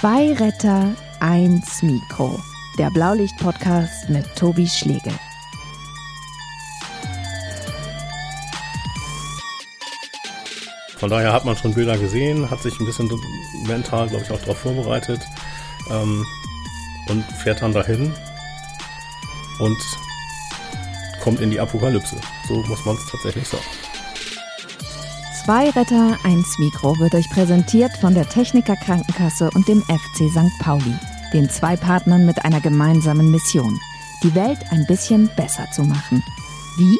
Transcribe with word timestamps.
Zwei 0.00 0.32
Retter, 0.32 0.94
eins 1.20 1.82
Mikro. 1.82 2.40
Der 2.78 2.88
Blaulicht-Podcast 2.88 4.08
mit 4.08 4.24
Tobi 4.34 4.66
Schlegel. 4.66 5.12
Von 10.96 11.10
daher 11.10 11.34
hat 11.34 11.44
man 11.44 11.54
schon 11.54 11.74
Bilder 11.74 11.98
gesehen, 11.98 12.50
hat 12.50 12.62
sich 12.62 12.80
ein 12.80 12.86
bisschen 12.86 13.10
mental, 13.66 14.08
glaube 14.08 14.24
ich, 14.24 14.30
auch 14.30 14.40
darauf 14.40 14.60
vorbereitet 14.60 15.20
ähm, 15.90 16.24
und 17.10 17.22
fährt 17.24 17.60
dann 17.60 17.74
dahin 17.74 18.14
und 19.58 19.78
kommt 21.22 21.42
in 21.42 21.50
die 21.50 21.60
Apokalypse. 21.60 22.16
So 22.48 22.54
muss 22.54 22.86
man 22.86 22.96
es 22.96 23.06
tatsächlich 23.10 23.46
sagen. 23.46 23.64
Zwei 25.50 25.68
Retter, 25.70 26.16
eins 26.22 26.60
Mikro 26.60 26.96
wird 27.00 27.12
euch 27.12 27.28
präsentiert 27.28 27.90
von 28.00 28.14
der 28.14 28.28
Techniker 28.28 28.76
Krankenkasse 28.76 29.50
und 29.52 29.66
dem 29.66 29.82
FC 29.82 30.30
St. 30.30 30.48
Pauli, 30.60 30.94
den 31.32 31.50
zwei 31.50 31.74
Partnern 31.76 32.24
mit 32.24 32.44
einer 32.44 32.60
gemeinsamen 32.60 33.32
Mission, 33.32 33.76
die 34.22 34.32
Welt 34.36 34.60
ein 34.70 34.86
bisschen 34.86 35.28
besser 35.34 35.68
zu 35.72 35.82
machen. 35.82 36.22
Wie? 36.78 36.96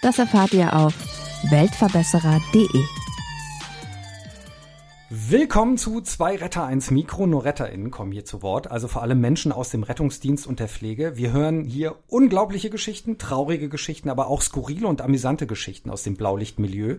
Das 0.00 0.20
erfahrt 0.20 0.52
ihr 0.52 0.76
auf 0.76 0.94
weltverbesserer.de. 1.50 2.84
Willkommen 5.10 5.78
zu 5.78 6.02
zwei 6.02 6.36
Retter, 6.36 6.66
eins 6.66 6.90
Mikro. 6.90 7.26
Nur 7.26 7.46
RetterInnen 7.46 7.90
kommen 7.90 8.12
hier 8.12 8.26
zu 8.26 8.42
Wort, 8.42 8.70
also 8.70 8.88
vor 8.88 9.00
allem 9.00 9.22
Menschen 9.22 9.52
aus 9.52 9.70
dem 9.70 9.82
Rettungsdienst 9.82 10.46
und 10.46 10.60
der 10.60 10.68
Pflege. 10.68 11.16
Wir 11.16 11.32
hören 11.32 11.64
hier 11.64 11.96
unglaubliche 12.08 12.68
Geschichten, 12.68 13.16
traurige 13.16 13.70
Geschichten, 13.70 14.10
aber 14.10 14.26
auch 14.26 14.42
skurrile 14.42 14.86
und 14.86 15.00
amüsante 15.00 15.46
Geschichten 15.46 15.88
aus 15.88 16.02
dem 16.02 16.14
Blaulichtmilieu. 16.14 16.96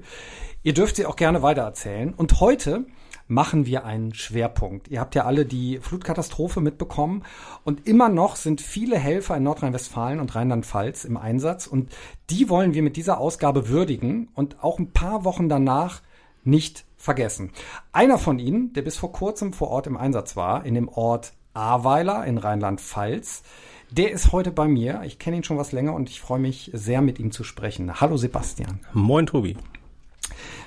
Ihr 0.63 0.73
dürft 0.73 0.95
sie 0.95 1.05
auch 1.05 1.17
gerne 1.17 1.43
weitererzählen. 1.43 2.15
Und 2.15 2.39
heute 2.39 2.87
machen 3.27 3.67
wir 3.67 3.85
einen 3.85 4.15
Schwerpunkt. 4.15 4.87
Ihr 4.87 5.01
habt 5.01 5.13
ja 5.13 5.25
alle 5.25 5.45
die 5.45 5.77
Flutkatastrophe 5.77 6.61
mitbekommen 6.61 7.23
und 7.63 7.87
immer 7.87 8.09
noch 8.09 8.37
sind 8.37 8.59
viele 8.59 8.97
Helfer 8.97 9.37
in 9.37 9.43
Nordrhein-Westfalen 9.43 10.19
und 10.19 10.33
Rheinland-Pfalz 10.33 11.05
im 11.05 11.15
Einsatz 11.15 11.67
und 11.67 11.91
die 12.31 12.49
wollen 12.49 12.73
wir 12.73 12.81
mit 12.81 12.95
dieser 12.95 13.19
Ausgabe 13.19 13.69
würdigen 13.69 14.29
und 14.33 14.63
auch 14.63 14.79
ein 14.79 14.93
paar 14.93 15.25
Wochen 15.25 15.47
danach 15.47 16.01
nicht 16.43 16.88
vergessen. 16.99 17.51
Einer 17.93 18.19
von 18.19 18.37
ihnen, 18.37 18.73
der 18.73 18.83
bis 18.83 18.97
vor 18.97 19.11
kurzem 19.11 19.53
vor 19.53 19.69
Ort 19.69 19.87
im 19.87 19.97
Einsatz 19.97 20.35
war, 20.35 20.65
in 20.65 20.75
dem 20.75 20.89
Ort 20.89 21.33
Ahrweiler 21.53 22.25
in 22.25 22.37
Rheinland-Pfalz, 22.37 23.41
der 23.89 24.11
ist 24.11 24.31
heute 24.31 24.51
bei 24.51 24.67
mir. 24.67 25.01
Ich 25.05 25.17
kenne 25.17 25.37
ihn 25.37 25.43
schon 25.43 25.57
was 25.57 25.71
länger 25.71 25.95
und 25.95 26.09
ich 26.09 26.21
freue 26.21 26.39
mich 26.39 26.69
sehr, 26.73 27.01
mit 27.01 27.17
ihm 27.17 27.31
zu 27.31 27.43
sprechen. 27.43 27.99
Hallo 27.99 28.17
Sebastian. 28.17 28.79
Moin 28.93 29.25
Tobi. 29.25 29.57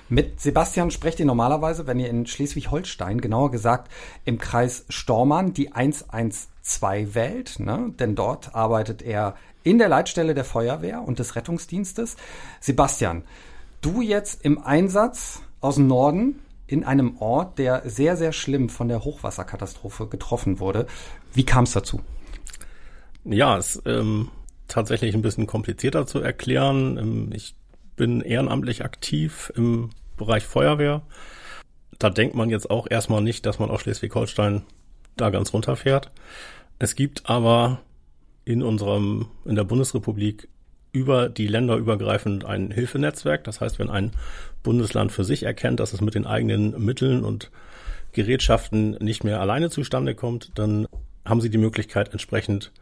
Mit 0.09 0.41
Sebastian 0.41 0.91
sprecht 0.91 1.21
ihr 1.21 1.27
normalerweise, 1.27 1.87
wenn 1.87 2.01
ihr 2.01 2.11
in 2.11 2.27
Schleswig-Holstein, 2.27 3.21
genauer 3.21 3.51
gesagt 3.51 3.91
im 4.25 4.39
Kreis 4.39 4.85
Stormann, 4.89 5.55
die 5.55 5.73
112 5.73 7.15
wählt, 7.15 7.61
ne? 7.61 7.95
denn 7.99 8.15
dort 8.15 8.55
arbeitet 8.55 9.03
er 9.03 9.37
in 9.63 9.79
der 9.79 9.89
Leitstelle 9.89 10.35
der 10.35 10.45
Feuerwehr 10.45 11.03
und 11.03 11.19
des 11.19 11.37
Rettungsdienstes. 11.37 12.17
Sebastian, 12.61 13.23
du 13.81 14.03
jetzt 14.03 14.45
im 14.45 14.63
Einsatz 14.63 15.43
aus 15.63 15.77
dem 15.77 15.87
Norden 15.87 16.41
in 16.67 16.85
einem 16.85 17.17
Ort, 17.19 17.59
der 17.59 17.89
sehr, 17.89 18.17
sehr 18.17 18.33
schlimm 18.33 18.69
von 18.69 18.89
der 18.89 19.05
Hochwasserkatastrophe 19.05 20.07
getroffen 20.07 20.61
wurde. 20.61 20.87
Wie 21.33 21.45
kam 21.45 21.65
es 21.65 21.73
dazu? 21.73 22.01
Ja, 23.25 23.57
es 23.57 23.77
ist 23.77 23.87
ähm, 23.87 24.29
tatsächlich 24.69 25.15
ein 25.15 25.23
bisschen 25.23 25.47
komplizierter 25.47 26.07
zu 26.07 26.19
erklären. 26.21 26.99
Ähm, 26.99 27.31
ich 27.33 27.55
bin 27.97 28.21
ehrenamtlich 28.21 28.85
aktiv 28.85 29.53
im 29.57 29.91
Bereich 30.17 30.45
Feuerwehr. 30.45 31.03
Da 31.99 32.11
denkt 32.11 32.35
man 32.35 32.51
jetzt 32.51 32.71
auch 32.71 32.91
erstmal 32.91 33.23
nicht, 33.23 33.47
dass 33.47 33.59
man 33.59 33.71
aus 33.71 33.83
Schleswig-Holstein 33.83 34.63
da 35.17 35.31
ganz 35.31 35.53
runterfährt. 35.53 36.11
Es 36.79 36.97
gibt 36.97 37.29
aber 37.29 37.81
in 38.45 38.63
unserem, 38.63 39.27
in 39.45 39.55
der 39.55 39.65
Bundesrepublik 39.65 40.49
über 40.93 41.29
die 41.29 41.47
Länder 41.47 41.77
übergreifend 41.77 42.45
ein 42.45 42.71
Hilfenetzwerk. 42.71 43.45
Das 43.45 43.61
heißt, 43.61 43.79
wenn 43.79 43.91
ein 43.91 44.13
Bundesland 44.63 45.11
für 45.11 45.25
sich 45.25 45.43
erkennt, 45.43 45.81
dass 45.81 45.93
es 45.93 46.01
mit 46.01 46.15
den 46.15 46.27
eigenen 46.27 46.85
Mitteln 46.85 47.25
und 47.25 47.51
Gerätschaften 48.13 48.93
nicht 49.01 49.25
mehr 49.25 49.41
alleine 49.41 49.71
zustande 49.71 50.15
kommt, 50.15 50.53
dann 50.55 50.87
haben 51.25 51.41
sie 51.41 51.51
die 51.51 51.59
Möglichkeit, 51.59 52.13
entsprechend 52.13 52.73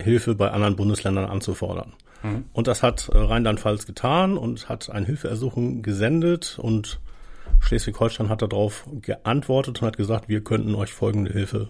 Hilfe 0.00 0.34
bei 0.34 0.50
anderen 0.50 0.76
Bundesländern 0.76 1.24
anzufordern. 1.24 1.94
Mhm. 2.22 2.44
Und 2.52 2.66
das 2.68 2.82
hat 2.82 3.08
äh, 3.08 3.18
Rheinland-Pfalz 3.18 3.86
getan 3.86 4.38
und 4.38 4.68
hat 4.68 4.90
ein 4.90 5.04
Hilfeersuchen 5.04 5.82
gesendet 5.82 6.58
und 6.60 7.00
Schleswig-Holstein 7.60 8.28
hat 8.28 8.42
darauf 8.42 8.86
geantwortet 9.00 9.80
und 9.80 9.86
hat 9.86 9.96
gesagt, 9.96 10.28
wir 10.28 10.42
könnten 10.42 10.74
euch 10.74 10.92
folgende 10.92 11.32
Hilfe 11.32 11.68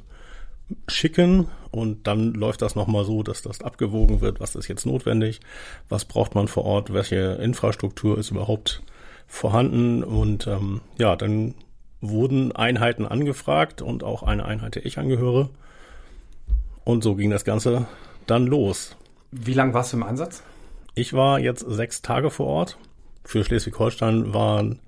schicken 0.88 1.48
und 1.70 2.06
dann 2.06 2.32
läuft 2.32 2.62
das 2.62 2.74
nochmal 2.74 3.04
so, 3.04 3.22
dass 3.22 3.42
das 3.42 3.62
abgewogen 3.62 4.20
wird, 4.20 4.40
was 4.40 4.54
ist 4.56 4.68
jetzt 4.68 4.86
notwendig, 4.86 5.40
was 5.88 6.04
braucht 6.04 6.34
man 6.34 6.48
vor 6.48 6.64
Ort, 6.64 6.92
welche 6.92 7.38
Infrastruktur 7.40 8.18
ist 8.18 8.30
überhaupt 8.30 8.82
vorhanden 9.26 10.02
und 10.02 10.46
ähm, 10.46 10.80
ja, 10.98 11.16
dann 11.16 11.54
wurden 12.00 12.52
Einheiten 12.52 13.06
angefragt 13.06 13.82
und 13.82 14.04
auch 14.04 14.22
eine 14.22 14.44
Einheit, 14.44 14.74
der 14.74 14.86
ich 14.86 14.98
angehöre 14.98 15.50
und 16.84 17.02
so 17.02 17.14
ging 17.14 17.30
das 17.30 17.44
Ganze 17.44 17.86
dann 18.26 18.46
los. 18.46 18.96
Wie 19.30 19.54
lange 19.54 19.74
warst 19.74 19.92
du 19.92 19.98
im 19.98 20.02
Einsatz? 20.02 20.42
Ich 20.94 21.12
war 21.12 21.38
jetzt 21.38 21.64
sechs 21.68 22.02
Tage 22.02 22.30
vor 22.30 22.46
Ort. 22.46 22.78
Für 23.24 23.44
Schleswig-Holstein 23.44 24.32
waren 24.32 24.80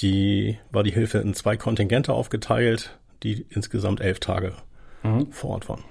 die, 0.00 0.58
war 0.70 0.82
die 0.82 0.92
Hilfe 0.92 1.18
in 1.18 1.34
zwei 1.34 1.56
Kontingente 1.56 2.12
aufgeteilt, 2.12 2.98
die 3.22 3.46
insgesamt 3.48 4.00
elf 4.00 4.20
Tage 4.20 4.54
mhm. 5.04 5.30
vor 5.30 5.50
Ort 5.50 5.68
waren. 5.68 5.84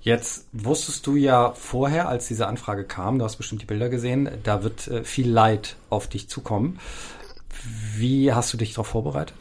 Jetzt 0.00 0.48
wusstest 0.52 1.06
du 1.06 1.14
ja 1.14 1.52
vorher, 1.52 2.08
als 2.08 2.26
diese 2.26 2.48
Anfrage 2.48 2.84
kam, 2.84 3.18
du 3.18 3.24
hast 3.24 3.36
bestimmt 3.36 3.62
die 3.62 3.66
Bilder 3.66 3.88
gesehen, 3.88 4.28
da 4.42 4.64
wird 4.64 4.88
äh, 4.88 5.04
viel 5.04 5.30
Leid 5.30 5.76
auf 5.90 6.08
dich 6.08 6.28
zukommen. 6.28 6.78
Wie 7.96 8.32
hast 8.32 8.52
du 8.52 8.56
dich 8.56 8.72
darauf 8.72 8.88
vorbereitet? 8.88 9.36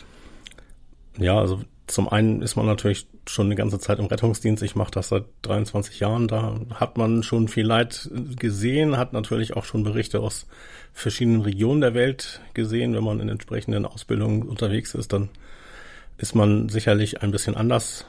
Ja, 1.18 1.40
also 1.40 1.62
zum 1.88 2.08
einen 2.08 2.42
ist 2.42 2.56
man 2.56 2.68
natürlich 2.68 3.08
schon 3.28 3.48
eine 3.48 3.56
ganze 3.56 3.80
Zeit 3.80 4.00
im 4.00 4.06
Rettungsdienst. 4.06 4.64
Ich 4.64 4.76
mache 4.76 4.92
das 4.92 5.10
seit 5.10 5.26
23 5.42 6.00
Jahren. 6.00 6.28
Da 6.28 6.60
hat 6.74 6.98
man 6.98 7.24
schon 7.24 7.48
viel 7.48 7.66
Leid 7.66 8.10
gesehen, 8.38 8.98
hat 8.98 9.14
natürlich 9.14 9.56
auch 9.56 9.66
schon 9.66 9.84
Berichte 9.84 10.20
aus 10.20 10.48
verschiedenen 10.94 11.42
Regionen 11.42 11.82
der 11.82 11.94
Welt 11.94 12.42
gesehen. 12.54 12.94
Wenn 12.94 13.04
man 13.04 13.20
in 13.20 13.30
entsprechenden 13.30 13.86
Ausbildungen 13.86 14.44
unterwegs 14.44 14.94
ist, 14.94 15.12
dann 15.12 15.30
ist 16.18 16.36
man 16.36 16.70
sicherlich 16.70 17.22
ein 17.22 17.32
bisschen 17.32 17.56
anders 17.56 18.06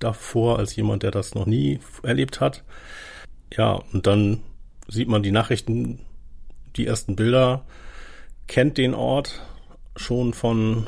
davor 0.00 0.58
als 0.58 0.74
jemand, 0.74 1.04
der 1.04 1.12
das 1.12 1.34
noch 1.34 1.46
nie 1.46 1.78
erlebt 2.02 2.40
hat. 2.40 2.64
Ja, 3.52 3.80
und 3.92 4.06
dann 4.06 4.40
sieht 4.88 5.08
man 5.08 5.22
die 5.22 5.30
Nachrichten, 5.30 6.00
die 6.76 6.86
ersten 6.86 7.16
Bilder, 7.16 7.64
kennt 8.48 8.78
den 8.78 8.94
Ort 8.94 9.40
schon 9.96 10.34
von 10.34 10.86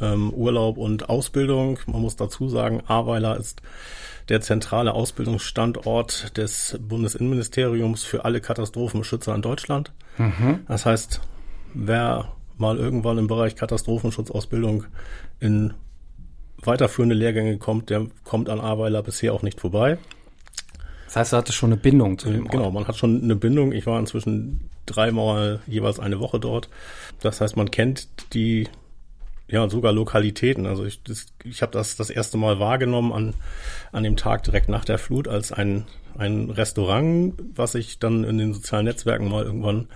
ähm, 0.00 0.32
Urlaub 0.32 0.78
und 0.78 1.08
Ausbildung. 1.08 1.78
Man 1.86 2.00
muss 2.02 2.16
dazu 2.16 2.48
sagen, 2.48 2.82
Ahrweiler 2.86 3.36
ist 3.36 3.62
der 4.28 4.40
zentrale 4.40 4.94
Ausbildungsstandort 4.94 6.36
des 6.36 6.78
Bundesinnenministeriums 6.80 8.04
für 8.04 8.24
alle 8.24 8.40
Katastrophenschützer 8.40 9.34
in 9.34 9.42
Deutschland. 9.42 9.92
Mhm. 10.18 10.60
Das 10.68 10.86
heißt, 10.86 11.20
wer 11.74 12.32
mal 12.56 12.78
irgendwann 12.78 13.18
im 13.18 13.26
Bereich 13.26 13.56
Katastrophenschutzausbildung 13.56 14.84
in 15.40 15.74
weiterführende 16.64 17.14
Lehrgänge 17.14 17.58
kommt, 17.58 17.90
der 17.90 18.06
kommt 18.24 18.48
an 18.48 18.60
Ahrweiler 18.60 19.02
bisher 19.02 19.34
auch 19.34 19.42
nicht 19.42 19.60
vorbei. 19.60 19.98
Das 21.06 21.16
heißt, 21.16 21.32
du 21.32 21.36
hattest 21.36 21.58
schon 21.58 21.72
eine 21.72 21.80
Bindung 21.80 22.18
zu 22.18 22.30
dem 22.30 22.44
Ort. 22.44 22.52
Genau, 22.52 22.70
man 22.70 22.88
hat 22.88 22.96
schon 22.96 23.22
eine 23.22 23.36
Bindung. 23.36 23.72
Ich 23.72 23.86
war 23.86 23.98
inzwischen 23.98 24.70
dreimal 24.86 25.60
jeweils 25.66 26.00
eine 26.00 26.20
Woche 26.20 26.40
dort. 26.40 26.70
Das 27.20 27.40
heißt, 27.40 27.56
man 27.56 27.70
kennt 27.70 28.08
die, 28.32 28.68
ja, 29.46 29.68
sogar 29.68 29.92
Lokalitäten. 29.92 30.66
Also 30.66 30.86
ich, 30.86 31.02
das, 31.02 31.26
ich 31.44 31.60
habe 31.60 31.72
das 31.72 31.96
das 31.96 32.08
erste 32.08 32.38
Mal 32.38 32.58
wahrgenommen 32.58 33.12
an, 33.12 33.34
an 33.92 34.04
dem 34.04 34.16
Tag 34.16 34.42
direkt 34.44 34.70
nach 34.70 34.86
der 34.86 34.98
Flut 34.98 35.28
als 35.28 35.52
ein, 35.52 35.84
ein 36.16 36.48
Restaurant, 36.48 37.34
was 37.54 37.74
ich 37.74 37.98
dann 37.98 38.24
in 38.24 38.38
den 38.38 38.54
sozialen 38.54 38.86
Netzwerken 38.86 39.28
mal 39.28 39.44
irgendwann 39.44 39.88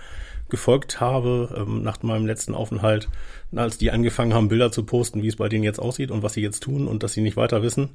gefolgt 0.49 1.01
habe, 1.01 1.49
ähm, 1.57 1.83
nach 1.83 2.01
meinem 2.03 2.25
letzten 2.25 2.55
Aufenthalt, 2.55 3.09
als 3.55 3.77
die 3.77 3.91
angefangen 3.91 4.33
haben, 4.33 4.49
Bilder 4.49 4.71
zu 4.71 4.83
posten, 4.83 5.23
wie 5.23 5.27
es 5.27 5.37
bei 5.37 5.49
denen 5.49 5.63
jetzt 5.63 5.79
aussieht 5.79 6.11
und 6.11 6.23
was 6.23 6.33
sie 6.33 6.41
jetzt 6.41 6.63
tun 6.63 6.87
und 6.87 7.03
dass 7.03 7.13
sie 7.13 7.21
nicht 7.21 7.37
weiter 7.37 7.61
wissen. 7.61 7.89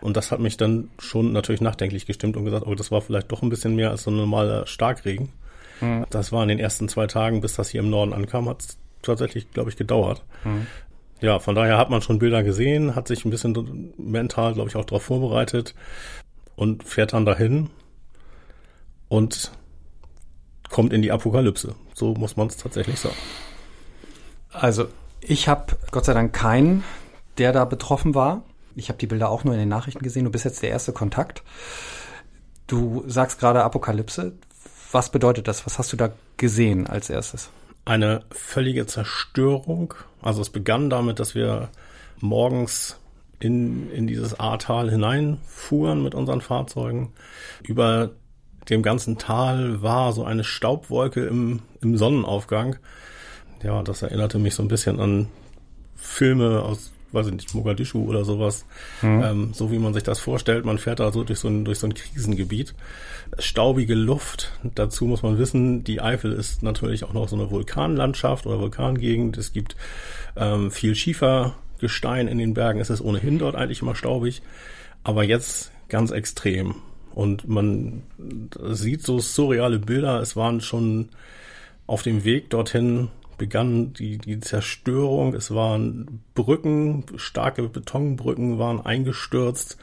Und 0.00 0.16
das 0.16 0.30
hat 0.30 0.40
mich 0.40 0.56
dann 0.56 0.90
schon 0.98 1.32
natürlich 1.32 1.60
nachdenklich 1.60 2.06
gestimmt 2.06 2.36
und 2.36 2.44
gesagt, 2.44 2.66
oh, 2.66 2.74
das 2.74 2.90
war 2.90 3.00
vielleicht 3.00 3.30
doch 3.30 3.42
ein 3.42 3.50
bisschen 3.50 3.76
mehr 3.76 3.90
als 3.90 4.04
so 4.04 4.10
ein 4.10 4.16
normaler 4.16 4.66
Starkregen. 4.66 5.30
Mhm. 5.80 6.06
Das 6.10 6.32
war 6.32 6.42
in 6.42 6.48
den 6.48 6.58
ersten 6.58 6.88
zwei 6.88 7.06
Tagen, 7.06 7.40
bis 7.40 7.54
das 7.54 7.70
hier 7.70 7.80
im 7.80 7.90
Norden 7.90 8.12
ankam, 8.12 8.48
hat 8.48 8.62
es 8.62 8.78
tatsächlich, 9.02 9.50
glaube 9.50 9.70
ich, 9.70 9.76
gedauert. 9.76 10.22
Mhm. 10.44 10.66
Ja, 11.20 11.38
von 11.38 11.54
daher 11.54 11.76
hat 11.76 11.90
man 11.90 12.00
schon 12.00 12.18
Bilder 12.18 12.42
gesehen, 12.42 12.94
hat 12.94 13.08
sich 13.08 13.24
ein 13.24 13.30
bisschen 13.30 13.92
mental, 13.98 14.54
glaube 14.54 14.70
ich, 14.70 14.76
auch 14.76 14.86
darauf 14.86 15.02
vorbereitet 15.02 15.74
und 16.56 16.82
fährt 16.84 17.12
dann 17.12 17.26
dahin 17.26 17.68
und 19.08 19.52
kommt 20.70 20.94
in 20.94 21.02
die 21.02 21.12
Apokalypse. 21.12 21.74
So 21.94 22.14
muss 22.14 22.36
man 22.36 22.46
es 22.46 22.56
tatsächlich 22.56 22.98
sagen. 22.98 23.16
Also 24.52 24.88
ich 25.20 25.48
habe 25.48 25.76
Gott 25.90 26.04
sei 26.04 26.14
Dank 26.14 26.32
keinen, 26.32 26.84
der 27.38 27.52
da 27.52 27.64
betroffen 27.64 28.14
war. 28.14 28.42
ich 28.76 28.88
habe 28.88 28.98
die 28.98 29.06
Bilder 29.06 29.30
auch 29.30 29.44
nur 29.44 29.54
in 29.54 29.60
den 29.60 29.68
Nachrichten 29.68 30.02
gesehen. 30.02 30.24
Du 30.24 30.30
bist 30.30 30.44
jetzt 30.44 30.62
der 30.62 30.70
erste 30.70 30.92
Kontakt. 30.92 31.42
Du 32.66 33.04
sagst 33.06 33.38
gerade 33.40 33.62
Apokalypse. 33.64 34.32
Was 34.92 35.10
bedeutet 35.10 35.48
das? 35.48 35.66
Was 35.66 35.78
hast 35.78 35.92
du 35.92 35.96
da 35.96 36.10
gesehen 36.36 36.86
als 36.86 37.10
erstes? 37.10 37.50
Eine 37.84 38.22
völlige 38.30 38.86
Zerstörung. 38.86 39.94
Also 40.22 40.42
es 40.42 40.50
begann 40.50 40.90
damit, 40.90 41.18
dass 41.18 41.34
wir 41.34 41.68
morgens 42.20 42.98
in, 43.38 43.90
in 43.90 44.06
dieses 44.06 44.38
Ahrtal 44.38 44.90
hineinfuhren 44.90 46.02
mit 46.02 46.14
unseren 46.14 46.40
Fahrzeugen. 46.40 47.12
Über 47.62 48.10
dem 48.68 48.82
ganzen 48.82 49.18
Tal 49.18 49.82
war 49.82 50.12
so 50.12 50.24
eine 50.24 50.44
Staubwolke 50.44 51.24
im, 51.24 51.60
im 51.80 51.96
Sonnenaufgang. 51.96 52.76
Ja, 53.62 53.82
das 53.82 54.02
erinnerte 54.02 54.38
mich 54.38 54.54
so 54.54 54.62
ein 54.62 54.68
bisschen 54.68 55.00
an 55.00 55.28
Filme 55.96 56.62
aus, 56.62 56.92
weiß 57.12 57.26
ich 57.26 57.32
nicht, 57.32 57.54
Mogadischu 57.54 58.08
oder 58.08 58.24
sowas. 58.24 58.64
Mhm. 59.02 59.22
Ähm, 59.22 59.50
so 59.52 59.70
wie 59.70 59.78
man 59.78 59.92
sich 59.92 60.02
das 60.02 60.18
vorstellt. 60.18 60.64
Man 60.64 60.78
fährt 60.78 61.00
da 61.00 61.12
so 61.12 61.24
durch 61.24 61.38
so 61.38 61.48
ein, 61.48 61.64
durch 61.64 61.78
so 61.78 61.86
ein 61.86 61.94
Krisengebiet. 61.94 62.74
Staubige 63.38 63.94
Luft. 63.94 64.52
Dazu 64.74 65.04
muss 65.04 65.22
man 65.22 65.38
wissen, 65.38 65.84
die 65.84 66.00
Eifel 66.00 66.32
ist 66.32 66.62
natürlich 66.62 67.04
auch 67.04 67.12
noch 67.12 67.28
so 67.28 67.36
eine 67.36 67.50
Vulkanlandschaft 67.50 68.46
oder 68.46 68.60
Vulkangegend. 68.60 69.36
Es 69.36 69.52
gibt 69.52 69.76
ähm, 70.36 70.70
viel 70.70 70.94
Schiefergestein 70.94 72.28
in 72.28 72.38
den 72.38 72.54
Bergen. 72.54 72.80
Es 72.80 72.90
ist 72.90 73.02
ohnehin 73.02 73.38
dort 73.38 73.56
eigentlich 73.56 73.82
immer 73.82 73.94
staubig. 73.94 74.42
Aber 75.04 75.24
jetzt 75.24 75.70
ganz 75.88 76.10
extrem. 76.10 76.76
Und 77.14 77.48
man 77.48 78.02
sieht 78.70 79.02
so 79.02 79.18
surreale 79.18 79.78
Bilder. 79.78 80.20
Es 80.20 80.36
waren 80.36 80.60
schon 80.60 81.10
auf 81.86 82.02
dem 82.02 82.24
Weg 82.24 82.50
dorthin 82.50 83.08
begann 83.40 83.94
die, 83.94 84.18
die 84.18 84.38
Zerstörung. 84.38 85.34
Es 85.34 85.52
waren 85.54 86.20
Brücken, 86.34 87.06
starke 87.16 87.62
Betonbrücken 87.62 88.58
waren 88.58 88.84
eingestürzt. 88.84 89.78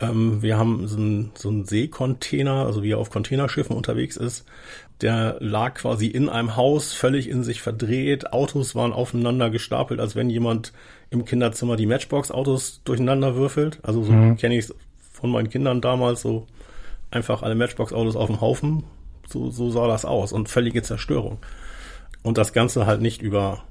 Ähm, 0.00 0.42
wir 0.42 0.58
haben 0.58 0.88
so 0.88 0.96
einen 0.96 1.30
so 1.34 1.48
einen 1.48 1.64
Seekontainer, 1.64 2.66
also 2.66 2.82
wie 2.82 2.90
er 2.90 2.98
auf 2.98 3.10
Containerschiffen 3.10 3.76
unterwegs 3.76 4.16
ist. 4.16 4.46
Der 5.00 5.36
lag 5.38 5.74
quasi 5.74 6.08
in 6.08 6.28
einem 6.28 6.56
Haus, 6.56 6.92
völlig 6.92 7.28
in 7.28 7.44
sich 7.44 7.62
verdreht. 7.62 8.32
Autos 8.32 8.74
waren 8.74 8.92
aufeinander 8.92 9.48
gestapelt, 9.48 10.00
als 10.00 10.16
wenn 10.16 10.28
jemand 10.28 10.72
im 11.10 11.24
Kinderzimmer 11.24 11.76
die 11.76 11.86
Matchbox-Autos 11.86 12.82
durcheinander 12.82 13.36
würfelt. 13.36 13.78
Also 13.82 14.02
so 14.02 14.10
mhm. 14.10 14.36
kenne 14.36 14.58
ich 14.58 14.64
es 14.64 14.74
von 15.12 15.30
meinen 15.30 15.50
Kindern 15.50 15.80
damals, 15.80 16.22
so 16.22 16.48
einfach 17.12 17.42
alle 17.42 17.54
Matchbox-Autos 17.54 18.16
auf 18.16 18.26
dem 18.26 18.40
Haufen. 18.40 18.82
So, 19.28 19.50
so 19.50 19.70
sah 19.70 19.86
das 19.86 20.04
aus 20.04 20.32
und 20.32 20.48
völlige 20.48 20.82
Zerstörung. 20.82 21.38
Und 22.28 22.36
das 22.36 22.52
Ganze 22.52 22.84
halt 22.84 23.00
nicht 23.00 23.22
über 23.22 23.64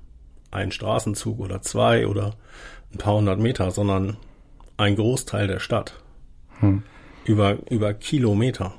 einen 0.50 0.72
Straßenzug 0.72 1.38
oder 1.38 1.62
zwei 1.62 2.08
oder 2.08 2.34
ein 2.92 2.98
paar 2.98 3.14
hundert 3.14 3.38
Meter, 3.38 3.70
sondern 3.70 4.18
ein 4.78 4.96
Großteil 4.96 5.46
der 5.46 5.60
Stadt. 5.60 5.94
Hm. 6.60 6.82
Über, 7.24 7.60
über 7.70 7.94
Kilometer. 7.94 8.74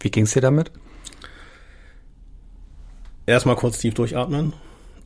Wie 0.00 0.10
ging's 0.10 0.34
dir 0.34 0.42
damit? 0.42 0.70
Erstmal 3.24 3.56
kurz 3.56 3.78
tief 3.78 3.94
durchatmen. 3.94 4.52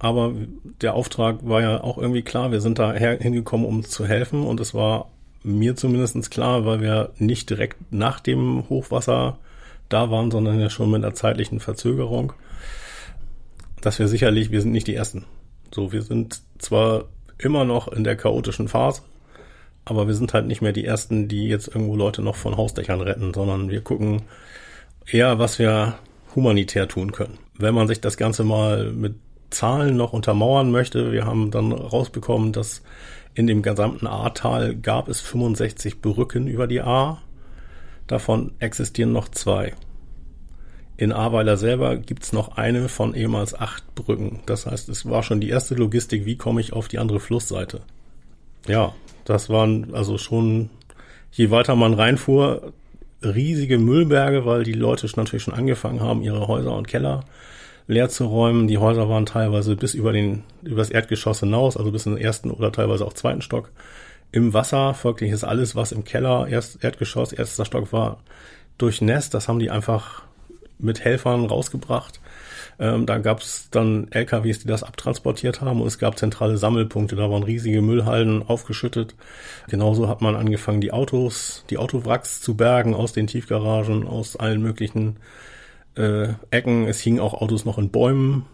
Aber 0.00 0.32
der 0.80 0.94
Auftrag 0.94 1.46
war 1.48 1.60
ja 1.60 1.80
auch 1.80 1.96
irgendwie 1.96 2.22
klar. 2.22 2.50
Wir 2.50 2.60
sind 2.60 2.80
da 2.80 2.94
hingekommen, 2.94 3.64
um 3.64 3.84
zu 3.84 4.06
helfen. 4.06 4.44
Und 4.44 4.58
es 4.58 4.74
war 4.74 5.08
mir 5.44 5.76
zumindest 5.76 6.32
klar, 6.32 6.66
weil 6.66 6.80
wir 6.80 7.12
nicht 7.18 7.48
direkt 7.48 7.92
nach 7.92 8.18
dem 8.18 8.68
Hochwasser 8.68 9.38
da 9.88 10.10
waren, 10.10 10.32
sondern 10.32 10.58
ja 10.58 10.68
schon 10.68 10.90
mit 10.90 11.04
einer 11.04 11.14
zeitlichen 11.14 11.60
Verzögerung 11.60 12.32
dass 13.84 13.98
wir 13.98 14.08
sicherlich, 14.08 14.50
wir 14.50 14.62
sind 14.62 14.72
nicht 14.72 14.86
die 14.86 14.94
Ersten. 14.94 15.26
So, 15.74 15.92
wir 15.92 16.02
sind 16.02 16.40
zwar 16.58 17.04
immer 17.38 17.64
noch 17.64 17.88
in 17.88 18.04
der 18.04 18.16
chaotischen 18.16 18.68
Phase, 18.68 19.02
aber 19.84 20.06
wir 20.06 20.14
sind 20.14 20.32
halt 20.32 20.46
nicht 20.46 20.62
mehr 20.62 20.72
die 20.72 20.86
Ersten, 20.86 21.28
die 21.28 21.48
jetzt 21.48 21.68
irgendwo 21.68 21.94
Leute 21.94 22.22
noch 22.22 22.36
von 22.36 22.56
Hausdächern 22.56 23.02
retten, 23.02 23.34
sondern 23.34 23.68
wir 23.68 23.82
gucken 23.82 24.22
eher, 25.06 25.38
was 25.38 25.58
wir 25.58 25.98
humanitär 26.34 26.88
tun 26.88 27.12
können. 27.12 27.38
Wenn 27.58 27.74
man 27.74 27.86
sich 27.86 28.00
das 28.00 28.16
Ganze 28.16 28.42
mal 28.42 28.90
mit 28.92 29.16
Zahlen 29.50 29.96
noch 29.96 30.14
untermauern 30.14 30.70
möchte, 30.70 31.12
wir 31.12 31.26
haben 31.26 31.50
dann 31.50 31.70
rausbekommen, 31.72 32.52
dass 32.52 32.82
in 33.34 33.46
dem 33.46 33.62
gesamten 33.62 34.06
Ahrtal 34.06 34.74
gab 34.74 35.08
es 35.08 35.20
65 35.20 36.00
Brücken 36.00 36.46
über 36.46 36.66
die 36.66 36.80
Ahr. 36.80 37.20
Davon 38.06 38.52
existieren 38.60 39.12
noch 39.12 39.28
zwei. 39.28 39.74
In 40.96 41.12
Ahrweiler 41.12 41.56
selber 41.56 41.96
gibt's 41.96 42.32
noch 42.32 42.56
eine 42.56 42.88
von 42.88 43.14
ehemals 43.14 43.58
acht 43.58 43.94
Brücken. 43.94 44.40
Das 44.46 44.66
heißt, 44.66 44.88
es 44.88 45.08
war 45.08 45.22
schon 45.22 45.40
die 45.40 45.48
erste 45.48 45.74
Logistik, 45.74 46.24
wie 46.24 46.36
komme 46.36 46.60
ich 46.60 46.72
auf 46.72 46.88
die 46.88 46.98
andere 46.98 47.20
Flussseite. 47.20 47.80
Ja, 48.68 48.94
das 49.24 49.50
waren 49.50 49.94
also 49.94 50.18
schon, 50.18 50.70
je 51.32 51.50
weiter 51.50 51.74
man 51.74 51.94
reinfuhr, 51.94 52.72
riesige 53.22 53.78
Müllberge, 53.78 54.46
weil 54.46 54.62
die 54.62 54.72
Leute 54.72 55.08
natürlich 55.16 55.42
schon 55.42 55.54
angefangen 55.54 56.00
haben, 56.00 56.22
ihre 56.22 56.46
Häuser 56.46 56.76
und 56.76 56.86
Keller 56.86 57.24
leer 57.86 58.08
zu 58.08 58.26
räumen. 58.26 58.68
Die 58.68 58.78
Häuser 58.78 59.08
waren 59.08 59.26
teilweise 59.26 59.76
bis 59.76 59.94
über 59.94 60.12
den, 60.12 60.44
über 60.62 60.78
das 60.78 60.90
Erdgeschoss 60.90 61.40
hinaus, 61.40 61.76
also 61.76 61.90
bis 61.90 62.06
in 62.06 62.14
den 62.14 62.24
ersten 62.24 62.50
oder 62.50 62.70
teilweise 62.70 63.04
auch 63.04 63.14
zweiten 63.14 63.42
Stock 63.42 63.70
im 64.32 64.52
Wasser. 64.52 64.94
Folglich 64.94 65.32
ist 65.32 65.44
alles, 65.44 65.74
was 65.74 65.92
im 65.92 66.04
Keller, 66.04 66.46
erst 66.48 66.82
Erdgeschoss, 66.84 67.32
erster 67.32 67.64
Stock 67.64 67.92
war, 67.92 68.18
durchnässt. 68.78 69.34
Das 69.34 69.48
haben 69.48 69.58
die 69.58 69.70
einfach 69.70 70.22
mit 70.78 71.04
Helfern 71.04 71.46
rausgebracht. 71.46 72.20
Ähm, 72.78 73.06
da 73.06 73.18
gab 73.18 73.40
es 73.40 73.68
dann 73.70 74.08
LKWs, 74.10 74.60
die 74.60 74.66
das 74.66 74.82
abtransportiert 74.82 75.60
haben 75.60 75.80
und 75.80 75.86
es 75.86 75.98
gab 75.98 76.18
zentrale 76.18 76.56
Sammelpunkte. 76.56 77.16
Da 77.16 77.30
waren 77.30 77.42
riesige 77.42 77.82
Müllhalden 77.82 78.42
aufgeschüttet. 78.42 79.14
Genauso 79.68 80.08
hat 80.08 80.20
man 80.20 80.34
angefangen, 80.34 80.80
die 80.80 80.92
Autos, 80.92 81.64
die 81.70 81.78
Autowracks 81.78 82.40
zu 82.40 82.56
bergen 82.56 82.94
aus 82.94 83.12
den 83.12 83.26
Tiefgaragen, 83.26 84.06
aus 84.06 84.36
allen 84.36 84.62
möglichen 84.62 85.16
äh, 85.96 86.28
Ecken. 86.50 86.86
Es 86.86 87.00
hingen 87.00 87.20
auch 87.20 87.34
Autos 87.34 87.64
noch 87.64 87.78
in 87.78 87.90
Bäumen. 87.90 88.46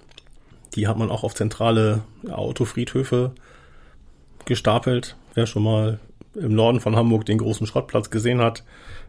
Die 0.75 0.87
hat 0.87 0.99
man 0.99 1.11
auch 1.11 1.25
auf 1.25 1.34
zentrale 1.34 2.02
Autofriedhöfe 2.31 3.32
gestapelt. 4.44 5.16
Wer 5.34 5.46
schon 5.46 5.62
mal 5.62 5.99
im 6.34 6.55
Norden 6.55 6.81
von 6.81 6.94
Hamburg 6.94 7.25
den 7.25 7.38
großen 7.38 7.66
Schrottplatz 7.66 8.11
gesehen 8.11 8.40
hat, 8.40 8.64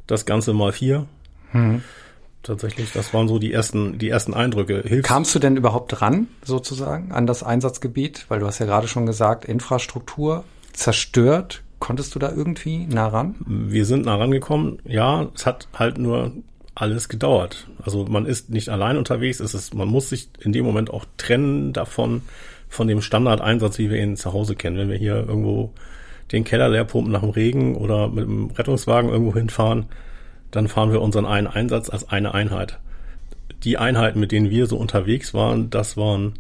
das 0.07 0.25
Ganze 0.25 0.53
mal 0.53 0.71
vier. 0.71 1.05
Mhm 1.51 1.83
tatsächlich. 2.43 2.91
Das 2.93 3.13
waren 3.13 3.27
so 3.27 3.39
die 3.39 3.51
ersten, 3.51 3.97
die 3.97 4.09
ersten 4.09 4.33
Eindrücke. 4.33 4.83
Hilfs 4.85 5.07
Kamst 5.07 5.33
du 5.35 5.39
denn 5.39 5.57
überhaupt 5.57 6.01
ran, 6.01 6.27
sozusagen, 6.43 7.11
an 7.11 7.27
das 7.27 7.43
Einsatzgebiet? 7.43 8.25
Weil 8.29 8.39
du 8.39 8.47
hast 8.47 8.59
ja 8.59 8.65
gerade 8.65 8.87
schon 8.87 9.05
gesagt, 9.05 9.45
Infrastruktur 9.45 10.43
zerstört. 10.73 11.63
Konntest 11.79 12.13
du 12.13 12.19
da 12.19 12.31
irgendwie 12.31 12.85
nah 12.85 13.07
ran? 13.07 13.35
Wir 13.47 13.85
sind 13.85 14.05
nah 14.05 14.15
rangekommen. 14.15 14.79
Ja, 14.85 15.29
es 15.33 15.45
hat 15.45 15.67
halt 15.73 15.97
nur 15.97 16.31
alles 16.75 17.09
gedauert. 17.09 17.67
Also 17.83 18.05
man 18.05 18.25
ist 18.25 18.49
nicht 18.49 18.69
allein 18.69 18.97
unterwegs. 18.97 19.39
Es 19.39 19.53
ist, 19.53 19.73
man 19.73 19.87
muss 19.87 20.09
sich 20.09 20.29
in 20.39 20.53
dem 20.53 20.65
Moment 20.65 20.91
auch 20.91 21.05
trennen 21.17 21.73
davon, 21.73 22.21
von 22.69 22.87
dem 22.87 23.01
Standardeinsatz, 23.01 23.77
wie 23.79 23.89
wir 23.89 24.01
ihn 24.01 24.15
zu 24.15 24.31
Hause 24.31 24.55
kennen. 24.55 24.77
Wenn 24.77 24.89
wir 24.89 24.97
hier 24.97 25.15
irgendwo 25.27 25.73
den 26.31 26.43
Keller 26.43 26.69
leer 26.69 26.85
pumpen 26.85 27.11
nach 27.11 27.21
dem 27.21 27.31
Regen 27.31 27.75
oder 27.75 28.07
mit 28.07 28.23
dem 28.23 28.51
Rettungswagen 28.51 29.09
irgendwo 29.09 29.33
hinfahren, 29.33 29.87
dann 30.51 30.67
fahren 30.67 30.91
wir 30.91 31.01
unseren 31.01 31.25
einen 31.25 31.47
Einsatz 31.47 31.89
als 31.89 32.09
eine 32.09 32.33
Einheit. 32.33 32.79
Die 33.63 33.77
Einheiten, 33.77 34.19
mit 34.19 34.31
denen 34.31 34.49
wir 34.49 34.67
so 34.67 34.77
unterwegs 34.77 35.33
waren, 35.33 35.69
das 35.69 35.97
waren 35.97 36.33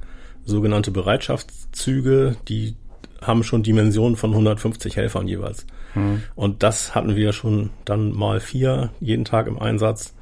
sogenannte 0.45 0.91
Bereitschaftszüge, 0.91 2.35
die 2.47 2.75
haben 3.21 3.43
schon 3.43 3.63
Dimensionen 3.63 4.15
von 4.15 4.31
150 4.31 4.95
Helfern 4.95 5.27
jeweils. 5.27 5.65
Mhm. 5.93 6.23
Und 6.35 6.63
das 6.63 6.95
hatten 6.95 7.15
wir 7.15 7.33
schon 7.33 7.69
dann 7.85 8.11
mal 8.11 8.39
vier 8.39 8.89
jeden 8.99 9.25
Tag 9.25 9.47
im 9.47 9.59
Einsatz. 9.59 10.13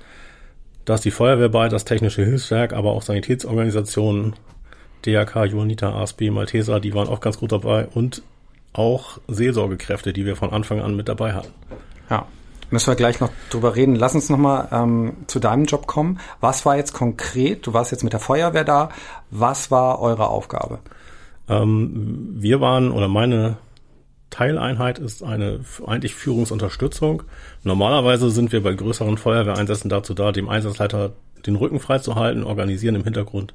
Da 0.86 0.96
ist 0.96 1.06
die 1.06 1.12
Feuerwehr 1.12 1.50
bei, 1.50 1.70
das 1.70 1.86
Technische 1.86 2.26
Hilfswerk, 2.26 2.74
aber 2.74 2.92
auch 2.92 3.02
Sanitätsorganisationen, 3.02 4.34
DRK, 5.06 5.46
Johanniter, 5.46 5.96
ASB, 5.96 6.30
Malteser, 6.30 6.80
die 6.80 6.94
waren 6.94 7.08
auch 7.08 7.22
ganz 7.22 7.38
gut 7.38 7.52
dabei 7.52 7.88
und 7.88 8.22
auch 8.74 9.20
Seelsorgekräfte, 9.28 10.12
die 10.12 10.26
wir 10.26 10.36
von 10.36 10.52
Anfang 10.52 10.82
an 10.82 10.96
mit 10.96 11.08
dabei 11.08 11.34
hatten. 11.34 11.54
Ja, 12.10 12.28
Müssen 12.72 12.88
wir 12.88 12.96
gleich 12.96 13.20
noch 13.20 13.32
drüber 13.50 13.76
reden. 13.76 13.96
Lass 13.96 14.16
uns 14.16 14.30
nochmal 14.30 14.68
ähm, 14.72 15.14
zu 15.28 15.40
deinem 15.40 15.66
Job 15.66 15.88
kommen. 15.88 16.20
Was 16.40 16.66
war 16.66 16.78
jetzt 16.78 16.94
konkret? 16.94 17.66
Du 17.66 17.74
warst 17.74 17.92
jetzt 17.92 18.04
mit 18.04 18.14
der 18.14 18.20
Feuerwehr 18.20 18.64
da. 18.64 18.90
Was 19.32 19.72
war 19.72 20.00
eure 20.00 20.28
Aufgabe? 20.28 20.80
Ähm, 21.48 22.36
wir 22.38 22.62
waren, 22.62 22.92
oder 22.92 23.08
meine 23.08 23.58
Teileinheit 24.30 25.00
ist 25.00 25.24
eine 25.24 25.62
eigentlich 25.86 26.14
Führungsunterstützung. 26.14 27.24
Normalerweise 27.64 28.30
sind 28.30 28.52
wir 28.52 28.62
bei 28.62 28.74
größeren 28.74 29.18
Feuerwehreinsätzen 29.18 29.90
dazu 29.90 30.14
da, 30.14 30.32
dem 30.32 30.50
Einsatzleiter 30.50 31.14
den 31.46 31.56
Rücken 31.56 31.80
freizuhalten, 31.80 32.44
organisieren 32.44 32.96
im 32.96 33.04
Hintergrund 33.04 33.54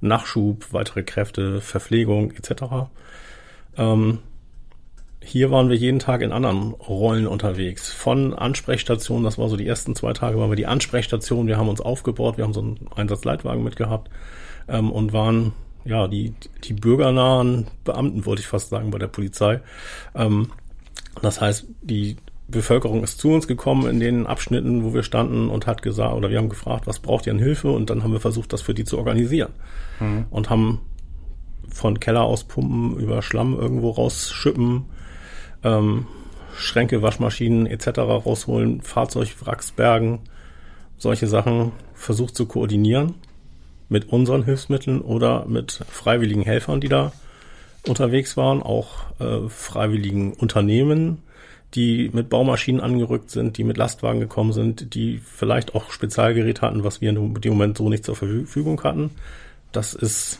Nachschub, 0.00 0.72
weitere 0.72 1.02
Kräfte, 1.02 1.60
Verpflegung 1.60 2.32
etc. 2.32 2.88
Ähm, 3.76 4.18
hier 5.24 5.50
waren 5.50 5.68
wir 5.68 5.76
jeden 5.76 5.98
Tag 5.98 6.22
in 6.22 6.32
anderen 6.32 6.72
Rollen 6.72 7.26
unterwegs. 7.26 7.92
Von 7.92 8.34
Ansprechstation, 8.34 9.24
das 9.24 9.38
war 9.38 9.48
so 9.48 9.56
die 9.56 9.66
ersten 9.66 9.94
zwei 9.94 10.12
Tage, 10.12 10.38
waren 10.38 10.50
wir 10.50 10.56
die 10.56 10.66
Ansprechstation, 10.66 11.46
wir 11.46 11.56
haben 11.56 11.68
uns 11.68 11.80
aufgebaut, 11.80 12.36
wir 12.36 12.44
haben 12.44 12.54
so 12.54 12.60
einen 12.60 12.80
Einsatzleitwagen 12.94 13.64
mitgehabt 13.64 14.10
ähm, 14.68 14.92
und 14.92 15.12
waren 15.12 15.52
ja 15.84 16.08
die, 16.08 16.34
die 16.64 16.72
bürgernahen 16.72 17.66
Beamten, 17.84 18.24
wollte 18.26 18.40
ich 18.40 18.48
fast 18.48 18.70
sagen, 18.70 18.90
bei 18.90 18.98
der 18.98 19.08
Polizei. 19.08 19.60
Ähm, 20.14 20.48
Das 21.22 21.40
heißt, 21.40 21.66
die 21.82 22.16
Bevölkerung 22.48 23.04
ist 23.04 23.20
zu 23.20 23.30
uns 23.30 23.46
gekommen 23.46 23.88
in 23.88 24.00
den 24.00 24.26
Abschnitten, 24.26 24.84
wo 24.84 24.92
wir 24.92 25.02
standen 25.02 25.48
und 25.48 25.66
hat 25.66 25.80
gesagt, 25.82 26.14
oder 26.14 26.28
wir 26.28 26.38
haben 26.38 26.48
gefragt, 26.48 26.86
was 26.86 26.98
braucht 26.98 27.26
ihr 27.26 27.32
an 27.32 27.38
Hilfe? 27.38 27.70
Und 27.70 27.88
dann 27.88 28.02
haben 28.02 28.12
wir 28.12 28.20
versucht, 28.20 28.52
das 28.52 28.62
für 28.62 28.74
die 28.74 28.84
zu 28.84 28.98
organisieren. 28.98 29.52
Mhm. 30.00 30.26
Und 30.30 30.50
haben 30.50 30.80
von 31.68 32.00
Keller 32.00 32.24
aus 32.24 32.44
pumpen, 32.44 32.98
über 32.98 33.22
Schlamm 33.22 33.58
irgendwo 33.58 33.90
rausschippen, 33.90 34.84
ähm, 35.64 36.06
Schränke, 36.56 37.02
Waschmaschinen 37.02 37.66
etc. 37.66 37.98
rausholen, 37.98 38.80
Fahrzeugwracks 38.82 39.72
bergen, 39.72 40.20
solche 40.98 41.26
Sachen 41.26 41.72
versucht 41.94 42.36
zu 42.36 42.46
koordinieren 42.46 43.14
mit 43.88 44.08
unseren 44.10 44.44
Hilfsmitteln 44.44 45.00
oder 45.00 45.46
mit 45.46 45.72
freiwilligen 45.88 46.42
Helfern, 46.42 46.80
die 46.80 46.88
da 46.88 47.12
unterwegs 47.86 48.36
waren, 48.36 48.62
auch 48.62 48.88
äh, 49.20 49.48
freiwilligen 49.48 50.32
Unternehmen, 50.32 51.22
die 51.74 52.10
mit 52.12 52.28
Baumaschinen 52.28 52.80
angerückt 52.80 53.30
sind, 53.30 53.58
die 53.58 53.64
mit 53.64 53.76
Lastwagen 53.76 54.20
gekommen 54.20 54.52
sind, 54.52 54.94
die 54.94 55.18
vielleicht 55.18 55.74
auch 55.74 55.90
Spezialgerät 55.90 56.62
hatten, 56.62 56.84
was 56.84 57.00
wir 57.00 57.10
in 57.10 57.34
dem 57.34 57.52
Moment 57.52 57.76
so 57.76 57.88
nicht 57.88 58.04
zur 58.04 58.16
Verfügung 58.16 58.82
hatten. 58.84 59.10
Das 59.72 59.92
ist 59.92 60.38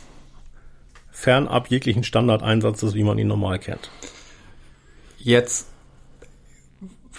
fernab 1.11 1.71
jeglichen 1.71 2.05
Standardeinsatzes, 2.05 2.95
wie 2.95 3.05
man 3.05 3.19
ihn 3.19 3.29
normal 3.29 3.59
kennt. 3.59 3.91
Jetzt 5.25 5.69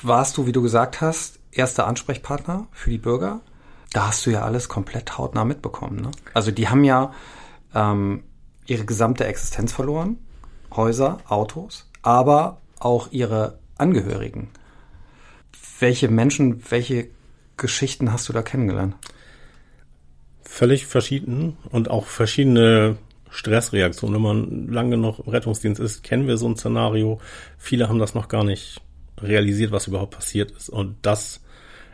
warst 0.03 0.38
du, 0.38 0.45
wie 0.45 0.51
du 0.51 0.62
gesagt 0.62 1.01
hast, 1.01 1.39
erster 1.51 1.88
Ansprechpartner 1.88 2.67
für 2.71 2.91
die 2.91 3.00
Bürger. 3.00 3.41
Da 3.93 4.09
hast 4.09 4.27
du 4.27 4.29
ja 4.29 4.43
alles 4.43 4.69
komplett 4.69 5.17
hautnah 5.17 5.43
mitbekommen. 5.43 6.01
Ne? 6.01 6.12
Also 6.35 6.51
die 6.51 6.69
haben 6.69 6.83
ja 6.83 7.13
ähm, 7.74 8.21
ihre 8.67 8.85
gesamte 8.85 9.25
Existenz 9.25 9.74
verloren, 9.74 10.19
Häuser, 10.75 11.17
Autos, 11.27 11.89
aber 12.03 12.62
auch 12.77 13.12
ihre 13.12 13.57
Angehörigen. 13.75 14.51
Welche 15.79 16.07
Menschen, 16.07 16.62
welche 16.69 17.07
Geschichten 17.57 18.13
hast 18.13 18.29
du 18.29 18.33
da 18.33 18.43
kennengelernt? 18.43 18.93
Völlig 20.43 20.85
verschieden 20.85 21.57
und 21.71 21.89
auch 21.89 22.05
verschiedene 22.05 22.97
Stressreaktionen. 23.35 24.15
Wenn 24.15 24.21
man 24.21 24.67
lange 24.67 24.97
noch 24.97 25.19
im 25.19 25.29
Rettungsdienst 25.29 25.79
ist, 25.79 26.03
kennen 26.03 26.27
wir 26.27 26.37
so 26.37 26.47
ein 26.47 26.55
Szenario. 26.55 27.19
Viele 27.57 27.89
haben 27.89 27.99
das 27.99 28.15
noch 28.15 28.27
gar 28.27 28.43
nicht 28.43 28.81
realisiert, 29.21 29.71
was 29.71 29.87
überhaupt 29.87 30.15
passiert 30.15 30.51
ist. 30.51 30.69
Und 30.69 30.95
das 31.01 31.41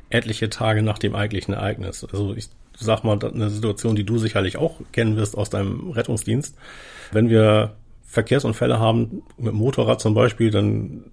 etliche 0.09 0.49
Tage 0.49 0.83
nach 0.83 0.99
dem 0.99 1.15
eigentlichen 1.15 1.53
Ereignis. 1.53 2.05
Also 2.11 2.35
ich 2.35 2.49
sag 2.77 3.03
mal, 3.03 3.17
eine 3.23 3.49
Situation, 3.49 3.95
die 3.95 4.03
du 4.03 4.17
sicherlich 4.17 4.57
auch 4.57 4.79
kennen 4.91 5.15
wirst 5.15 5.37
aus 5.37 5.49
deinem 5.49 5.91
Rettungsdienst. 5.91 6.55
Wenn 7.11 7.29
wir 7.29 7.75
Verkehrsunfälle 8.03 8.79
haben, 8.79 9.23
mit 9.37 9.53
Motorrad 9.53 10.01
zum 10.01 10.13
Beispiel, 10.13 10.51
dann 10.51 11.05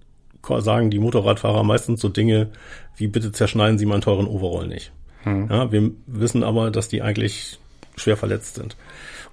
sagen 0.59 0.91
die 0.91 0.99
Motorradfahrer 0.99 1.63
meistens 1.63 2.01
so 2.01 2.09
Dinge 2.09 2.49
wie 2.97 3.07
bitte 3.07 3.33
zerschneiden 3.33 3.79
Sie 3.79 3.87
meinen 3.87 4.01
teuren 4.01 4.27
Overall 4.27 4.67
nicht. 4.67 4.93
Hm. 5.23 5.49
Ja, 5.51 5.71
wir 5.73 5.91
wissen 6.07 6.43
aber, 6.43 6.71
dass 6.71 6.89
die 6.89 7.03
eigentlich 7.03 7.59
schwer 7.99 8.17
verletzt 8.17 8.57
sind. 8.57 8.77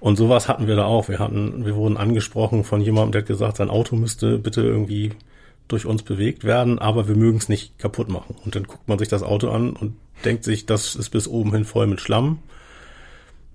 Und 0.00 0.16
sowas 0.16 0.48
hatten 0.48 0.66
wir 0.66 0.76
da 0.76 0.84
auch. 0.84 1.08
Wir 1.08 1.18
hatten, 1.18 1.64
wir 1.64 1.74
wurden 1.74 1.96
angesprochen 1.96 2.64
von 2.64 2.80
jemandem, 2.80 3.12
der 3.12 3.22
hat 3.22 3.28
gesagt, 3.28 3.56
sein 3.56 3.70
Auto 3.70 3.96
müsste 3.96 4.38
bitte 4.38 4.62
irgendwie 4.62 5.12
durch 5.68 5.86
uns 5.86 6.02
bewegt 6.02 6.44
werden, 6.44 6.78
aber 6.78 7.08
wir 7.08 7.16
mögen 7.16 7.38
es 7.38 7.48
nicht 7.48 7.78
kaputt 7.78 8.08
machen. 8.08 8.36
Und 8.44 8.54
dann 8.54 8.64
guckt 8.64 8.88
man 8.88 8.98
sich 8.98 9.08
das 9.08 9.22
Auto 9.22 9.50
an 9.50 9.72
und 9.72 9.96
denkt 10.24 10.44
sich, 10.44 10.66
das 10.66 10.94
ist 10.94 11.10
bis 11.10 11.26
oben 11.26 11.52
hin 11.52 11.64
voll 11.64 11.86
mit 11.86 12.00
Schlamm. 12.00 12.38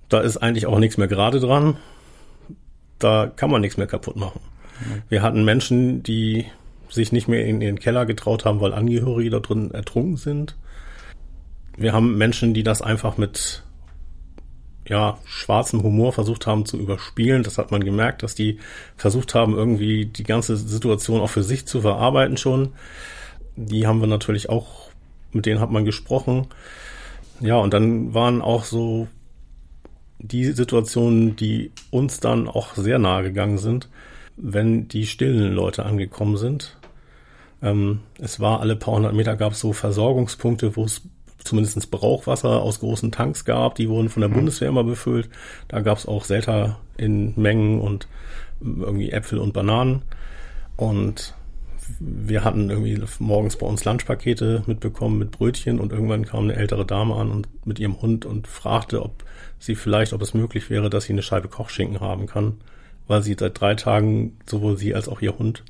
Da 0.09 0.19
ist 0.19 0.37
eigentlich 0.37 0.65
auch 0.65 0.79
nichts 0.79 0.97
mehr 0.97 1.07
gerade 1.07 1.39
dran. 1.39 1.77
Da 2.99 3.31
kann 3.33 3.49
man 3.49 3.61
nichts 3.61 3.77
mehr 3.77 3.87
kaputt 3.87 4.17
machen. 4.17 4.41
Wir 5.09 5.21
hatten 5.21 5.45
Menschen, 5.45 6.03
die 6.03 6.45
sich 6.89 7.11
nicht 7.11 7.27
mehr 7.27 7.45
in 7.45 7.59
den 7.59 7.79
Keller 7.79 8.05
getraut 8.05 8.43
haben, 8.43 8.59
weil 8.59 8.73
Angehörige 8.73 9.29
da 9.29 9.39
drin 9.39 9.71
ertrunken 9.71 10.17
sind. 10.17 10.57
Wir 11.77 11.93
haben 11.93 12.17
Menschen, 12.17 12.53
die 12.53 12.63
das 12.63 12.81
einfach 12.81 13.17
mit 13.17 13.63
ja, 14.87 15.19
schwarzem 15.25 15.83
Humor 15.83 16.13
versucht 16.13 16.47
haben 16.47 16.65
zu 16.65 16.77
überspielen. 16.77 17.43
Das 17.43 17.57
hat 17.57 17.71
man 17.71 17.83
gemerkt, 17.83 18.23
dass 18.23 18.35
die 18.35 18.59
versucht 18.97 19.35
haben, 19.35 19.55
irgendwie 19.55 20.05
die 20.05 20.23
ganze 20.23 20.57
Situation 20.57 21.21
auch 21.21 21.29
für 21.29 21.43
sich 21.43 21.65
zu 21.65 21.81
verarbeiten 21.81 22.37
schon. 22.37 22.73
Die 23.55 23.85
haben 23.85 23.99
wir 23.99 24.07
natürlich 24.07 24.49
auch, 24.49 24.89
mit 25.31 25.45
denen 25.45 25.59
hat 25.59 25.71
man 25.71 25.85
gesprochen. 25.85 26.47
Ja, 27.39 27.57
und 27.57 27.73
dann 27.73 28.13
waren 28.13 28.41
auch 28.41 28.63
so 28.63 29.07
die 30.19 30.45
Situationen, 30.45 31.35
die 31.35 31.71
uns 31.89 32.19
dann 32.19 32.47
auch 32.47 32.75
sehr 32.75 32.99
nahe 32.99 33.23
gegangen 33.23 33.57
sind, 33.57 33.89
wenn 34.37 34.87
die 34.87 35.05
stillen 35.05 35.53
Leute 35.53 35.85
angekommen 35.85 36.37
sind. 36.37 36.77
Ähm, 37.61 38.01
es 38.19 38.39
war 38.39 38.59
alle 38.59 38.75
paar 38.75 38.95
hundert 38.95 39.13
Meter 39.13 39.35
gab 39.35 39.53
es 39.53 39.59
so 39.59 39.73
Versorgungspunkte, 39.73 40.75
wo 40.75 40.85
es 40.85 41.01
zumindest 41.43 41.91
Brauchwasser 41.91 42.61
aus 42.61 42.79
großen 42.79 43.11
Tanks 43.11 43.45
gab. 43.45 43.75
Die 43.75 43.89
wurden 43.89 44.09
von 44.09 44.21
der 44.21 44.29
mhm. 44.29 44.35
Bundeswehr 44.35 44.69
immer 44.69 44.83
befüllt. 44.83 45.29
Da 45.67 45.81
gab 45.81 45.97
es 45.97 46.05
auch 46.05 46.23
Selter 46.23 46.79
in 46.97 47.33
Mengen 47.35 47.79
und 47.79 48.07
irgendwie 48.61 49.11
Äpfel 49.11 49.39
und 49.39 49.53
Bananen. 49.53 50.03
Und 50.77 51.35
wir 51.99 52.43
hatten 52.43 52.69
irgendwie 52.69 53.01
morgens 53.19 53.57
bei 53.57 53.65
uns 53.65 53.83
Lunchpakete 53.83 54.63
mitbekommen 54.65 55.19
mit 55.19 55.31
Brötchen 55.31 55.79
und 55.79 55.91
irgendwann 55.91 56.25
kam 56.25 56.45
eine 56.45 56.55
ältere 56.55 56.85
Dame 56.85 57.15
an 57.15 57.31
und 57.31 57.47
mit 57.65 57.79
ihrem 57.79 58.01
Hund 58.01 58.25
und 58.25 58.47
fragte, 58.47 59.03
ob 59.03 59.23
sie 59.59 59.75
vielleicht, 59.75 60.13
ob 60.13 60.21
es 60.21 60.33
möglich 60.33 60.69
wäre, 60.69 60.89
dass 60.89 61.05
sie 61.05 61.13
eine 61.13 61.23
Scheibe 61.23 61.47
Kochschinken 61.47 61.99
haben 61.99 62.27
kann, 62.27 62.57
weil 63.07 63.21
sie 63.21 63.35
seit 63.37 63.59
drei 63.59 63.75
Tagen 63.75 64.37
sowohl 64.45 64.77
sie 64.77 64.95
als 64.95 65.09
auch 65.09 65.21
ihr 65.21 65.37
Hund 65.37 65.63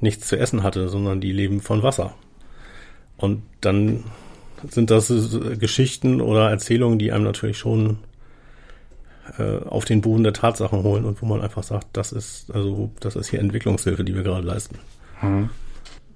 nichts 0.00 0.28
zu 0.28 0.38
essen 0.38 0.62
hatte, 0.62 0.88
sondern 0.88 1.20
die 1.20 1.32
leben 1.32 1.60
von 1.60 1.82
Wasser. 1.82 2.14
Und 3.16 3.42
dann 3.60 4.04
sind 4.70 4.90
das 4.90 5.12
Geschichten 5.58 6.20
oder 6.20 6.50
Erzählungen, 6.50 6.98
die 6.98 7.12
einem 7.12 7.24
natürlich 7.24 7.58
schon 7.58 7.98
äh, 9.38 9.58
auf 9.64 9.84
den 9.84 10.00
Boden 10.00 10.24
der 10.24 10.32
Tatsachen 10.32 10.82
holen 10.82 11.04
und 11.04 11.20
wo 11.20 11.26
man 11.26 11.40
einfach 11.40 11.62
sagt, 11.62 11.88
das 11.92 12.12
ist, 12.12 12.50
also 12.54 12.90
das 13.00 13.16
ist 13.16 13.28
hier 13.28 13.40
Entwicklungshilfe, 13.40 14.04
die 14.04 14.14
wir 14.14 14.22
gerade 14.22 14.46
leisten. 14.46 14.78
Hm. 15.20 15.50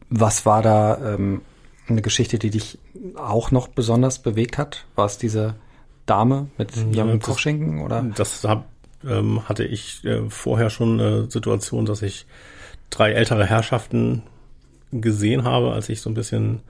Was 0.08 0.46
war 0.46 0.62
da 0.62 1.14
ähm, 1.14 1.42
eine 1.88 2.02
Geschichte, 2.02 2.38
die 2.38 2.50
dich 2.50 2.78
auch 3.16 3.50
noch 3.50 3.68
besonders 3.68 4.18
bewegt 4.20 4.58
hat? 4.58 4.86
War 4.94 5.06
es 5.06 5.18
diese 5.18 5.54
Dame 6.06 6.48
mit 6.58 6.76
ihrem 6.76 7.08
ja, 7.10 7.16
Kochschinken 7.18 7.80
oder? 7.80 8.04
Das 8.16 8.44
hab, 8.44 8.66
ähm, 9.04 9.48
hatte 9.48 9.64
ich 9.64 10.04
äh, 10.04 10.28
vorher 10.28 10.70
schon 10.70 11.00
eine 11.00 11.30
Situation, 11.30 11.86
dass 11.86 12.02
ich 12.02 12.26
drei 12.90 13.12
ältere 13.12 13.46
Herrschaften 13.46 14.22
gesehen 14.90 15.44
habe, 15.44 15.72
als 15.72 15.88
ich 15.88 16.00
so 16.00 16.10
ein 16.10 16.14
bisschen 16.14 16.60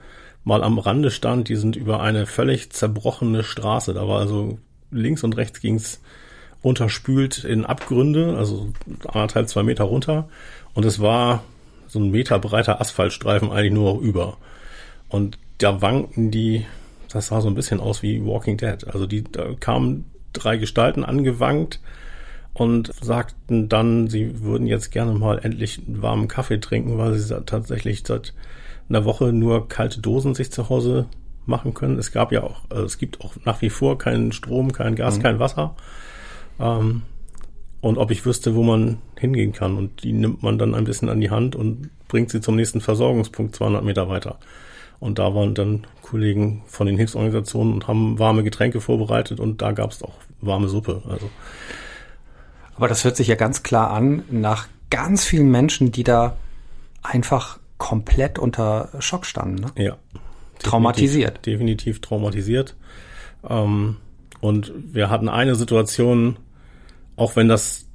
mal 0.43 0.63
am 0.63 0.79
Rande 0.79 1.11
stand. 1.11 1.49
Die 1.49 1.55
sind 1.55 1.75
über 1.75 2.01
eine 2.01 2.25
völlig 2.25 2.71
zerbrochene 2.71 3.43
Straße. 3.43 3.93
Da 3.93 4.07
war 4.07 4.19
also 4.19 4.59
links 4.91 5.23
und 5.23 5.37
rechts 5.37 5.59
ging's 5.61 6.01
unterspült 6.61 7.43
in 7.43 7.65
Abgründe, 7.65 8.37
also 8.37 8.71
anderthalb, 9.07 9.49
zwei 9.49 9.63
Meter 9.63 9.83
runter. 9.83 10.29
Und 10.73 10.85
es 10.85 10.99
war 10.99 11.43
so 11.87 11.99
ein 11.99 12.11
Meter 12.11 12.39
breiter 12.39 12.81
Asphaltstreifen 12.81 13.51
eigentlich 13.51 13.73
nur 13.73 13.99
über. 13.99 14.37
Und 15.09 15.37
da 15.57 15.81
wankten 15.81 16.31
die, 16.31 16.65
das 17.11 17.27
sah 17.27 17.41
so 17.41 17.47
ein 17.47 17.55
bisschen 17.55 17.79
aus 17.79 18.01
wie 18.01 18.25
Walking 18.25 18.57
Dead. 18.57 18.87
Also 18.87 19.05
die, 19.05 19.23
da 19.23 19.53
kamen 19.59 20.05
drei 20.31 20.57
Gestalten 20.57 21.03
angewankt 21.03 21.79
und 22.53 22.91
sagten 23.01 23.69
dann, 23.69 24.07
sie 24.07 24.41
würden 24.41 24.65
jetzt 24.65 24.91
gerne 24.91 25.13
mal 25.13 25.39
endlich 25.39 25.81
einen 25.85 26.01
warmen 26.01 26.27
Kaffee 26.27 26.59
trinken, 26.59 26.97
weil 26.97 27.13
sie 27.13 27.41
tatsächlich 27.41 28.03
seit 28.05 28.33
einer 28.89 29.05
Woche 29.05 29.33
nur 29.33 29.67
kalte 29.67 30.01
Dosen 30.01 30.35
sich 30.35 30.51
zu 30.51 30.69
Hause 30.69 31.07
machen 31.45 31.73
können. 31.73 31.97
Es 31.97 32.11
gab 32.11 32.31
ja 32.31 32.43
auch, 32.43 32.61
also 32.69 32.85
es 32.85 32.97
gibt 32.97 33.21
auch 33.21 33.33
nach 33.45 33.61
wie 33.61 33.69
vor 33.69 33.97
keinen 33.97 34.31
Strom, 34.31 34.71
kein 34.71 34.95
Gas, 34.95 35.17
mhm. 35.17 35.21
kein 35.23 35.39
Wasser. 35.39 35.75
Ähm, 36.59 37.03
und 37.81 37.97
ob 37.97 38.11
ich 38.11 38.25
wüsste, 38.25 38.55
wo 38.55 38.63
man 38.63 38.99
hingehen 39.19 39.51
kann. 39.51 39.77
Und 39.77 40.03
die 40.03 40.13
nimmt 40.13 40.41
man 40.41 40.57
dann 40.57 40.73
ein 40.73 40.85
bisschen 40.85 41.09
an 41.09 41.19
die 41.19 41.31
Hand 41.31 41.55
und 41.55 41.89
bringt 42.07 42.29
sie 42.29 42.39
zum 42.39 42.55
nächsten 42.55 42.79
Versorgungspunkt 42.79 43.55
200 43.55 43.83
Meter 43.83 44.07
weiter. 44.07 44.37
Und 44.99 45.19
da 45.19 45.35
waren 45.35 45.53
dann 45.53 45.85
Kollegen 46.01 46.63
von 46.65 46.87
den 46.87 46.95
Hilfsorganisationen 46.95 47.73
und 47.73 47.87
haben 47.87 48.19
warme 48.19 48.43
Getränke 48.43 48.79
vorbereitet 48.79 49.41
und 49.41 49.61
da 49.61 49.73
gab 49.73 49.91
es 49.91 50.01
auch 50.01 50.13
warme 50.39 50.69
Suppe. 50.69 51.01
Also. 51.09 51.29
Aber 52.75 52.87
das 52.87 53.03
hört 53.03 53.17
sich 53.17 53.27
ja 53.27 53.35
ganz 53.35 53.63
klar 53.63 53.91
an 53.91 54.23
nach 54.31 54.67
ganz 54.89 55.25
vielen 55.25 55.51
Menschen, 55.51 55.91
die 55.91 56.03
da 56.03 56.37
einfach 57.01 57.59
komplett 57.83 58.39
unter 58.39 58.87
Schock 58.99 59.25
standen. 59.25 59.55
Ne? 59.55 59.71
Ja. 59.75 59.97
Traumatisiert. 60.59 61.45
Definitiv, 61.45 61.51
definitiv 61.51 62.01
traumatisiert. 62.01 62.77
Ähm, 63.47 63.97
und 64.39 64.71
wir 64.73 65.09
hatten 65.09 65.27
eine 65.27 65.55
Situation, 65.55 66.37
auch 67.17 67.35
wenn 67.35 67.49
das 67.49 67.89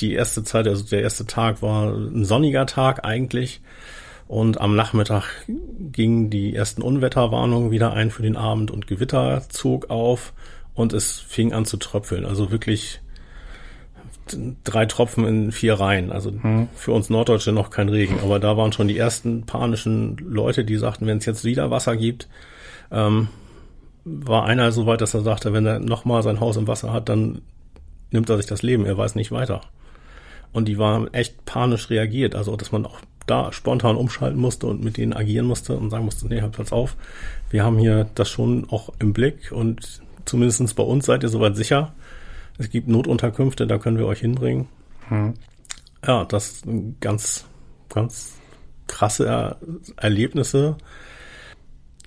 die 0.00 0.14
erste 0.14 0.42
Zeit, 0.42 0.66
also 0.66 0.84
der 0.84 1.02
erste 1.02 1.26
Tag 1.26 1.60
war 1.60 1.92
ein 1.92 2.24
sonniger 2.24 2.64
Tag 2.64 3.04
eigentlich. 3.04 3.60
Und 4.26 4.58
am 4.58 4.74
Nachmittag 4.74 5.24
gingen 5.92 6.30
die 6.30 6.56
ersten 6.56 6.80
Unwetterwarnungen 6.80 7.70
wieder 7.70 7.92
ein 7.92 8.10
für 8.10 8.22
den 8.22 8.38
Abend 8.38 8.70
und 8.70 8.86
Gewitter 8.86 9.42
zog 9.50 9.90
auf 9.90 10.32
und 10.72 10.94
es 10.94 11.20
fing 11.20 11.52
an 11.52 11.66
zu 11.66 11.76
tröpfeln. 11.76 12.24
Also 12.24 12.50
wirklich 12.50 13.02
drei 14.64 14.86
Tropfen 14.86 15.26
in 15.26 15.52
vier 15.52 15.74
Reihen. 15.74 16.12
Also 16.12 16.30
hm. 16.30 16.68
für 16.74 16.92
uns 16.92 17.10
Norddeutsche 17.10 17.52
noch 17.52 17.70
kein 17.70 17.88
Regen, 17.88 18.18
aber 18.22 18.38
da 18.38 18.56
waren 18.56 18.72
schon 18.72 18.88
die 18.88 18.98
ersten 18.98 19.44
panischen 19.44 20.16
Leute, 20.18 20.64
die 20.64 20.76
sagten, 20.76 21.06
wenn 21.06 21.18
es 21.18 21.26
jetzt 21.26 21.44
wieder 21.44 21.70
Wasser 21.70 21.96
gibt, 21.96 22.28
ähm, 22.90 23.28
war 24.04 24.44
einer 24.44 24.70
so 24.72 24.86
weit, 24.86 25.00
dass 25.00 25.14
er 25.14 25.22
sagte, 25.22 25.52
wenn 25.52 25.66
er 25.66 25.78
nochmal 25.78 26.22
sein 26.22 26.40
Haus 26.40 26.56
im 26.56 26.68
Wasser 26.68 26.92
hat, 26.92 27.08
dann 27.08 27.42
nimmt 28.10 28.28
er 28.28 28.36
sich 28.36 28.46
das 28.46 28.62
Leben, 28.62 28.84
er 28.86 28.98
weiß 28.98 29.14
nicht 29.14 29.32
weiter. 29.32 29.62
Und 30.52 30.68
die 30.68 30.78
waren 30.78 31.12
echt 31.12 31.44
panisch 31.46 31.90
reagiert, 31.90 32.34
also 32.34 32.54
dass 32.56 32.70
man 32.70 32.86
auch 32.86 33.00
da 33.26 33.52
spontan 33.52 33.96
umschalten 33.96 34.38
musste 34.38 34.66
und 34.66 34.84
mit 34.84 34.96
denen 34.96 35.14
agieren 35.14 35.46
musste 35.46 35.76
und 35.76 35.90
sagen 35.90 36.04
musste, 36.04 36.26
nee, 36.28 36.42
halt 36.42 36.52
pass 36.52 36.72
auf, 36.72 36.96
wir 37.50 37.64
haben 37.64 37.78
hier 37.78 38.06
das 38.14 38.28
schon 38.28 38.66
auch 38.70 38.90
im 38.98 39.12
Blick 39.12 39.50
und 39.50 40.02
zumindestens 40.24 40.74
bei 40.74 40.82
uns 40.82 41.06
seid 41.06 41.22
ihr 41.22 41.28
soweit 41.28 41.56
sicher. 41.56 41.94
Es 42.58 42.70
gibt 42.70 42.88
Notunterkünfte, 42.88 43.66
da 43.66 43.78
können 43.78 43.98
wir 43.98 44.06
euch 44.06 44.20
hinbringen. 44.20 44.68
Hm. 45.08 45.34
Ja, 46.06 46.24
das 46.24 46.60
sind 46.60 47.00
ganz, 47.00 47.46
ganz 47.88 48.34
krasse 48.86 49.26
er 49.26 49.58
Erlebnisse. 49.96 50.76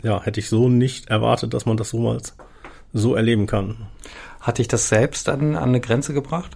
Ja, 0.04 0.22
hätte 0.22 0.40
ich 0.40 0.50
so 0.50 0.70
nicht 0.70 1.10
erwartet, 1.10 1.54
dass 1.54 1.66
man 1.66 1.78
das 1.78 1.90
so 1.90 2.00
mal 2.00 2.22
so 2.94 3.16
erleben 3.16 3.48
kann. 3.48 3.88
Hat 4.40 4.60
dich 4.60 4.68
das 4.68 4.90
selbst 4.90 5.28
dann 5.28 5.56
an 5.56 5.70
eine 5.70 5.82
Grenze 5.82 6.14
gebracht? 6.14 6.56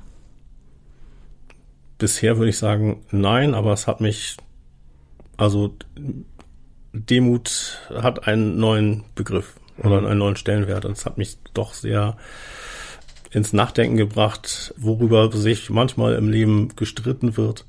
Bisher 1.98 2.38
würde 2.38 2.50
ich 2.50 2.58
sagen, 2.58 3.04
nein, 3.12 3.54
aber 3.54 3.74
es 3.74 3.88
hat 3.88 4.02
mich, 4.02 4.38
also 5.38 5.76
Demut 6.94 7.80
hat 7.94 8.28
einen 8.28 8.58
neuen 8.60 9.04
Begriff 9.16 9.56
oder 9.78 10.02
mhm. 10.02 10.08
einen 10.08 10.20
neuen 10.20 10.36
Stellenwert 10.36 10.86
und 10.86 10.94
es 10.94 11.06
hat 11.06 11.18
mich 11.18 11.38
doch 11.54 11.74
sehr 11.74 12.18
ins 13.32 13.54
Nachdenken 13.54 13.98
gebracht, 13.98 14.74
worüber 14.78 15.32
sich 15.32 15.70
manchmal 15.70 16.16
im 16.16 16.30
Leben 16.30 16.76
gestritten 16.76 17.38
wird 17.38 17.66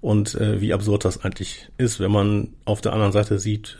und 0.00 0.34
äh, 0.36 0.60
wie 0.60 0.72
absurd 0.72 1.04
das 1.04 1.24
eigentlich 1.24 1.68
ist, 1.78 2.00
wenn 2.00 2.12
man 2.12 2.48
auf 2.64 2.80
der 2.80 2.92
anderen 2.92 3.12
Seite 3.12 3.38
sieht, 3.38 3.78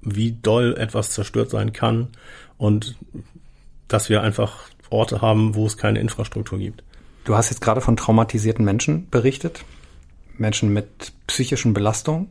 wie 0.00 0.32
doll 0.40 0.76
etwas 0.78 1.10
zerstört 1.10 1.50
sein 1.50 1.72
kann 1.72 2.08
und 2.56 2.96
dass 3.88 4.08
wir 4.08 4.22
einfach 4.22 4.68
Orte 4.90 5.20
haben, 5.20 5.54
wo 5.54 5.66
es 5.66 5.76
keine 5.76 5.98
Infrastruktur 6.00 6.58
gibt. 6.58 6.84
Du 7.24 7.36
hast 7.36 7.50
jetzt 7.50 7.60
gerade 7.60 7.80
von 7.80 7.96
traumatisierten 7.96 8.64
Menschen 8.64 9.10
berichtet, 9.10 9.64
Menschen 10.38 10.72
mit 10.72 11.12
psychischen 11.26 11.74
Belastungen. 11.74 12.30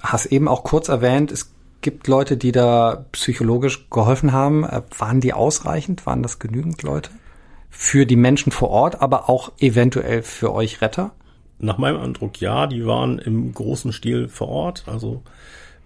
Hast 0.00 0.26
eben 0.26 0.46
auch 0.46 0.62
kurz 0.62 0.88
erwähnt, 0.88 1.32
es 1.32 1.50
gibt 1.86 2.08
Leute, 2.08 2.36
die 2.36 2.50
da 2.50 3.06
psychologisch 3.12 3.88
geholfen 3.90 4.32
haben. 4.32 4.64
Äh, 4.64 4.82
waren 4.98 5.20
die 5.20 5.32
ausreichend? 5.32 6.04
Waren 6.04 6.24
das 6.24 6.40
genügend 6.40 6.82
Leute? 6.82 7.10
Für 7.70 8.06
die 8.06 8.16
Menschen 8.16 8.50
vor 8.50 8.70
Ort, 8.70 9.00
aber 9.00 9.30
auch 9.30 9.52
eventuell 9.60 10.22
für 10.22 10.52
euch 10.52 10.82
Retter? 10.82 11.12
Nach 11.60 11.78
meinem 11.78 12.00
Eindruck 12.00 12.40
ja, 12.40 12.66
die 12.66 12.84
waren 12.84 13.20
im 13.20 13.54
großen 13.54 13.92
Stil 13.92 14.28
vor 14.28 14.48
Ort. 14.48 14.82
Also 14.86 15.22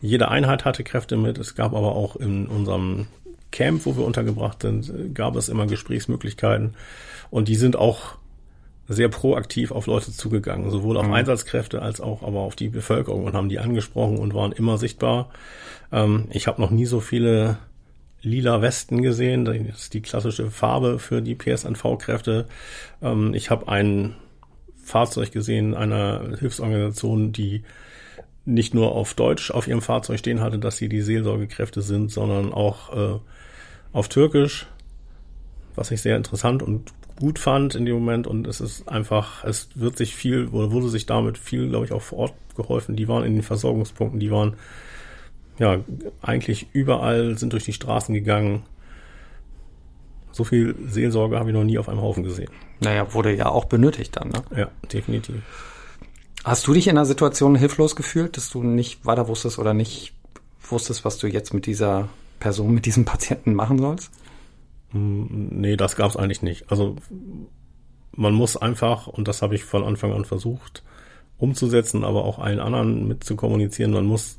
jede 0.01 0.29
Einheit 0.29 0.65
hatte 0.65 0.85
Kräfte 0.85 1.19
mit. 1.19 1.37
Es 1.37 1.55
gab 1.55 1.75
aber 1.75 1.95
auch 1.95 2.17
in 2.17 2.47
unserem 2.47 3.07
Camp, 3.53 3.85
wo 3.85 3.95
wir 3.95 4.07
untergebracht 4.07 4.63
sind, 4.63 5.15
gab 5.15 5.37
es 5.37 5.51
immer 5.51 5.67
Gesprächsmöglichkeiten. 5.67 6.77
Und 7.29 7.49
die 7.49 7.57
sind 7.57 7.77
auch 7.77 8.17
sehr 8.93 9.09
proaktiv 9.09 9.71
auf 9.71 9.87
Leute 9.87 10.11
zugegangen, 10.13 10.69
sowohl 10.69 10.97
auf 10.97 11.07
mhm. 11.07 11.13
Einsatzkräfte 11.13 11.81
als 11.81 12.01
auch 12.01 12.25
aber 12.25 12.41
auf 12.41 12.57
die 12.57 12.69
Bevölkerung 12.69 13.25
und 13.25 13.35
haben 13.35 13.49
die 13.49 13.61
angesprochen 13.61 14.19
und 14.19 14.35
waren 14.35 14.51
immer 14.51 14.79
sichtbar. 14.79 15.31
Ähm, 15.93 16.27
ich 16.33 16.49
habe 16.49 16.61
noch 16.61 16.73
nie 16.73 16.87
so 16.87 16.99
viele 16.99 17.59
lila 18.21 18.63
Westen 18.63 19.01
gesehen. 19.01 19.45
Das 19.45 19.57
ist 19.57 19.95
die 19.95 20.03
klassische 20.03 20.51
Farbe 20.51 20.99
für 20.99 21.23
die 21.23 21.37
PSNV-Kräfte. 21.37 22.47
Ähm, 23.01 23.33
ich 23.33 23.49
habe 23.51 23.69
ein 23.69 24.17
Fahrzeug 24.83 25.31
gesehen 25.31 25.75
einer 25.75 26.37
Hilfsorganisation, 26.41 27.31
die 27.31 27.63
nicht 28.45 28.75
nur 28.75 28.97
auf 28.97 29.15
Deutsch 29.15 29.53
auf 29.53 29.69
ihrem 29.69 29.83
Fahrzeug 29.83 30.19
stehen 30.19 30.41
hatte, 30.41 30.59
dass 30.59 30.79
sie 30.79 30.89
die 30.89 31.03
Seelsorgekräfte 31.03 31.81
sind, 31.81 32.11
sondern 32.11 32.53
auch 32.53 32.93
äh, 32.93 33.19
auf 33.93 34.09
Türkisch, 34.09 34.67
was 35.77 35.93
ich 35.93 36.03
sehr 36.03 36.17
interessant 36.17 36.65
und 36.65 36.93
gut 37.21 37.39
fand 37.39 37.75
in 37.77 37.85
dem 37.87 37.95
Moment. 37.95 38.27
Und 38.27 38.47
es 38.47 38.61
ist 38.61 38.89
einfach, 38.89 39.45
es 39.45 39.69
wird 39.75 39.97
sich 39.97 40.17
viel, 40.17 40.49
oder 40.49 40.73
wurde 40.73 40.89
sich 40.89 41.07
damit 41.07 41.39
viel, 41.39 41.69
glaube 41.69 41.85
ich, 41.85 41.93
auch 41.93 42.03
vor 42.03 42.19
Ort 42.19 42.35
geholfen. 42.57 42.97
Die 42.97 43.07
waren 43.07 43.25
in 43.25 43.35
den 43.35 43.43
Versorgungspunkten, 43.43 44.19
die 44.19 44.31
waren 44.31 44.55
ja 45.59 45.79
eigentlich 46.23 46.67
überall, 46.73 47.39
sind 47.39 47.53
durch 47.53 47.65
die 47.65 47.73
Straßen 47.73 48.15
gegangen. 48.15 48.63
So 50.33 50.45
viel 50.45 50.75
Seelsorge 50.87 51.39
habe 51.39 51.51
ich 51.51 51.55
noch 51.55 51.65
nie 51.65 51.79
auf 51.79 51.89
einem 51.89 52.01
Haufen 52.01 52.25
gesehen. 52.25 52.51
Naja, 52.81 53.13
wurde 53.13 53.35
ja 53.37 53.47
auch 53.47 53.67
benötigt 53.67 54.17
dann, 54.17 54.31
ne? 54.31 54.43
Ja, 54.57 54.69
definitiv. 54.93 55.37
Hast 56.45 56.67
du 56.67 56.73
dich 56.73 56.87
in 56.87 56.97
einer 56.97 57.05
Situation 57.05 57.55
hilflos 57.57 57.95
gefühlt, 57.95 58.39
dass 58.39 58.49
du 58.49 58.63
nicht 58.63 59.05
weiter 59.05 59.29
wusstest 59.29 59.59
oder 59.59 59.75
nicht 59.75 60.15
wusstest, 60.63 61.05
was 61.05 61.19
du 61.19 61.27
jetzt 61.27 61.53
mit 61.53 61.67
dieser 61.67 62.09
Person, 62.39 62.73
mit 62.73 62.87
diesem 62.87 63.05
Patienten 63.05 63.53
machen 63.55 63.79
sollst? 63.79 64.11
Nee, 64.93 65.77
das 65.77 65.97
gab 65.97 66.11
es 66.11 66.17
eigentlich 66.17 66.43
nicht. 66.43 66.71
Also 66.71 66.97
man 68.13 68.35
muss 68.35 68.57
einfach, 68.57 69.07
und 69.07 69.29
das 69.29 69.43
habe 69.43 69.55
ich 69.55 69.65
von 69.65 69.85
Anfang 69.85 70.13
an 70.13 70.25
versucht 70.25 70.83
umzusetzen, 71.39 72.05
aber 72.05 72.25
auch 72.25 72.39
allen 72.39 72.61
anderen 72.61 73.09
mit 73.09 73.25
zu 73.25 73.35
kommunizieren, 73.35 73.93
man 73.93 74.05
muss 74.05 74.39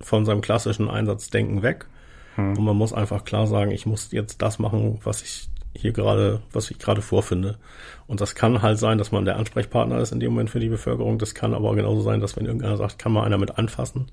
von 0.00 0.24
seinem 0.24 0.40
klassischen 0.40 0.90
Einsatzdenken 0.90 1.62
weg. 1.62 1.86
Hm. 2.34 2.58
Und 2.58 2.64
man 2.64 2.76
muss 2.76 2.92
einfach 2.92 3.24
klar 3.24 3.46
sagen, 3.46 3.70
ich 3.70 3.86
muss 3.86 4.10
jetzt 4.10 4.42
das 4.42 4.58
machen, 4.58 4.98
was 5.04 5.22
ich 5.22 5.48
hier 5.74 5.92
gerade, 5.92 6.42
was 6.52 6.70
ich 6.70 6.78
gerade 6.78 7.00
vorfinde. 7.00 7.58
Und 8.06 8.20
das 8.20 8.34
kann 8.34 8.60
halt 8.60 8.78
sein, 8.78 8.98
dass 8.98 9.12
man 9.12 9.24
der 9.24 9.36
Ansprechpartner 9.36 9.98
ist 9.98 10.12
in 10.12 10.20
dem 10.20 10.32
Moment 10.32 10.50
für 10.50 10.60
die 10.60 10.68
Bevölkerung. 10.68 11.18
Das 11.18 11.34
kann 11.34 11.54
aber 11.54 11.74
genauso 11.74 12.02
sein, 12.02 12.20
dass 12.20 12.36
wenn 12.36 12.44
irgendeiner 12.44 12.76
sagt, 12.76 12.98
kann 12.98 13.12
mal 13.12 13.24
einer 13.24 13.38
mit 13.38 13.58
anfassen, 13.58 14.10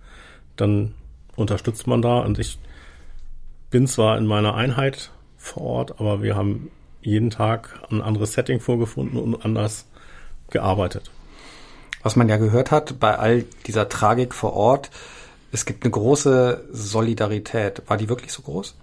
dann 0.55 0.93
unterstützt 1.35 1.87
man 1.87 2.01
da. 2.01 2.19
Und 2.19 2.39
ich 2.39 2.59
bin 3.71 3.87
zwar 3.87 4.17
in 4.17 4.25
meiner 4.25 4.55
Einheit 4.55 5.11
vor 5.39 5.63
Ort, 5.63 5.99
aber 5.99 6.21
wir 6.21 6.35
haben 6.35 6.69
jeden 7.01 7.31
Tag 7.31 7.79
ein 7.89 8.01
anderes 8.01 8.33
Setting 8.33 8.59
vorgefunden 8.59 9.17
und 9.17 9.43
anders 9.43 9.87
gearbeitet. 10.51 11.09
Was 12.03 12.15
man 12.15 12.29
ja 12.29 12.37
gehört 12.37 12.71
hat 12.71 12.99
bei 12.99 13.17
all 13.17 13.45
dieser 13.65 13.89
Tragik 13.89 14.35
vor 14.35 14.53
Ort, 14.53 14.91
es 15.51 15.65
gibt 15.65 15.83
eine 15.83 15.91
große 15.91 16.65
Solidarität. 16.71 17.81
War 17.87 17.97
die 17.97 18.09
wirklich 18.09 18.31
so 18.31 18.43
groß? 18.43 18.75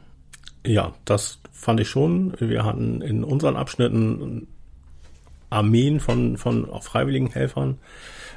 Ja, 0.65 0.95
das 1.05 1.39
fand 1.53 1.79
ich 1.81 1.89
schon. 1.89 2.35
Wir 2.41 2.65
hatten 2.65 3.03
in 3.03 3.23
unseren 3.23 3.57
Abschnitten 3.57 4.49
Armeen 5.49 6.01
von, 6.01 6.37
von 6.39 6.69
auch 6.69 6.83
freiwilligen 6.83 7.31
Helfern, 7.31 7.79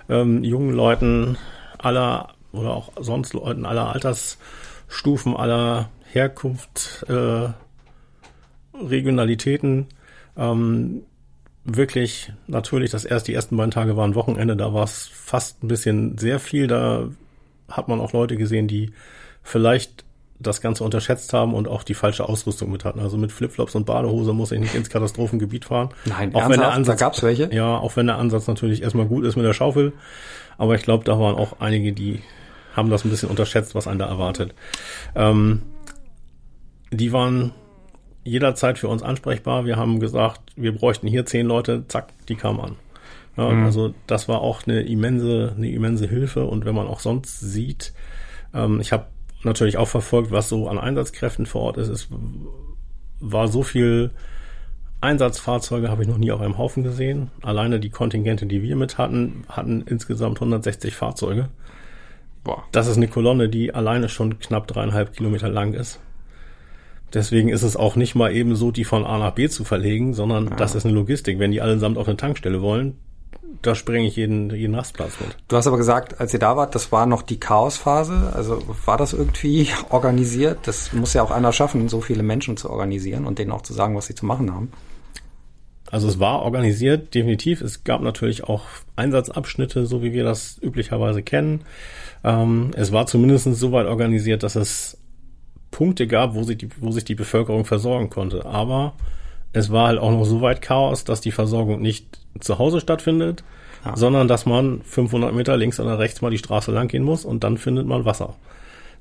ähm, 0.09 0.43
jungen 0.43 0.73
Leuten 0.73 1.37
aller 1.79 2.35
oder 2.51 2.71
auch 2.71 2.91
sonst 2.99 3.33
Leuten 3.33 3.65
aller 3.65 3.91
Altersstufen, 3.93 5.35
aller 5.35 5.89
Herkunft, 6.11 7.05
äh, 7.09 7.49
Regionalitäten. 8.81 9.87
Ähm, 10.37 11.01
wirklich 11.65 12.31
natürlich, 12.47 12.91
das 12.91 13.05
erst 13.05 13.27
die 13.27 13.33
ersten 13.33 13.57
beiden 13.57 13.71
Tage 13.71 13.97
waren 13.97 14.15
Wochenende, 14.15 14.55
da 14.55 14.73
war 14.73 14.83
es 14.83 15.09
fast 15.13 15.63
ein 15.63 15.67
bisschen 15.67 16.17
sehr 16.17 16.39
viel. 16.39 16.67
Da 16.67 17.09
hat 17.67 17.87
man 17.87 17.99
auch 17.99 18.13
Leute 18.13 18.37
gesehen, 18.37 18.67
die 18.67 18.91
vielleicht 19.43 20.05
das 20.39 20.61
Ganze 20.61 20.85
unterschätzt 20.85 21.33
haben 21.33 21.53
und 21.53 21.67
auch 21.67 21.83
die 21.83 21.93
falsche 21.93 22.27
Ausrüstung 22.27 22.71
mit 22.71 22.85
hatten. 22.85 22.99
Also 23.01 23.17
mit 23.17 23.31
Flipflops 23.31 23.75
und 23.75 23.85
Badehose 23.85 24.31
muss 24.31 24.53
ich 24.53 24.59
nicht 24.59 24.73
ins 24.73 24.89
Katastrophengebiet 24.89 25.65
fahren. 25.65 25.89
Nein, 26.05 26.33
auch 26.33 26.49
wenn 26.49 26.59
der 26.59 26.71
Ansatz, 26.71 26.97
da 26.97 27.05
gab's 27.05 27.23
welche? 27.23 27.53
Ja, 27.53 27.77
auch 27.77 27.97
wenn 27.97 28.07
der 28.07 28.17
Ansatz 28.17 28.47
natürlich 28.47 28.81
erstmal 28.81 29.05
gut 29.05 29.25
ist 29.25 29.35
mit 29.35 29.45
der 29.45 29.53
Schaufel. 29.53 29.91
Aber 30.57 30.75
ich 30.75 30.83
glaube, 30.83 31.03
da 31.03 31.19
waren 31.19 31.35
auch 31.35 31.59
einige, 31.59 31.91
die 31.91 32.21
haben 32.73 32.89
das 32.89 33.03
ein 33.03 33.09
bisschen 33.09 33.29
unterschätzt, 33.29 33.75
was 33.75 33.87
einen 33.87 33.99
da 33.99 34.07
erwartet. 34.07 34.53
Ähm, 35.13 35.63
die 36.91 37.11
waren 37.11 37.51
jederzeit 38.29 38.77
für 38.77 38.87
uns 38.87 39.03
ansprechbar. 39.03 39.65
Wir 39.65 39.75
haben 39.75 39.99
gesagt, 39.99 40.41
wir 40.55 40.73
bräuchten 40.73 41.07
hier 41.07 41.25
zehn 41.25 41.45
Leute, 41.45 41.85
zack, 41.87 42.13
die 42.27 42.35
kamen 42.35 42.59
an. 42.59 42.75
Ja, 43.37 43.49
mhm. 43.49 43.65
Also 43.65 43.93
das 44.07 44.27
war 44.27 44.41
auch 44.41 44.65
eine 44.65 44.81
immense, 44.81 45.53
eine 45.55 45.69
immense 45.71 46.07
Hilfe. 46.07 46.45
Und 46.45 46.65
wenn 46.65 46.75
man 46.75 46.87
auch 46.87 46.99
sonst 46.99 47.39
sieht, 47.39 47.93
ähm, 48.53 48.79
ich 48.79 48.91
habe 48.91 49.07
natürlich 49.43 49.77
auch 49.77 49.87
verfolgt, 49.87 50.31
was 50.31 50.49
so 50.49 50.67
an 50.67 50.77
Einsatzkräften 50.77 51.45
vor 51.45 51.61
Ort 51.61 51.77
ist. 51.77 51.89
Es 51.89 52.09
war 53.19 53.47
so 53.47 53.63
viel 53.63 54.11
Einsatzfahrzeuge 55.01 55.89
habe 55.89 56.03
ich 56.03 56.09
noch 56.09 56.17
nie 56.17 56.31
auf 56.31 56.41
einem 56.41 56.57
Haufen 56.57 56.83
gesehen. 56.83 57.31
Alleine 57.41 57.79
die 57.79 57.89
Kontingente, 57.89 58.45
die 58.45 58.61
wir 58.61 58.75
mit 58.75 58.97
hatten, 58.97 59.45
hatten 59.47 59.81
insgesamt 59.81 60.37
160 60.37 60.95
Fahrzeuge. 60.95 61.49
Boah. 62.43 62.63
Das 62.71 62.87
ist 62.87 62.97
eine 62.97 63.07
Kolonne, 63.07 63.47
die 63.47 63.73
alleine 63.73 64.09
schon 64.09 64.39
knapp 64.39 64.67
dreieinhalb 64.67 65.13
Kilometer 65.13 65.47
lang 65.47 65.73
ist. 65.73 66.01
Deswegen 67.13 67.49
ist 67.49 67.63
es 67.63 67.75
auch 67.75 67.95
nicht 67.95 68.15
mal 68.15 68.33
eben 68.35 68.55
so, 68.55 68.71
die 68.71 68.83
von 68.83 69.05
A 69.05 69.17
nach 69.17 69.31
B 69.31 69.49
zu 69.49 69.63
verlegen, 69.63 70.13
sondern 70.13 70.49
ja. 70.49 70.55
das 70.55 70.75
ist 70.75 70.85
eine 70.85 70.93
Logistik. 70.93 71.39
Wenn 71.39 71.51
die 71.51 71.61
allesamt 71.61 71.97
auf 71.97 72.07
eine 72.07 72.17
Tankstelle 72.17 72.61
wollen, 72.61 72.97
da 73.61 73.75
sprenge 73.75 74.07
ich 74.07 74.15
jeden, 74.15 74.49
jeden 74.51 74.75
Rastplatz 74.75 75.19
mit. 75.19 75.35
Du 75.47 75.57
hast 75.57 75.67
aber 75.67 75.77
gesagt, 75.77 76.19
als 76.19 76.33
ihr 76.33 76.39
da 76.39 76.55
wart, 76.55 76.75
das 76.75 76.91
war 76.91 77.05
noch 77.05 77.21
die 77.21 77.39
Chaosphase. 77.39 78.31
Also 78.33 78.61
war 78.85 78.97
das 78.97 79.13
irgendwie 79.13 79.67
organisiert? 79.89 80.59
Das 80.63 80.93
muss 80.93 81.13
ja 81.13 81.23
auch 81.23 81.31
einer 81.31 81.51
schaffen, 81.51 81.89
so 81.89 82.01
viele 82.01 82.23
Menschen 82.23 82.57
zu 82.57 82.69
organisieren 82.69 83.25
und 83.25 83.39
denen 83.39 83.51
auch 83.51 83.61
zu 83.61 83.73
sagen, 83.73 83.95
was 83.95 84.05
sie 84.05 84.15
zu 84.15 84.25
machen 84.25 84.53
haben. 84.53 84.71
Also 85.91 86.07
es 86.07 86.19
war 86.19 86.43
organisiert, 86.43 87.15
definitiv. 87.15 87.61
Es 87.61 87.83
gab 87.83 88.01
natürlich 88.01 88.43
auch 88.43 88.63
Einsatzabschnitte, 88.95 89.87
so 89.87 90.03
wie 90.03 90.13
wir 90.13 90.23
das 90.23 90.59
üblicherweise 90.61 91.23
kennen. 91.23 91.61
Ähm, 92.23 92.71
es 92.75 92.91
war 92.91 93.07
zumindest 93.07 93.45
so 93.55 93.71
weit 93.71 93.87
organisiert, 93.87 94.43
dass 94.43 94.55
es 94.55 94.97
Punkte 95.79 96.07
gab, 96.07 96.35
wo 96.35 96.43
sich, 96.43 96.57
die, 96.57 96.67
wo 96.81 96.91
sich 96.91 97.05
die 97.05 97.15
Bevölkerung 97.15 97.63
versorgen 97.63 98.09
konnte. 98.09 98.45
Aber 98.45 98.95
es 99.53 99.71
war 99.71 99.87
halt 99.87 99.97
auch 99.97 100.11
noch 100.11 100.25
so 100.25 100.41
weit 100.41 100.61
Chaos, 100.61 101.05
dass 101.05 101.21
die 101.21 101.31
Versorgung 101.31 101.81
nicht 101.81 102.19
zu 102.41 102.59
Hause 102.59 102.81
stattfindet, 102.81 103.45
ja. 103.85 103.95
sondern 103.95 104.27
dass 104.27 104.45
man 104.45 104.81
500 104.81 105.33
Meter 105.33 105.55
links 105.55 105.79
oder 105.79 105.97
rechts 105.97 106.21
mal 106.21 106.31
die 106.31 106.37
Straße 106.37 106.73
lang 106.73 106.89
gehen 106.89 107.03
muss 107.03 107.23
und 107.23 107.45
dann 107.45 107.57
findet 107.57 107.87
man 107.87 108.03
Wasser. 108.03 108.35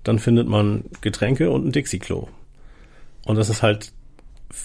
Dann 0.05 0.21
findet 0.21 0.47
man 0.47 0.85
Getränke 1.01 1.51
und 1.51 1.67
ein 1.67 1.73
Dixie-Klo. 1.73 2.29
Und 3.27 3.37
das 3.37 3.51
ist 3.51 3.65
halt 3.65 3.93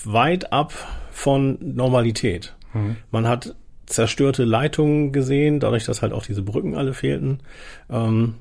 weit 0.04 0.54
ab 0.54 0.72
von 1.10 1.58
Normalität. 1.62 2.54
Mhm. 2.76 2.98
Man 3.10 3.28
hat 3.28 3.56
zerstörte 3.88 4.44
Leitungen 4.44 5.14
gesehen, 5.14 5.60
dadurch, 5.60 5.86
dass 5.86 6.04
halt 6.04 6.14
auch 6.14 6.28
diese 6.28 6.44
Brücken 6.44 6.76
alle 6.76 6.94
fehlten. 6.94 7.40
Ähm, 7.90 8.36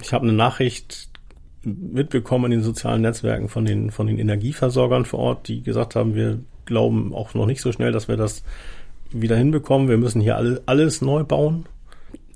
ich 0.00 0.14
habe 0.14 0.24
eine 0.24 0.32
Nachricht 0.32 1.07
mitbekommen 1.68 2.46
in 2.46 2.58
den 2.58 2.64
sozialen 2.64 3.02
Netzwerken 3.02 3.48
von 3.48 3.64
den, 3.64 3.90
von 3.90 4.06
den 4.06 4.18
Energieversorgern 4.18 5.04
vor 5.04 5.20
Ort, 5.20 5.48
die 5.48 5.62
gesagt 5.62 5.94
haben, 5.94 6.14
wir 6.14 6.38
glauben 6.64 7.14
auch 7.14 7.34
noch 7.34 7.46
nicht 7.46 7.60
so 7.60 7.72
schnell, 7.72 7.92
dass 7.92 8.08
wir 8.08 8.16
das 8.16 8.42
wieder 9.10 9.36
hinbekommen. 9.36 9.88
Wir 9.88 9.96
müssen 9.96 10.20
hier 10.20 10.36
alle, 10.36 10.62
alles 10.66 11.00
neu 11.02 11.24
bauen. 11.24 11.66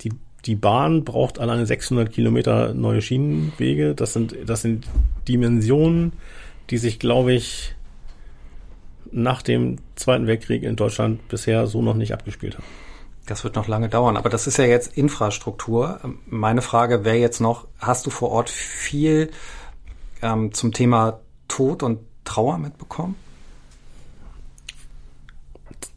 Die, 0.02 0.12
die 0.46 0.54
Bahn 0.54 1.04
braucht 1.04 1.38
alleine 1.38 1.66
600 1.66 2.10
Kilometer 2.10 2.74
neue 2.74 3.02
Schienenwege. 3.02 3.94
Das 3.94 4.12
sind, 4.12 4.34
das 4.46 4.62
sind 4.62 4.86
Dimensionen, 5.28 6.12
die 6.70 6.78
sich, 6.78 6.98
glaube 6.98 7.34
ich, 7.34 7.74
nach 9.10 9.42
dem 9.42 9.76
Zweiten 9.94 10.26
Weltkrieg 10.26 10.62
in 10.62 10.76
Deutschland 10.76 11.28
bisher 11.28 11.66
so 11.66 11.82
noch 11.82 11.94
nicht 11.94 12.12
abgespielt 12.12 12.56
haben. 12.56 12.64
Das 13.26 13.44
wird 13.44 13.54
noch 13.54 13.68
lange 13.68 13.88
dauern, 13.88 14.16
aber 14.16 14.28
das 14.28 14.46
ist 14.46 14.56
ja 14.56 14.64
jetzt 14.64 14.96
Infrastruktur. 14.96 16.00
Meine 16.26 16.60
Frage 16.60 17.04
wäre 17.04 17.16
jetzt 17.16 17.40
noch, 17.40 17.68
hast 17.78 18.04
du 18.06 18.10
vor 18.10 18.30
Ort 18.30 18.50
viel 18.50 19.30
ähm, 20.22 20.52
zum 20.52 20.72
Thema 20.72 21.20
Tod 21.46 21.82
und 21.82 22.00
Trauer 22.24 22.58
mitbekommen? 22.58 23.14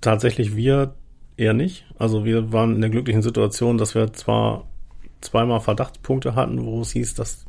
Tatsächlich 0.02 0.56
wir 0.56 0.94
eher 1.36 1.54
nicht. 1.54 1.86
Also 1.98 2.26
wir 2.26 2.52
waren 2.52 2.76
in 2.76 2.82
der 2.82 2.90
glücklichen 2.90 3.24
Situation, 3.24 3.78
dass 3.78 3.96
wir 3.96 4.14
zwar 4.14 4.66
zweimal 5.22 5.62
Verdachtspunkte 5.62 6.36
hatten, 6.36 6.64
wo 6.64 6.82
es 6.82 6.92
hieß, 6.92 7.16
dass 7.16 7.46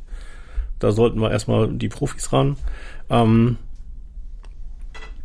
da 0.79 0.91
sollten 0.91 1.19
wir 1.19 1.31
erstmal 1.31 1.69
die 1.69 1.89
Profis 1.89 2.31
ran. 2.33 2.55
Ähm, 3.09 3.57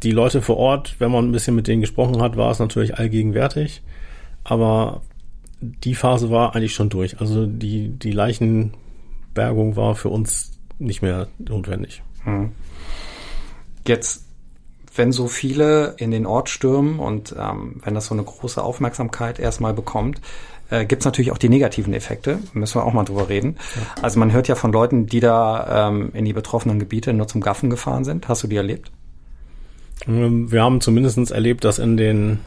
die 0.03 0.13
Leute 0.13 0.43
vor 0.43 0.57
Ort, 0.57 0.97
wenn 0.99 1.11
man 1.11 1.29
ein 1.29 1.33
bisschen 1.33 1.55
mit 1.55 1.69
denen 1.69 1.81
gesprochen 1.81 2.21
hat, 2.21 2.37
war 2.37 2.51
es 2.51 2.59
natürlich 2.59 2.97
allgegenwärtig. 2.99 3.83
Aber 4.45 5.03
die 5.61 5.95
Phase 5.95 6.31
war 6.31 6.55
eigentlich 6.55 6.75
schon 6.75 6.89
durch. 6.89 7.21
Also 7.21 7.47
die, 7.47 7.89
die 7.89 8.13
Leichenbergung 8.13 9.77
war 9.77 9.95
für 9.95 10.09
uns 10.09 10.53
nicht 10.79 11.03
mehr 11.03 11.29
notwendig. 11.39 12.03
Hm. 12.25 12.53
Jetzt, 13.87 14.25
wenn 14.95 15.13
so 15.13 15.29
viele 15.29 15.95
in 15.99 16.11
den 16.11 16.27
Ort 16.27 16.49
stürmen 16.49 16.99
und 16.99 17.35
ähm, 17.39 17.81
wenn 17.85 17.95
das 17.95 18.07
so 18.07 18.15
eine 18.15 18.25
große 18.25 18.63
Aufmerksamkeit 18.63 19.39
erstmal 19.39 19.73
bekommt, 19.75 20.21
äh, 20.71 20.85
gibt 20.85 21.03
es 21.03 21.05
natürlich 21.05 21.31
auch 21.31 21.39
die 21.39 21.49
negativen 21.49 21.95
Effekte. 21.95 22.39
Müssen 22.53 22.77
wir 22.77 22.85
auch 22.85 22.93
mal 22.93 23.05
drüber 23.05 23.29
reden. 23.29 23.57
Ja. 23.77 24.03
Also 24.03 24.19
man 24.19 24.33
hört 24.33 24.49
ja 24.49 24.55
von 24.55 24.73
Leuten, 24.73 25.07
die 25.07 25.21
da 25.21 25.89
ähm, 25.89 26.11
in 26.15 26.25
die 26.25 26.33
betroffenen 26.33 26.79
Gebiete 26.79 27.13
nur 27.13 27.29
zum 27.29 27.41
Gaffen 27.41 27.71
gefahren 27.71 28.05
sind. 28.05 28.29
Hast 28.29 28.43
du 28.43 28.49
die 28.49 28.57
erlebt? 28.57 28.91
Ähm, 30.07 30.51
wir 30.51 30.63
haben 30.63 30.81
zumindest 30.81 31.31
erlebt, 31.31 31.65
dass 31.65 31.79
in 31.79 31.97
den 31.97 32.41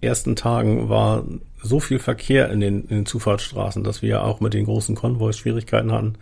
ersten 0.00 0.36
Tagen 0.36 0.88
war 0.88 1.24
so 1.62 1.80
viel 1.80 1.98
Verkehr 1.98 2.50
in 2.50 2.60
den, 2.60 2.82
in 2.82 2.96
den 2.96 3.06
Zufahrtsstraßen, 3.06 3.84
dass 3.84 4.02
wir 4.02 4.24
auch 4.24 4.40
mit 4.40 4.54
den 4.54 4.64
großen 4.64 4.94
Konvois 4.94 5.32
Schwierigkeiten 5.32 5.92
hatten, 5.92 6.14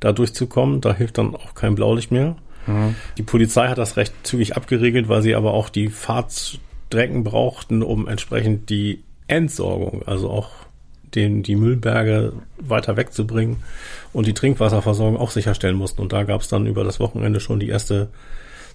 da 0.00 0.12
durchzukommen. 0.12 0.80
Da 0.80 0.94
hilft 0.94 1.18
dann 1.18 1.34
auch 1.34 1.54
kein 1.54 1.74
Blaulicht 1.74 2.12
mehr. 2.12 2.36
Mhm. 2.66 2.94
Die 3.18 3.22
Polizei 3.22 3.68
hat 3.68 3.78
das 3.78 3.96
recht 3.96 4.12
zügig 4.22 4.56
abgeregelt, 4.56 5.08
weil 5.08 5.22
sie 5.22 5.34
aber 5.34 5.54
auch 5.54 5.68
die 5.68 5.88
Fahrtstrecken 5.88 7.24
brauchten, 7.24 7.82
um 7.82 8.06
entsprechend 8.06 8.70
die 8.70 9.02
Entsorgung, 9.28 10.02
also 10.06 10.30
auch 10.30 10.50
den, 11.14 11.42
die 11.42 11.56
Müllberge 11.56 12.32
weiter 12.58 12.96
wegzubringen 12.96 13.56
und 14.12 14.26
die 14.26 14.34
Trinkwasserversorgung 14.34 15.16
auch 15.16 15.30
sicherstellen 15.30 15.76
mussten. 15.76 16.02
Und 16.02 16.12
da 16.12 16.24
gab 16.24 16.42
es 16.42 16.48
dann 16.48 16.66
über 16.66 16.84
das 16.84 17.00
Wochenende 17.00 17.40
schon 17.40 17.58
die 17.58 17.68
erste 17.68 18.08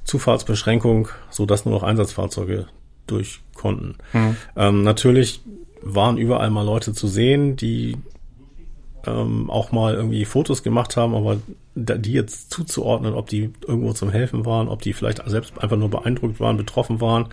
Zufahrtsbeschränkung, 0.03 1.09
so 1.29 1.45
dass 1.45 1.65
nur 1.65 1.75
noch 1.75 1.83
Einsatzfahrzeuge 1.83 2.67
durch 3.11 3.41
konnten. 3.53 3.95
Mhm. 4.13 4.35
Ähm, 4.55 4.83
natürlich 4.83 5.41
waren 5.81 6.17
überall 6.17 6.49
mal 6.49 6.65
Leute 6.65 6.93
zu 6.93 7.07
sehen, 7.07 7.55
die 7.55 7.97
ähm, 9.05 9.49
auch 9.49 9.71
mal 9.71 9.95
irgendwie 9.95 10.25
Fotos 10.25 10.63
gemacht 10.63 10.97
haben, 10.97 11.15
aber 11.15 11.37
die 11.75 12.13
jetzt 12.13 12.51
zuzuordnen, 12.51 13.13
ob 13.13 13.27
die 13.27 13.51
irgendwo 13.67 13.93
zum 13.93 14.09
Helfen 14.09 14.45
waren, 14.45 14.67
ob 14.67 14.81
die 14.81 14.93
vielleicht 14.93 15.21
selbst 15.25 15.57
einfach 15.61 15.77
nur 15.77 15.89
beeindruckt 15.89 16.39
waren, 16.39 16.57
betroffen 16.57 17.01
waren. 17.01 17.27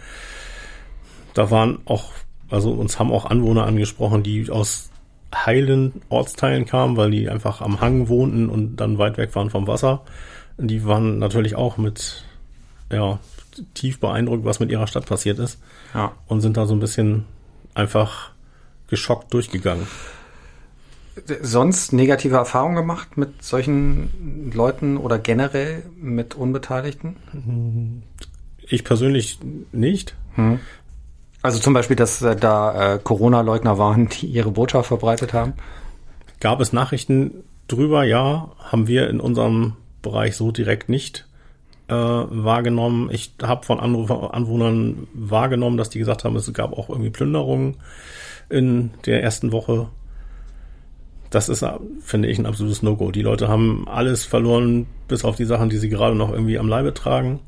Da 1.35 1.51
waren 1.51 1.81
auch, 1.85 2.13
also 2.49 2.71
uns 2.71 2.99
haben 2.99 3.13
auch 3.13 3.27
Anwohner 3.27 3.67
angesprochen, 3.67 4.23
die 4.23 4.49
aus 4.51 4.91
heilen 5.35 6.01
Ortsteilen 6.09 6.65
kamen, 6.65 6.97
weil 6.97 7.11
die 7.11 7.29
einfach 7.29 7.61
am 7.61 7.81
Hang 7.81 8.09
wohnten 8.09 8.49
und 8.49 8.77
dann 8.77 8.99
weit 8.99 9.19
weg 9.19 9.35
waren 9.35 9.51
vom 9.51 9.67
Wasser. 9.67 10.03
Die 10.57 10.85
waren 10.87 11.19
natürlich 11.19 11.55
auch 11.55 11.77
mit 11.77 12.25
ja, 12.91 13.19
tief 13.75 14.01
beeindruckt, 14.01 14.45
was 14.45 14.61
mit 14.61 14.71
ihrer 14.71 14.87
Stadt 14.87 15.07
passiert 15.07 15.39
ist. 15.39 15.59
Ja. 15.95 16.13
Und 16.27 16.41
sind 16.41 16.57
da 16.57 16.67
so 16.67 16.75
ein 16.75 16.81
bisschen 16.81 17.25
einfach 17.75 18.31
geschockt 18.89 19.33
durchgegangen. 19.33 19.87
Sonst 21.43 21.93
negative 21.93 22.37
Erfahrungen 22.37 22.77
gemacht 22.77 23.17
mit 23.17 23.43
solchen 23.43 24.51
Leuten 24.55 24.97
oder 24.97 25.19
generell 25.19 25.83
mit 26.01 26.35
Unbeteiligten? 26.35 27.17
Ich 28.61 28.85
persönlich 28.85 29.39
nicht. 29.73 30.15
Hm. 30.35 30.61
Also 31.43 31.59
zum 31.59 31.73
Beispiel, 31.75 31.97
dass 31.97 32.23
äh, 32.23 32.37
da 32.37 32.95
äh, 32.95 32.99
Corona-Leugner 32.99 33.79
waren, 33.79 34.09
die 34.09 34.27
ihre 34.27 34.51
Botschaft 34.51 34.89
verbreitet 34.89 35.33
haben? 35.33 35.55
Gab 36.41 36.61
es 36.61 36.73
Nachrichten 36.73 37.45
drüber? 37.69 38.05
Ja, 38.05 38.53
haben 38.59 38.87
wir 38.87 39.09
in 39.09 39.21
unserem 39.21 39.75
Bereich 40.03 40.37
so 40.37 40.51
direkt 40.51 40.89
nicht 40.89 41.28
äh, 41.89 41.95
wahrgenommen. 41.95 43.11
Ich 43.11 43.35
habe 43.43 43.65
von 43.65 43.81
Anwohnern 43.81 45.09
wahrgenommen, 45.15 45.77
dass 45.77 45.91
die 45.91 45.99
gesagt 45.99 46.25
haben, 46.25 46.37
es 46.37 46.53
gab 46.53 46.73
auch 46.73 46.89
irgendwie 46.89 47.11
Plünderungen 47.11 47.77
in 48.49 48.91
der 49.07 49.23
ersten 49.23 49.53
Woche. 49.53 49.89
Das 51.31 51.49
ist, 51.49 51.65
finde 52.01 52.29
ich, 52.29 52.39
ein 52.39 52.47
absolutes 52.47 52.83
No-Go. 52.83 53.11
Die 53.11 53.23
Leute 53.23 53.49
haben 53.49 53.87
alles 53.87 54.25
verloren, 54.25 54.87
bis 55.09 55.25
auf 55.25 55.37
die 55.37 55.45
Sachen, 55.45 55.69
die 55.69 55.77
sie 55.77 55.91
gerade 55.91 56.15
noch 56.15 56.33
irgendwie 56.33 56.59
am 56.59 56.69
Leibe 56.69 56.95
tragen. 56.95 57.41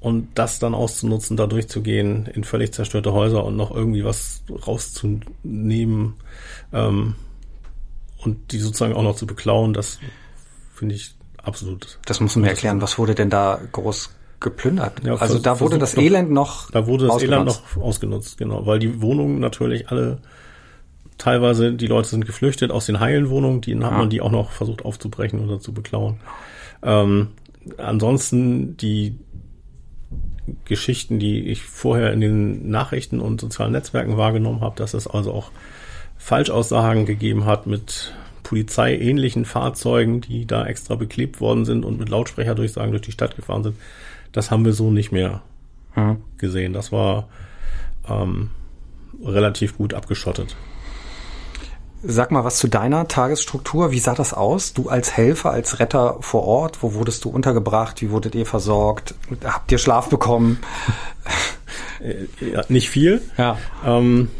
Und 0.00 0.28
das 0.34 0.58
dann 0.58 0.74
auszunutzen, 0.74 1.38
da 1.38 1.46
durchzugehen, 1.46 2.26
in 2.26 2.44
völlig 2.44 2.74
zerstörte 2.74 3.14
Häuser 3.14 3.42
und 3.42 3.56
noch 3.56 3.74
irgendwie 3.74 4.04
was 4.04 4.42
rauszunehmen 4.66 6.14
ähm, 6.74 7.14
und 8.18 8.52
die 8.52 8.58
sozusagen 8.58 8.92
auch 8.92 9.02
noch 9.02 9.16
zu 9.16 9.26
beklauen, 9.26 9.72
das 9.72 9.98
finde 10.74 10.94
ich 10.94 11.14
absolut. 11.44 11.98
Das 12.06 12.20
muss 12.20 12.36
man 12.36 12.42
mir 12.42 12.50
erklären. 12.50 12.80
Was 12.80 12.98
wurde 12.98 13.14
denn 13.14 13.30
da 13.30 13.60
groß 13.72 14.10
geplündert? 14.40 15.04
Ja, 15.04 15.14
also 15.16 15.38
da 15.38 15.60
wurde 15.60 15.78
das 15.78 15.96
Elend 15.96 16.30
noch 16.30 16.70
Da 16.70 16.86
wurde 16.86 17.06
das 17.06 17.22
Elend 17.22 17.46
noch 17.46 17.76
ausgenutzt, 17.76 18.38
genau. 18.38 18.66
Weil 18.66 18.78
die 18.78 19.00
Wohnungen 19.00 19.40
natürlich 19.40 19.88
alle 19.88 20.18
teilweise, 21.18 21.72
die 21.72 21.86
Leute 21.86 22.08
sind 22.08 22.26
geflüchtet 22.26 22.70
aus 22.70 22.86
den 22.86 23.00
heilen 23.00 23.30
Wohnungen, 23.30 23.60
die 23.60 23.78
hat 23.78 23.92
man 23.92 24.10
die 24.10 24.20
auch 24.20 24.30
noch 24.30 24.50
versucht 24.50 24.84
aufzubrechen 24.84 25.40
oder 25.40 25.60
zu 25.60 25.72
beklauen. 25.72 26.16
Ähm, 26.82 27.28
ansonsten 27.78 28.76
die 28.76 29.18
Geschichten, 30.64 31.18
die 31.18 31.48
ich 31.48 31.62
vorher 31.62 32.12
in 32.12 32.20
den 32.20 32.68
Nachrichten 32.68 33.20
und 33.20 33.40
sozialen 33.40 33.72
Netzwerken 33.72 34.16
wahrgenommen 34.16 34.60
habe, 34.60 34.76
dass 34.76 34.92
es 34.94 35.06
also 35.06 35.32
auch 35.32 35.50
Falschaussagen 36.18 37.06
gegeben 37.06 37.46
hat 37.46 37.66
mit 37.66 38.14
polizeiähnlichen 38.44 39.44
Fahrzeugen, 39.44 40.20
die 40.20 40.46
da 40.46 40.64
extra 40.64 40.94
beklebt 40.94 41.40
worden 41.40 41.64
sind 41.64 41.84
und 41.84 41.98
mit 41.98 42.08
Lautsprecherdurchsagen 42.08 42.92
durch 42.92 43.02
die 43.02 43.12
Stadt 43.12 43.34
gefahren 43.34 43.64
sind. 43.64 43.76
Das 44.30 44.52
haben 44.52 44.64
wir 44.64 44.72
so 44.72 44.92
nicht 44.92 45.10
mehr 45.10 45.42
hm. 45.94 46.18
gesehen. 46.38 46.72
Das 46.72 46.92
war 46.92 47.28
ähm, 48.08 48.50
relativ 49.24 49.76
gut 49.76 49.94
abgeschottet. 49.94 50.54
Sag 52.06 52.30
mal 52.30 52.44
was 52.44 52.58
zu 52.58 52.68
deiner 52.68 53.08
Tagesstruktur. 53.08 53.90
Wie 53.90 53.98
sah 53.98 54.14
das 54.14 54.34
aus? 54.34 54.74
Du 54.74 54.90
als 54.90 55.16
Helfer, 55.16 55.52
als 55.52 55.80
Retter 55.80 56.18
vor 56.20 56.44
Ort, 56.44 56.82
wo 56.82 56.92
wurdest 56.92 57.24
du 57.24 57.30
untergebracht? 57.30 58.02
Wie 58.02 58.10
wurdet 58.10 58.34
ihr 58.34 58.44
versorgt? 58.44 59.14
Habt 59.42 59.72
ihr 59.72 59.78
Schlaf 59.78 60.08
bekommen? 60.10 60.58
Äh, 62.00 62.26
ja, 62.44 62.62
nicht 62.68 62.90
viel. 62.90 63.22
Ja. 63.38 63.56
Ähm, 63.86 64.30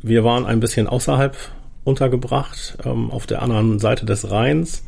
wir 0.00 0.24
waren 0.24 0.46
ein 0.46 0.60
bisschen 0.60 0.86
außerhalb 0.86 1.36
untergebracht, 1.84 2.78
ähm, 2.84 3.10
auf 3.10 3.26
der 3.26 3.42
anderen 3.42 3.78
Seite 3.78 4.06
des 4.06 4.30
Rheins, 4.30 4.84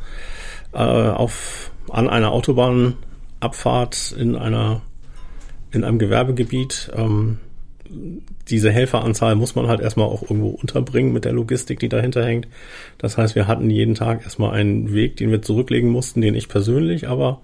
äh, 0.73 0.77
auf, 0.77 1.71
an 1.89 2.09
einer 2.09 2.31
Autobahnabfahrt 2.31 4.15
in 4.17 4.35
einer, 4.35 4.81
in 5.71 5.83
einem 5.83 5.99
Gewerbegebiet. 5.99 6.91
Ähm, 6.95 7.39
diese 8.49 8.71
Helferanzahl 8.71 9.35
muss 9.35 9.55
man 9.55 9.67
halt 9.67 9.81
erstmal 9.81 10.07
auch 10.07 10.23
irgendwo 10.23 10.49
unterbringen 10.49 11.13
mit 11.13 11.25
der 11.25 11.33
Logistik, 11.33 11.79
die 11.79 11.89
dahinter 11.89 12.25
hängt. 12.25 12.47
Das 12.97 13.17
heißt, 13.17 13.35
wir 13.35 13.47
hatten 13.47 13.69
jeden 13.69 13.95
Tag 13.95 14.23
erstmal 14.23 14.51
einen 14.51 14.93
Weg, 14.93 15.17
den 15.17 15.31
wir 15.31 15.41
zurücklegen 15.41 15.89
mussten, 15.89 16.21
den 16.21 16.35
ich 16.35 16.49
persönlich, 16.49 17.07
aber 17.07 17.41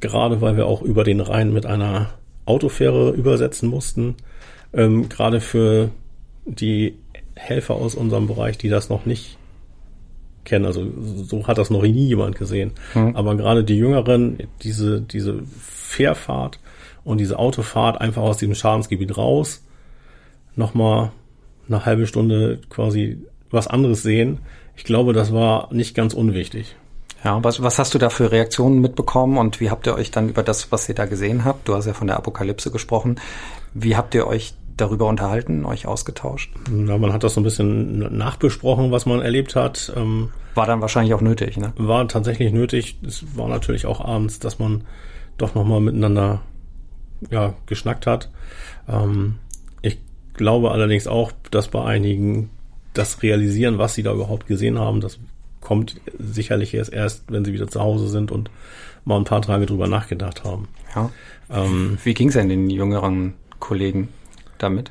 gerade 0.00 0.40
weil 0.40 0.56
wir 0.56 0.66
auch 0.66 0.82
über 0.82 1.04
den 1.04 1.20
Rhein 1.20 1.52
mit 1.52 1.66
einer 1.66 2.10
Autofähre 2.46 3.12
übersetzen 3.12 3.68
mussten, 3.68 4.16
ähm, 4.72 5.08
gerade 5.08 5.40
für 5.40 5.90
die 6.44 6.94
Helfer 7.36 7.74
aus 7.74 7.94
unserem 7.94 8.26
Bereich, 8.26 8.58
die 8.58 8.68
das 8.68 8.88
noch 8.88 9.06
nicht 9.06 9.36
kennen. 10.44 10.64
Also 10.66 10.86
so 11.24 11.46
hat 11.46 11.58
das 11.58 11.70
noch 11.70 11.82
nie 11.82 12.06
jemand 12.06 12.36
gesehen. 12.36 12.72
Mhm. 12.94 13.16
Aber 13.16 13.36
gerade 13.36 13.64
die 13.64 13.76
Jüngeren, 13.76 14.38
diese, 14.62 15.00
diese 15.00 15.42
Fährfahrt 15.60 16.58
und 17.02 17.18
diese 17.18 17.38
Autofahrt 17.38 18.00
einfach 18.00 18.22
aus 18.22 18.36
diesem 18.36 18.54
Schadensgebiet 18.54 19.16
raus, 19.16 19.62
nochmal 20.56 21.12
eine 21.68 21.84
halbe 21.84 22.06
Stunde 22.06 22.60
quasi 22.68 23.18
was 23.50 23.66
anderes 23.66 24.02
sehen. 24.02 24.40
Ich 24.76 24.84
glaube, 24.84 25.12
das 25.12 25.32
war 25.32 25.72
nicht 25.72 25.94
ganz 25.94 26.14
unwichtig. 26.14 26.76
Ja, 27.24 27.42
was, 27.42 27.62
was 27.62 27.78
hast 27.78 27.94
du 27.94 27.98
da 27.98 28.10
für 28.10 28.32
Reaktionen 28.32 28.80
mitbekommen 28.80 29.38
und 29.38 29.60
wie 29.60 29.70
habt 29.70 29.86
ihr 29.86 29.94
euch 29.94 30.10
dann 30.10 30.28
über 30.28 30.42
das, 30.42 30.70
was 30.72 30.88
ihr 30.90 30.94
da 30.94 31.06
gesehen 31.06 31.44
habt, 31.44 31.66
du 31.66 31.74
hast 31.74 31.86
ja 31.86 31.94
von 31.94 32.06
der 32.06 32.16
Apokalypse 32.16 32.70
gesprochen, 32.70 33.16
wie 33.72 33.96
habt 33.96 34.14
ihr 34.14 34.26
euch 34.26 34.52
darüber 34.76 35.06
unterhalten, 35.06 35.64
euch 35.64 35.86
ausgetauscht? 35.86 36.52
Ja, 36.70 36.98
man 36.98 37.12
hat 37.12 37.22
das 37.22 37.34
so 37.34 37.40
ein 37.40 37.44
bisschen 37.44 38.16
nachbesprochen, 38.16 38.90
was 38.90 39.06
man 39.06 39.20
erlebt 39.20 39.56
hat. 39.56 39.92
Ähm, 39.96 40.30
war 40.54 40.66
dann 40.66 40.80
wahrscheinlich 40.80 41.14
auch 41.14 41.20
nötig, 41.20 41.56
ne? 41.56 41.72
War 41.76 42.06
tatsächlich 42.08 42.52
nötig. 42.52 42.98
Es 43.06 43.24
war 43.36 43.48
natürlich 43.48 43.86
auch 43.86 44.00
abends, 44.00 44.38
dass 44.38 44.58
man 44.58 44.84
doch 45.38 45.54
nochmal 45.54 45.80
miteinander 45.80 46.42
ja, 47.30 47.54
geschnackt 47.66 48.06
hat. 48.06 48.30
Ähm, 48.88 49.36
ich 49.82 49.98
glaube 50.34 50.70
allerdings 50.70 51.06
auch, 51.06 51.32
dass 51.50 51.68
bei 51.68 51.84
einigen 51.84 52.50
das 52.92 53.22
Realisieren, 53.22 53.78
was 53.78 53.94
sie 53.94 54.02
da 54.02 54.12
überhaupt 54.12 54.46
gesehen 54.46 54.78
haben, 54.78 55.00
das 55.00 55.18
kommt 55.60 56.00
sicherlich 56.18 56.74
erst 56.74 56.92
erst, 56.92 57.24
wenn 57.32 57.44
sie 57.44 57.52
wieder 57.52 57.66
zu 57.66 57.80
Hause 57.80 58.08
sind 58.08 58.30
und 58.30 58.50
mal 59.04 59.16
ein 59.16 59.24
paar 59.24 59.42
Tage 59.42 59.66
drüber 59.66 59.88
nachgedacht 59.88 60.44
haben. 60.44 60.68
Ja. 60.94 61.10
Ähm, 61.50 61.98
Wie 62.04 62.14
ging 62.14 62.28
es 62.28 62.34
denn 62.34 62.48
den 62.48 62.70
jüngeren 62.70 63.34
Kollegen 63.58 64.08
damit? 64.58 64.90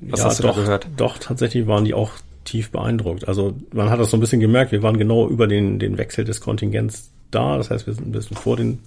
Was 0.00 0.20
ja, 0.20 0.26
hast 0.26 0.38
du 0.38 0.42
doch, 0.44 0.56
da 0.56 0.62
gehört? 0.62 0.86
Doch, 0.96 1.18
tatsächlich 1.18 1.66
waren 1.66 1.84
die 1.84 1.94
auch 1.94 2.12
tief 2.44 2.70
beeindruckt. 2.70 3.26
Also 3.26 3.54
man 3.72 3.90
hat 3.90 4.00
das 4.00 4.10
so 4.10 4.16
ein 4.16 4.20
bisschen 4.20 4.40
gemerkt, 4.40 4.72
wir 4.72 4.82
waren 4.82 4.98
genau 4.98 5.28
über 5.28 5.46
den, 5.46 5.78
den 5.78 5.98
Wechsel 5.98 6.24
des 6.24 6.40
Kontingents 6.40 7.10
da. 7.30 7.56
Das 7.56 7.70
heißt, 7.70 7.86
wir 7.86 7.94
sind 7.94 8.08
ein 8.08 8.12
bisschen 8.12 8.36
vor, 8.36 8.56
den, 8.56 8.80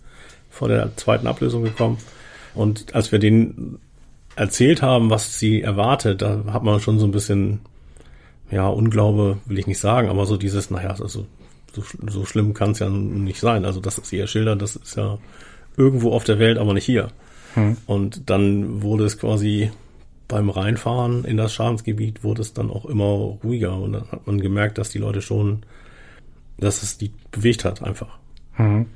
vor 0.50 0.68
der 0.68 0.96
zweiten 0.96 1.28
Ablösung 1.28 1.64
gekommen. 1.64 1.98
Und 2.54 2.94
als 2.96 3.12
wir 3.12 3.20
denen 3.20 3.80
erzählt 4.36 4.82
haben, 4.82 5.10
was 5.10 5.40
sie 5.40 5.62
erwartet, 5.62 6.22
da 6.22 6.44
hat 6.52 6.64
man 6.64 6.80
schon 6.80 7.00
so 7.00 7.06
ein 7.06 7.12
bisschen, 7.12 7.60
ja, 8.52 8.68
Unglaube 8.68 9.38
will 9.46 9.60
ich 9.60 9.68
nicht 9.68 9.80
sagen, 9.80 10.10
aber 10.10 10.26
so 10.26 10.38
dieses, 10.38 10.70
naja, 10.70 10.90
also 10.90 11.08
so, 11.74 11.84
so 12.08 12.26
schlimm 12.26 12.54
kann 12.54 12.72
es 12.72 12.80
ja 12.80 12.90
nicht 12.90 13.40
sein. 13.40 13.66
Also 13.66 13.80
das 13.80 13.98
ist 13.98 14.14
ihr 14.14 14.28
Schilder, 14.28 14.56
das 14.56 14.76
ist 14.76 14.96
ja 14.96 15.18
irgendwo 15.76 16.12
auf 16.12 16.24
der 16.24 16.40
Welt, 16.40 16.58
aber 16.58 16.74
nicht 16.74 16.86
hier. 16.86 17.10
Hm. 17.54 17.78
Und 17.86 18.30
dann 18.30 18.82
wurde 18.82 19.06
es 19.06 19.20
quasi 19.20 19.72
beim 20.28 20.50
Reinfahren 20.50 21.24
in 21.26 21.38
das 21.38 21.54
Schadensgebiet 21.54 22.24
wurde 22.24 22.42
es 22.42 22.54
dann 22.54 22.70
auch 22.70 22.86
immer 22.86 23.38
ruhiger 23.44 23.78
und 23.78 23.94
dann 23.94 24.12
hat 24.12 24.28
man 24.28 24.42
gemerkt, 24.42 24.78
dass 24.78 24.90
die 24.90 24.98
Leute 24.98 25.22
schon, 25.22 25.66
dass 26.58 26.84
es 26.84 26.98
die 26.98 27.14
bewegt 27.32 27.66
hat 27.66 27.82
einfach. 27.82 28.18
Hm. 28.54 28.88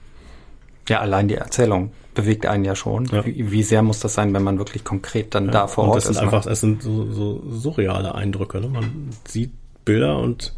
Ja, 0.90 1.00
allein 1.00 1.28
die 1.28 1.36
Erzählung 1.36 1.92
bewegt 2.14 2.46
einen 2.46 2.66
ja 2.66 2.76
schon. 2.76 3.06
Ja. 3.06 3.26
Wie, 3.26 3.52
wie, 3.52 3.64
sehr 3.64 3.82
muss 3.82 4.00
das 4.00 4.14
sein, 4.14 4.34
wenn 4.34 4.44
man 4.44 4.58
wirklich 4.58 4.84
konkret 4.84 5.34
dann 5.34 5.46
ja, 5.46 5.52
da 5.52 5.68
vor 5.68 5.88
Ort 5.88 6.00
ist? 6.00 6.10
Das 6.10 6.18
sind 6.18 6.26
ne? 6.26 6.34
einfach, 6.34 6.50
es 6.50 6.60
sind 6.60 6.84
so, 6.84 7.10
so 7.12 7.44
surreale 7.50 8.16
Eindrücke. 8.16 8.60
Ne? 8.60 8.68
Man 8.68 9.10
sieht 9.26 9.52
Bilder 9.86 10.18
und 10.18 10.54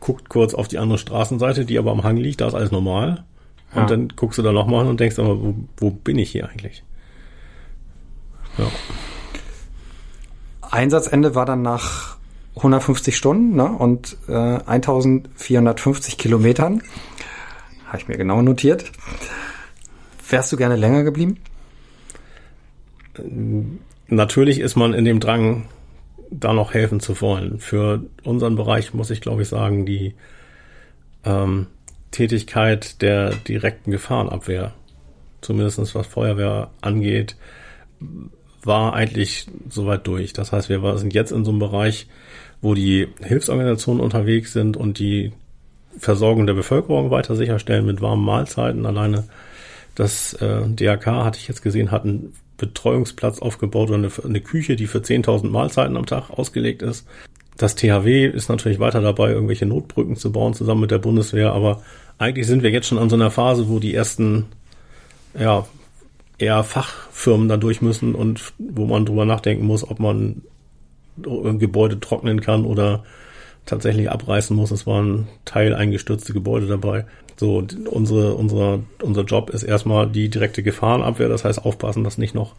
guckt 0.00 0.28
kurz 0.28 0.54
auf 0.54 0.68
die 0.68 0.78
andere 0.78 0.98
Straßenseite, 0.98 1.64
die 1.64 1.78
aber 1.78 1.90
am 1.90 2.04
Hang 2.04 2.16
liegt, 2.16 2.40
da 2.40 2.46
ist 2.46 2.54
alles 2.54 2.70
normal. 2.70 3.24
Und 3.72 3.82
ja. 3.82 3.86
dann 3.86 4.08
guckst 4.14 4.38
du 4.38 4.42
da 4.42 4.52
nochmal 4.52 4.82
hin 4.82 4.90
und 4.90 5.00
denkst 5.00 5.18
aber, 5.18 5.42
wo, 5.42 5.54
wo 5.76 5.90
bin 5.90 6.18
ich 6.18 6.30
hier 6.30 6.48
eigentlich? 6.48 6.82
Ja. 8.56 8.66
Einsatzende 10.70 11.34
war 11.34 11.46
dann 11.46 11.62
nach 11.62 12.16
150 12.56 13.16
Stunden 13.16 13.56
ne? 13.56 13.66
und 13.66 14.16
äh, 14.28 14.32
1450 14.32 16.18
Kilometern. 16.18 16.82
Habe 17.86 17.98
ich 17.98 18.08
mir 18.08 18.16
genau 18.16 18.42
notiert. 18.42 18.90
Wärst 20.28 20.52
du 20.52 20.56
gerne 20.56 20.76
länger 20.76 21.04
geblieben? 21.04 21.38
Natürlich 24.08 24.60
ist 24.60 24.76
man 24.76 24.94
in 24.94 25.04
dem 25.04 25.20
Drang, 25.20 25.68
da 26.30 26.52
noch 26.52 26.74
helfen 26.74 27.00
zu 27.00 27.20
wollen. 27.20 27.60
Für 27.60 28.04
unseren 28.24 28.56
Bereich 28.56 28.94
muss 28.94 29.10
ich, 29.10 29.20
glaube 29.20 29.42
ich, 29.42 29.48
sagen, 29.48 29.86
die 29.86 30.14
ähm, 31.24 31.68
Tätigkeit 32.10 33.00
der 33.02 33.30
direkten 33.30 33.90
Gefahrenabwehr, 33.90 34.72
zumindest 35.40 35.94
was 35.94 36.06
Feuerwehr 36.06 36.70
angeht, 36.80 37.36
war 38.66 38.94
eigentlich 38.94 39.46
soweit 39.68 40.06
durch. 40.06 40.32
Das 40.32 40.52
heißt, 40.52 40.68
wir 40.68 40.98
sind 40.98 41.14
jetzt 41.14 41.32
in 41.32 41.44
so 41.44 41.50
einem 41.50 41.60
Bereich, 41.60 42.06
wo 42.60 42.74
die 42.74 43.08
Hilfsorganisationen 43.22 44.02
unterwegs 44.02 44.52
sind 44.52 44.76
und 44.76 44.98
die 44.98 45.32
Versorgung 45.98 46.46
der 46.46 46.54
Bevölkerung 46.54 47.10
weiter 47.10 47.36
sicherstellen 47.36 47.86
mit 47.86 48.00
warmen 48.00 48.24
Mahlzeiten. 48.24 48.86
Alleine 48.86 49.24
das 49.94 50.34
äh, 50.34 50.68
DRK, 50.68 51.24
hatte 51.24 51.38
ich 51.38 51.48
jetzt 51.48 51.62
gesehen, 51.62 51.90
hat 51.90 52.04
einen 52.04 52.34
Betreuungsplatz 52.58 53.38
aufgebaut 53.38 53.88
oder 53.88 53.98
eine, 53.98 54.10
eine 54.24 54.40
Küche, 54.40 54.76
die 54.76 54.86
für 54.86 54.98
10.000 54.98 55.48
Mahlzeiten 55.48 55.96
am 55.96 56.06
Tag 56.06 56.30
ausgelegt 56.30 56.82
ist. 56.82 57.06
Das 57.56 57.74
THW 57.74 58.26
ist 58.26 58.50
natürlich 58.50 58.78
weiter 58.78 59.00
dabei, 59.00 59.30
irgendwelche 59.30 59.64
Notbrücken 59.64 60.16
zu 60.16 60.30
bauen, 60.30 60.52
zusammen 60.52 60.82
mit 60.82 60.90
der 60.90 60.98
Bundeswehr. 60.98 61.52
Aber 61.52 61.82
eigentlich 62.18 62.46
sind 62.46 62.62
wir 62.62 62.70
jetzt 62.70 62.88
schon 62.88 62.98
an 62.98 63.08
so 63.08 63.16
einer 63.16 63.30
Phase, 63.30 63.68
wo 63.68 63.78
die 63.78 63.94
ersten 63.94 64.46
ja, 65.38 65.66
eher 66.38 66.62
Fachfirmen 66.64 67.48
da 67.48 67.56
durch 67.56 67.80
müssen 67.80 68.14
und 68.14 68.52
wo 68.58 68.86
man 68.86 69.06
drüber 69.06 69.24
nachdenken 69.24 69.64
muss, 69.64 69.88
ob 69.88 69.98
man 70.00 70.42
Gebäude 71.16 71.98
trocknen 71.98 72.40
kann 72.40 72.64
oder 72.64 73.04
tatsächlich 73.64 74.10
abreißen 74.10 74.54
muss. 74.54 74.70
Es 74.70 74.86
waren 74.86 75.28
teil 75.44 75.74
eingestürzte 75.74 76.32
Gebäude 76.32 76.66
dabei. 76.66 77.06
So, 77.36 77.66
unsere, 77.90 78.34
unsere, 78.34 78.82
unser 79.02 79.24
Job 79.24 79.50
ist 79.50 79.62
erstmal 79.62 80.08
die 80.08 80.28
direkte 80.28 80.62
Gefahrenabwehr. 80.62 81.28
Das 81.28 81.44
heißt, 81.44 81.64
aufpassen, 81.64 82.04
dass 82.04 82.18
nicht 82.18 82.34
noch 82.34 82.54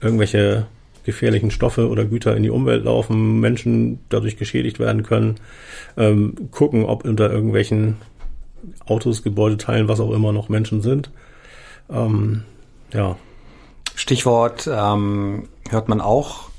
irgendwelche 0.00 0.66
gefährlichen 1.04 1.50
Stoffe 1.50 1.88
oder 1.88 2.04
Güter 2.04 2.36
in 2.36 2.42
die 2.42 2.50
Umwelt 2.50 2.84
laufen, 2.84 3.40
Menschen 3.40 4.00
dadurch 4.10 4.36
geschädigt 4.36 4.78
werden 4.78 5.04
können, 5.04 5.36
ähm, 5.96 6.34
gucken, 6.50 6.84
ob 6.84 7.04
unter 7.04 7.32
irgendwelchen 7.32 7.96
Autos, 8.84 9.22
Gebäudeteilen, 9.22 9.88
was 9.88 10.00
auch 10.00 10.12
immer 10.12 10.32
noch 10.32 10.50
Menschen 10.50 10.82
sind. 10.82 11.10
Ähm, 11.88 12.42
ja. 12.92 13.16
Stichwort 13.94 14.68
ähm, 14.72 15.48
hört 15.70 15.88
man 15.88 16.00
auch 16.00 16.50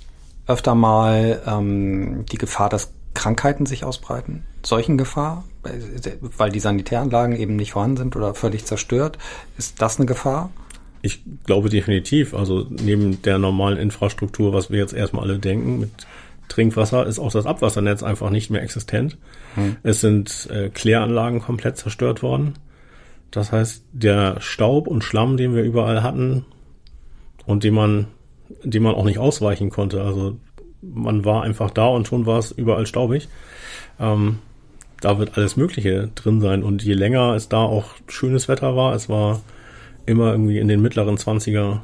öfter 0.48 0.76
mal 0.76 1.42
ähm, 1.46 2.26
die 2.32 2.38
Gefahr, 2.38 2.70
dass 2.70 2.92
Krankheiten 3.14 3.66
sich 3.66 3.84
ausbreiten? 3.84 4.46
Solchen 4.64 4.98
Gefahr? 4.98 5.44
Weil 6.38 6.52
die 6.52 6.60
Sanitäranlagen 6.60 7.36
eben 7.36 7.56
nicht 7.56 7.74
vorhanden 7.74 7.98
sind 7.98 8.16
oder 8.16 8.34
völlig 8.34 8.66
zerstört. 8.66 9.18
Ist 9.58 9.82
das 9.82 9.98
eine 9.98 10.06
Gefahr? 10.06 10.52
Ich 11.02 11.24
glaube 11.46 11.70
definitiv. 11.70 12.34
Also 12.34 12.66
neben 12.70 13.22
der 13.22 13.38
normalen 13.38 13.78
Infrastruktur, 13.78 14.54
was 14.54 14.72
wir 14.72 14.80
jetzt 14.80 14.94
erstmal 14.94 15.24
alle 15.24 15.40
denken, 15.40 15.80
mit 15.80 15.92
Trinkwasser 16.50 17.06
ist 17.06 17.20
auch 17.20 17.32
das 17.32 17.46
Abwassernetz 17.46 18.04
einfach 18.04 18.30
nicht 18.32 18.50
mehr 18.50 18.64
existent. 18.64 19.18
Hm. 19.56 19.78
Es 19.84 20.02
sind 20.02 20.50
äh, 20.52 20.70
Kläranlagen 20.70 21.42
komplett 21.42 21.78
zerstört 21.78 22.24
worden. 22.24 22.56
Das 23.32 23.52
heißt, 23.52 23.86
der 23.92 24.42
Staub 24.42 24.88
und 24.88 25.04
Schlamm, 25.04 25.38
den 25.38 25.56
wir 25.56 25.64
überall 25.64 26.04
hatten 26.04 26.46
und 27.46 27.64
den 27.64 27.74
man, 27.74 28.08
den 28.64 28.84
man 28.84 28.96
auch 28.96 29.06
nicht 29.06 29.20
ausweichen 29.20 29.70
konnte. 29.70 30.02
Also 30.02 30.38
man 30.82 31.26
war 31.26 31.44
einfach 31.44 31.72
da 31.72 31.88
und 31.88 32.08
schon 32.08 32.26
war 32.26 32.40
es 32.40 32.52
überall 32.52 32.86
staubig. 32.86 33.30
Ähm, 34.00 34.40
da 35.02 35.20
wird 35.20 35.38
alles 35.38 35.56
Mögliche 35.58 36.10
drin 36.16 36.42
sein. 36.42 36.64
Und 36.64 36.84
je 36.84 36.94
länger 36.94 37.36
es 37.36 37.50
da 37.50 37.60
auch 37.60 37.92
schönes 38.08 38.48
Wetter 38.48 38.76
war, 38.76 38.94
es 38.96 39.10
war 39.10 39.42
immer 40.06 40.32
irgendwie 40.32 40.58
in 40.58 40.68
den 40.68 40.82
mittleren 40.82 41.18
20er 41.18 41.82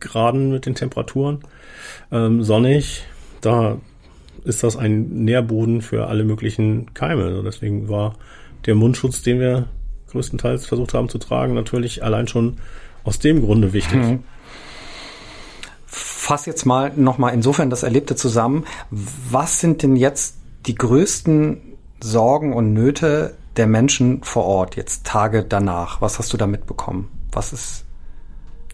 Graden 0.00 0.50
mit 0.50 0.66
den 0.66 0.74
Temperaturen, 0.74 1.40
ähm, 2.12 2.42
sonnig, 2.42 3.04
da 3.40 3.78
ist 4.44 4.62
das 4.62 4.76
ein 4.76 5.24
Nährboden 5.24 5.80
für 5.80 6.06
alle 6.08 6.24
möglichen 6.24 6.92
Keime. 6.92 7.24
Also 7.24 7.42
deswegen 7.42 7.88
war 7.88 8.16
der 8.66 8.74
Mundschutz, 8.74 9.22
den 9.22 9.40
wir 9.40 9.66
größtenteils 10.14 10.66
versucht 10.66 10.94
haben 10.94 11.08
zu 11.08 11.18
tragen, 11.18 11.54
natürlich 11.54 12.02
allein 12.02 12.26
schon 12.26 12.56
aus 13.04 13.18
dem 13.18 13.42
Grunde 13.42 13.72
wichtig. 13.72 14.00
Mhm 14.00 14.24
fasse 16.24 16.50
jetzt 16.50 16.64
mal 16.64 16.92
nochmal 16.96 17.34
insofern 17.34 17.70
das 17.70 17.82
Erlebte 17.82 18.16
zusammen. 18.16 18.64
Was 18.90 19.60
sind 19.60 19.82
denn 19.82 19.94
jetzt 19.94 20.36
die 20.66 20.74
größten 20.74 21.60
Sorgen 22.00 22.54
und 22.54 22.72
Nöte 22.72 23.34
der 23.56 23.66
Menschen 23.66 24.22
vor 24.24 24.44
Ort, 24.44 24.76
jetzt 24.76 25.04
Tage 25.04 25.44
danach? 25.44 26.00
Was 26.00 26.18
hast 26.18 26.32
du 26.32 26.36
da 26.36 26.46
mitbekommen? 26.46 27.08
Was 27.30 27.52
ist 27.52 27.84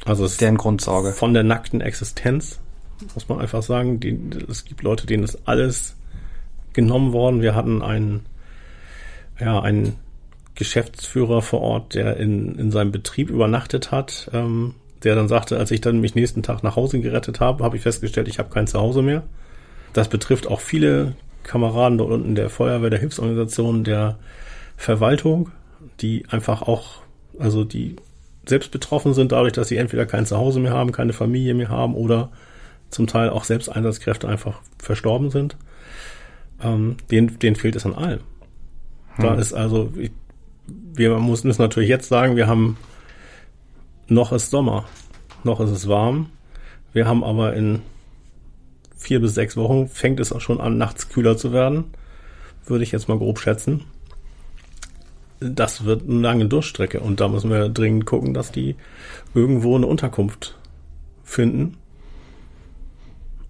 also 0.06 0.26
deren 0.28 0.56
Grundsorge? 0.56 1.12
Von 1.12 1.34
der 1.34 1.42
nackten 1.42 1.80
Existenz 1.80 2.60
muss 3.14 3.28
man 3.28 3.40
einfach 3.40 3.62
sagen. 3.62 3.98
Die, 3.98 4.18
es 4.48 4.64
gibt 4.64 4.82
Leute, 4.82 5.06
denen 5.06 5.24
ist 5.24 5.40
alles 5.46 5.96
genommen 6.72 7.12
worden. 7.12 7.42
Wir 7.42 7.54
hatten 7.54 7.82
einen, 7.82 8.26
ja, 9.38 9.60
einen 9.60 9.96
Geschäftsführer 10.60 11.40
vor 11.40 11.62
Ort, 11.62 11.94
der 11.94 12.18
in, 12.18 12.58
in 12.58 12.70
seinem 12.70 12.92
Betrieb 12.92 13.30
übernachtet 13.30 13.90
hat, 13.90 14.30
ähm, 14.34 14.74
der 15.02 15.14
dann 15.14 15.26
sagte, 15.26 15.56
als 15.56 15.70
ich 15.70 15.80
dann 15.80 16.00
mich 16.00 16.14
nächsten 16.14 16.42
Tag 16.42 16.62
nach 16.62 16.76
Hause 16.76 17.00
gerettet 17.00 17.40
habe, 17.40 17.64
habe 17.64 17.78
ich 17.78 17.82
festgestellt, 17.82 18.28
ich 18.28 18.38
habe 18.38 18.50
kein 18.50 18.66
Zuhause 18.66 19.00
mehr. 19.00 19.22
Das 19.94 20.08
betrifft 20.08 20.46
auch 20.46 20.60
viele 20.60 21.14
Kameraden 21.44 21.96
dort 21.96 22.10
unten 22.10 22.34
der 22.34 22.50
Feuerwehr, 22.50 22.90
der 22.90 22.98
Hilfsorganisation, 22.98 23.84
der 23.84 24.18
Verwaltung, 24.76 25.50
die 26.02 26.26
einfach 26.28 26.60
auch, 26.60 27.00
also 27.38 27.64
die 27.64 27.96
selbst 28.44 28.70
betroffen 28.70 29.14
sind 29.14 29.32
dadurch, 29.32 29.54
dass 29.54 29.68
sie 29.68 29.78
entweder 29.78 30.04
kein 30.04 30.26
Zuhause 30.26 30.60
mehr 30.60 30.74
haben, 30.74 30.92
keine 30.92 31.14
Familie 31.14 31.54
mehr 31.54 31.70
haben 31.70 31.94
oder 31.94 32.30
zum 32.90 33.06
Teil 33.06 33.30
auch 33.30 33.44
selbst 33.44 33.70
Einsatzkräfte 33.70 34.28
einfach 34.28 34.60
verstorben 34.78 35.30
sind. 35.30 35.56
Ähm, 36.62 36.98
denen, 37.10 37.38
denen 37.38 37.56
fehlt 37.56 37.76
es 37.76 37.86
an 37.86 37.94
allem. 37.94 38.20
Hm. 39.14 39.24
Da 39.24 39.34
ist 39.36 39.54
also, 39.54 39.90
ich, 39.96 40.10
wir 40.94 41.18
müssen 41.18 41.50
es 41.50 41.58
natürlich 41.58 41.88
jetzt 41.88 42.08
sagen, 42.08 42.36
wir 42.36 42.46
haben 42.46 42.76
noch 44.08 44.32
ist 44.32 44.50
Sommer, 44.50 44.86
noch 45.44 45.60
ist 45.60 45.70
es 45.70 45.88
warm. 45.88 46.30
Wir 46.92 47.06
haben 47.06 47.22
aber 47.22 47.54
in 47.54 47.82
vier 48.96 49.20
bis 49.20 49.34
sechs 49.34 49.56
Wochen 49.56 49.88
fängt 49.88 50.20
es 50.20 50.32
auch 50.32 50.40
schon 50.40 50.60
an, 50.60 50.76
nachts 50.76 51.08
kühler 51.08 51.36
zu 51.36 51.52
werden. 51.52 51.84
Würde 52.66 52.84
ich 52.84 52.92
jetzt 52.92 53.08
mal 53.08 53.18
grob 53.18 53.38
schätzen. 53.38 53.84
Das 55.40 55.84
wird 55.84 56.08
eine 56.08 56.20
lange 56.20 56.46
Durchstrecke 56.46 57.00
und 57.00 57.20
da 57.20 57.28
müssen 57.28 57.50
wir 57.50 57.68
dringend 57.70 58.04
gucken, 58.04 58.34
dass 58.34 58.52
die 58.52 58.76
irgendwo 59.34 59.74
eine 59.76 59.86
Unterkunft 59.86 60.58
finden. 61.24 61.78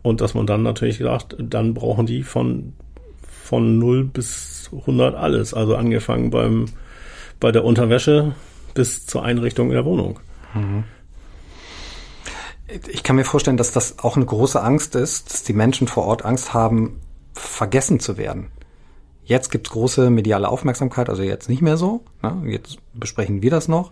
Und 0.02 0.20
dass 0.20 0.34
man 0.34 0.46
dann 0.46 0.62
natürlich 0.62 0.98
sagt, 0.98 1.36
dann 1.38 1.74
brauchen 1.74 2.06
die 2.06 2.22
von, 2.22 2.72
von 3.20 3.78
0 3.78 4.04
bis 4.04 4.70
100 4.72 5.14
alles. 5.14 5.52
Also 5.52 5.76
angefangen 5.76 6.30
beim, 6.30 6.66
bei 7.40 7.52
der 7.52 7.64
Unterwäsche 7.64 8.34
bis 8.74 9.06
zur 9.06 9.24
Einrichtung 9.24 9.68
in 9.68 9.74
der 9.74 9.84
Wohnung. 9.84 10.20
Mhm. 10.54 10.84
Ich 12.88 13.02
kann 13.02 13.16
mir 13.16 13.24
vorstellen, 13.24 13.56
dass 13.56 13.72
das 13.72 13.98
auch 13.98 14.16
eine 14.16 14.26
große 14.26 14.62
Angst 14.62 14.94
ist, 14.94 15.32
dass 15.32 15.42
die 15.42 15.54
Menschen 15.54 15.88
vor 15.88 16.04
Ort 16.04 16.24
Angst 16.24 16.54
haben, 16.54 17.00
vergessen 17.32 17.98
zu 17.98 18.16
werden. 18.16 18.52
Jetzt 19.24 19.50
gibt's 19.50 19.70
große 19.70 20.10
mediale 20.10 20.48
Aufmerksamkeit, 20.48 21.08
also 21.08 21.22
jetzt 21.22 21.48
nicht 21.48 21.62
mehr 21.62 21.76
so. 21.76 22.04
Ne? 22.22 22.42
Jetzt 22.46 22.78
besprechen 22.94 23.42
wir 23.42 23.50
das 23.50 23.66
noch. 23.66 23.90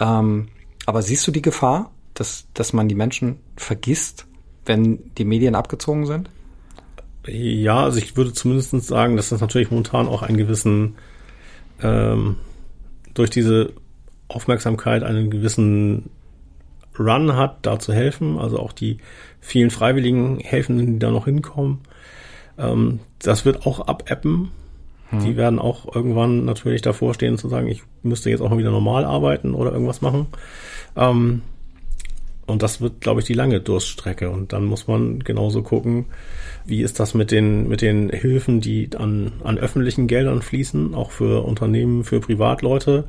Ähm, 0.00 0.48
aber 0.86 1.02
siehst 1.02 1.26
du 1.26 1.32
die 1.32 1.42
Gefahr, 1.42 1.90
dass, 2.14 2.46
dass 2.54 2.72
man 2.72 2.88
die 2.88 2.94
Menschen 2.94 3.40
vergisst, 3.56 4.26
wenn 4.64 5.14
die 5.16 5.24
Medien 5.24 5.54
abgezogen 5.54 6.06
sind? 6.06 6.30
Ja, 7.26 7.84
also 7.84 7.98
ich 7.98 8.16
würde 8.16 8.32
zumindest 8.32 8.70
sagen, 8.86 9.16
dass 9.16 9.28
das 9.28 9.40
natürlich 9.40 9.70
momentan 9.70 10.08
auch 10.08 10.22
einen 10.22 10.38
gewissen, 10.38 10.96
ähm, 11.82 12.36
durch 13.18 13.30
diese 13.30 13.72
Aufmerksamkeit 14.28 15.02
einen 15.02 15.30
gewissen 15.30 16.10
Run 16.98 17.36
hat, 17.36 17.58
da 17.62 17.78
zu 17.78 17.92
helfen. 17.92 18.38
Also 18.38 18.58
auch 18.58 18.72
die 18.72 18.98
vielen 19.40 19.70
freiwilligen 19.70 20.38
Helfenden, 20.40 20.94
die 20.94 20.98
da 20.98 21.10
noch 21.10 21.26
hinkommen. 21.26 21.80
Ähm, 22.58 23.00
das 23.20 23.44
wird 23.44 23.66
auch 23.66 23.86
abappen. 23.86 24.50
Hm. 25.10 25.20
Die 25.24 25.36
werden 25.36 25.58
auch 25.58 25.94
irgendwann 25.94 26.44
natürlich 26.44 26.82
davor 26.82 27.14
stehen 27.14 27.38
zu 27.38 27.48
sagen, 27.48 27.68
ich 27.68 27.82
müsste 28.02 28.30
jetzt 28.30 28.40
auch 28.40 28.50
mal 28.50 28.58
wieder 28.58 28.70
normal 28.70 29.04
arbeiten 29.04 29.54
oder 29.54 29.72
irgendwas 29.72 30.00
machen. 30.00 30.26
Ähm, 30.96 31.42
und 32.48 32.62
das 32.62 32.80
wird, 32.80 33.00
glaube 33.00 33.20
ich, 33.20 33.26
die 33.26 33.34
lange 33.34 33.60
Durststrecke. 33.60 34.30
Und 34.30 34.52
dann 34.52 34.64
muss 34.64 34.88
man 34.88 35.20
genauso 35.20 35.62
gucken, 35.62 36.06
wie 36.64 36.82
ist 36.82 36.98
das 36.98 37.14
mit 37.14 37.30
den, 37.30 37.68
mit 37.68 37.80
den 37.80 38.10
Hilfen, 38.10 38.60
die 38.60 38.90
an, 38.96 39.32
an 39.44 39.58
öffentlichen 39.58 40.08
Geldern 40.08 40.42
fließen, 40.42 40.94
auch 40.94 41.12
für 41.12 41.44
Unternehmen, 41.44 42.02
für 42.02 42.18
Privatleute 42.20 43.04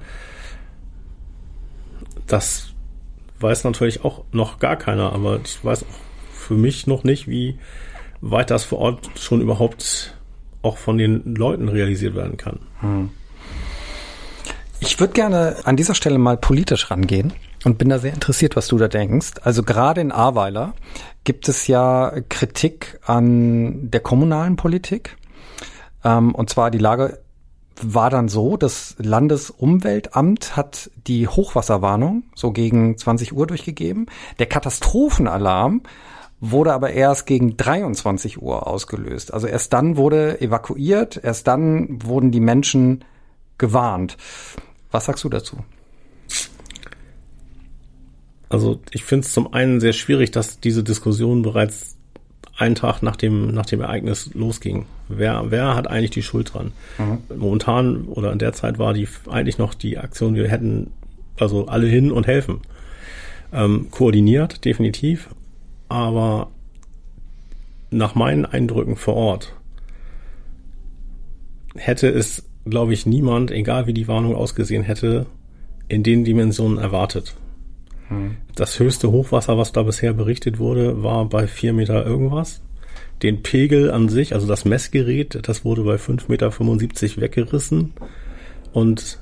das 2.31 2.73
weiß 3.39 3.63
natürlich 3.63 4.03
auch 4.05 4.23
noch 4.31 4.59
gar 4.59 4.75
keiner, 4.75 5.13
aber 5.13 5.39
ich 5.43 5.63
weiß 5.63 5.83
auch 5.83 5.99
für 6.33 6.53
mich 6.53 6.87
noch 6.87 7.03
nicht, 7.03 7.27
wie 7.27 7.57
weit 8.21 8.51
das 8.51 8.63
vor 8.63 8.79
Ort 8.79 9.09
schon 9.19 9.41
überhaupt 9.41 10.15
auch 10.61 10.77
von 10.77 10.97
den 10.97 11.35
Leuten 11.35 11.69
realisiert 11.69 12.15
werden 12.15 12.37
kann. 12.37 12.59
Hm. 12.81 13.09
Ich 14.81 14.99
würde 14.99 15.13
gerne 15.13 15.57
an 15.63 15.75
dieser 15.75 15.95
Stelle 15.95 16.17
mal 16.17 16.37
politisch 16.37 16.89
rangehen 16.91 17.33
und 17.65 17.77
bin 17.77 17.89
da 17.89 17.99
sehr 17.99 18.13
interessiert, 18.13 18.55
was 18.55 18.67
du 18.67 18.77
da 18.77 18.87
denkst. 18.87 19.33
Also 19.43 19.63
gerade 19.63 20.01
in 20.01 20.11
Ahrweiler 20.11 20.73
gibt 21.23 21.49
es 21.49 21.67
ja 21.67 22.13
Kritik 22.29 22.99
an 23.05 23.91
der 23.91 23.99
kommunalen 23.99 24.55
Politik. 24.55 25.17
Ähm, 26.03 26.33
und 26.33 26.49
zwar 26.49 26.71
die 26.71 26.77
Lage 26.77 27.19
war 27.81 28.09
dann 28.09 28.27
so, 28.27 28.57
das 28.57 28.95
Landesumweltamt 28.97 30.57
hat 30.57 30.91
die 31.07 31.27
Hochwasserwarnung 31.27 32.23
so 32.35 32.51
gegen 32.51 32.97
20 32.97 33.33
Uhr 33.33 33.47
durchgegeben. 33.47 34.07
Der 34.37 34.47
Katastrophenalarm 34.47 35.83
wurde 36.41 36.73
aber 36.73 36.91
erst 36.91 37.25
gegen 37.25 37.57
23 37.57 38.41
Uhr 38.41 38.67
ausgelöst. 38.67 39.33
Also 39.33 39.47
erst 39.47 39.73
dann 39.73 39.97
wurde 39.97 40.41
evakuiert, 40.41 41.19
erst 41.21 41.47
dann 41.47 42.01
wurden 42.03 42.31
die 42.31 42.39
Menschen 42.39 43.03
gewarnt. 43.57 44.17
Was 44.91 45.05
sagst 45.05 45.23
du 45.23 45.29
dazu? 45.29 45.57
Also 48.49 48.79
ich 48.91 49.03
finde 49.03 49.25
es 49.25 49.33
zum 49.33 49.53
einen 49.53 49.79
sehr 49.79 49.93
schwierig, 49.93 50.31
dass 50.31 50.59
diese 50.59 50.83
Diskussion 50.83 51.43
bereits 51.43 51.95
einen 52.57 52.75
Tag 52.75 53.01
nach 53.01 53.15
dem, 53.15 53.53
nach 53.53 53.65
dem 53.65 53.81
Ereignis 53.81 54.31
losging. 54.33 54.85
Wer, 55.07 55.45
wer 55.49 55.75
hat 55.75 55.87
eigentlich 55.87 56.11
die 56.11 56.23
Schuld 56.23 56.53
dran? 56.53 56.71
Mhm. 56.97 57.37
Momentan 57.37 58.05
oder 58.05 58.31
in 58.33 58.39
der 58.39 58.53
Zeit 58.53 58.79
war 58.79 58.93
die 58.93 59.07
eigentlich 59.29 59.57
noch 59.57 59.73
die 59.73 59.97
Aktion, 59.97 60.35
wir 60.35 60.49
hätten 60.49 60.91
also 61.37 61.67
alle 61.67 61.87
hin 61.87 62.11
und 62.11 62.27
helfen. 62.27 62.61
Ähm, 63.53 63.87
koordiniert, 63.91 64.65
definitiv. 64.65 65.29
Aber 65.87 66.49
nach 67.91 68.13
meinen 68.13 68.45
Eindrücken 68.45 68.95
vor 68.95 69.15
Ort 69.15 69.53
hätte 71.75 72.09
es, 72.09 72.43
glaube 72.65 72.93
ich, 72.93 73.05
niemand, 73.05 73.51
egal 73.51 73.87
wie 73.87 73.93
die 73.93 74.07
Warnung 74.07 74.35
ausgesehen 74.35 74.83
hätte, 74.83 75.25
in 75.87 76.03
den 76.03 76.23
Dimensionen 76.23 76.77
erwartet. 76.77 77.35
Das 78.55 78.79
höchste 78.79 79.11
Hochwasser, 79.11 79.57
was 79.57 79.71
da 79.71 79.83
bisher 79.83 80.13
berichtet 80.13 80.59
wurde, 80.59 81.03
war 81.03 81.25
bei 81.25 81.47
vier 81.47 81.73
Meter 81.73 82.05
irgendwas. 82.05 82.61
Den 83.21 83.43
Pegel 83.43 83.91
an 83.91 84.09
sich, 84.09 84.33
also 84.33 84.47
das 84.47 84.65
Messgerät, 84.65 85.39
das 85.47 85.65
wurde 85.65 85.83
bei 85.83 85.97
fünf 85.97 86.27
Meter 86.27 86.51
weggerissen. 86.51 87.93
Und 88.71 89.19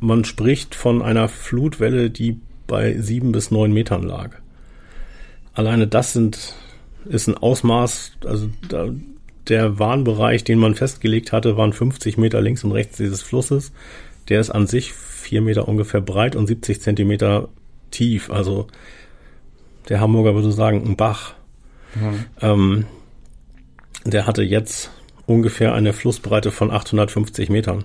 man 0.00 0.24
spricht 0.24 0.74
von 0.74 1.02
einer 1.02 1.28
Flutwelle, 1.28 2.10
die 2.10 2.40
bei 2.66 2.94
sieben 2.98 3.32
bis 3.32 3.50
neun 3.50 3.72
Metern 3.72 4.02
lag. 4.02 4.36
Alleine 5.54 5.88
das 5.88 6.12
sind, 6.12 6.54
ist 7.06 7.26
ein 7.26 7.36
Ausmaß, 7.36 8.12
also 8.24 8.48
da, 8.68 8.90
der 9.48 9.78
Warnbereich, 9.78 10.44
den 10.44 10.58
man 10.58 10.74
festgelegt 10.74 11.32
hatte, 11.32 11.56
waren 11.56 11.72
50 11.72 12.18
Meter 12.18 12.40
links 12.40 12.64
und 12.64 12.72
rechts 12.72 12.98
dieses 12.98 13.22
Flusses. 13.22 13.72
Der 14.28 14.40
ist 14.40 14.50
an 14.50 14.66
sich 14.66 14.92
vier 14.92 15.40
Meter 15.40 15.66
ungefähr 15.66 16.00
breit 16.00 16.36
und 16.36 16.46
70 16.46 16.80
Zentimeter 16.80 17.48
tief. 17.90 18.30
Also 18.30 18.66
der 19.88 20.00
Hamburger 20.00 20.34
würde 20.34 20.52
sagen, 20.52 20.84
ein 20.84 20.96
Bach. 20.96 21.34
Mhm. 21.94 22.24
Ähm, 22.40 22.86
der 24.04 24.26
hatte 24.26 24.42
jetzt 24.42 24.90
ungefähr 25.26 25.74
eine 25.74 25.92
Flussbreite 25.92 26.50
von 26.50 26.70
850 26.70 27.50
Metern. 27.50 27.84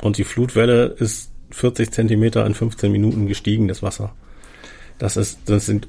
Und 0.00 0.18
die 0.18 0.24
Flutwelle 0.24 0.86
ist 0.86 1.32
40 1.50 1.90
Zentimeter 1.90 2.44
in 2.46 2.54
15 2.54 2.90
Minuten 2.90 3.26
gestiegen, 3.26 3.68
das 3.68 3.82
Wasser. 3.82 4.14
Das 4.98 5.16
ist, 5.16 5.40
das 5.46 5.66
sind 5.66 5.88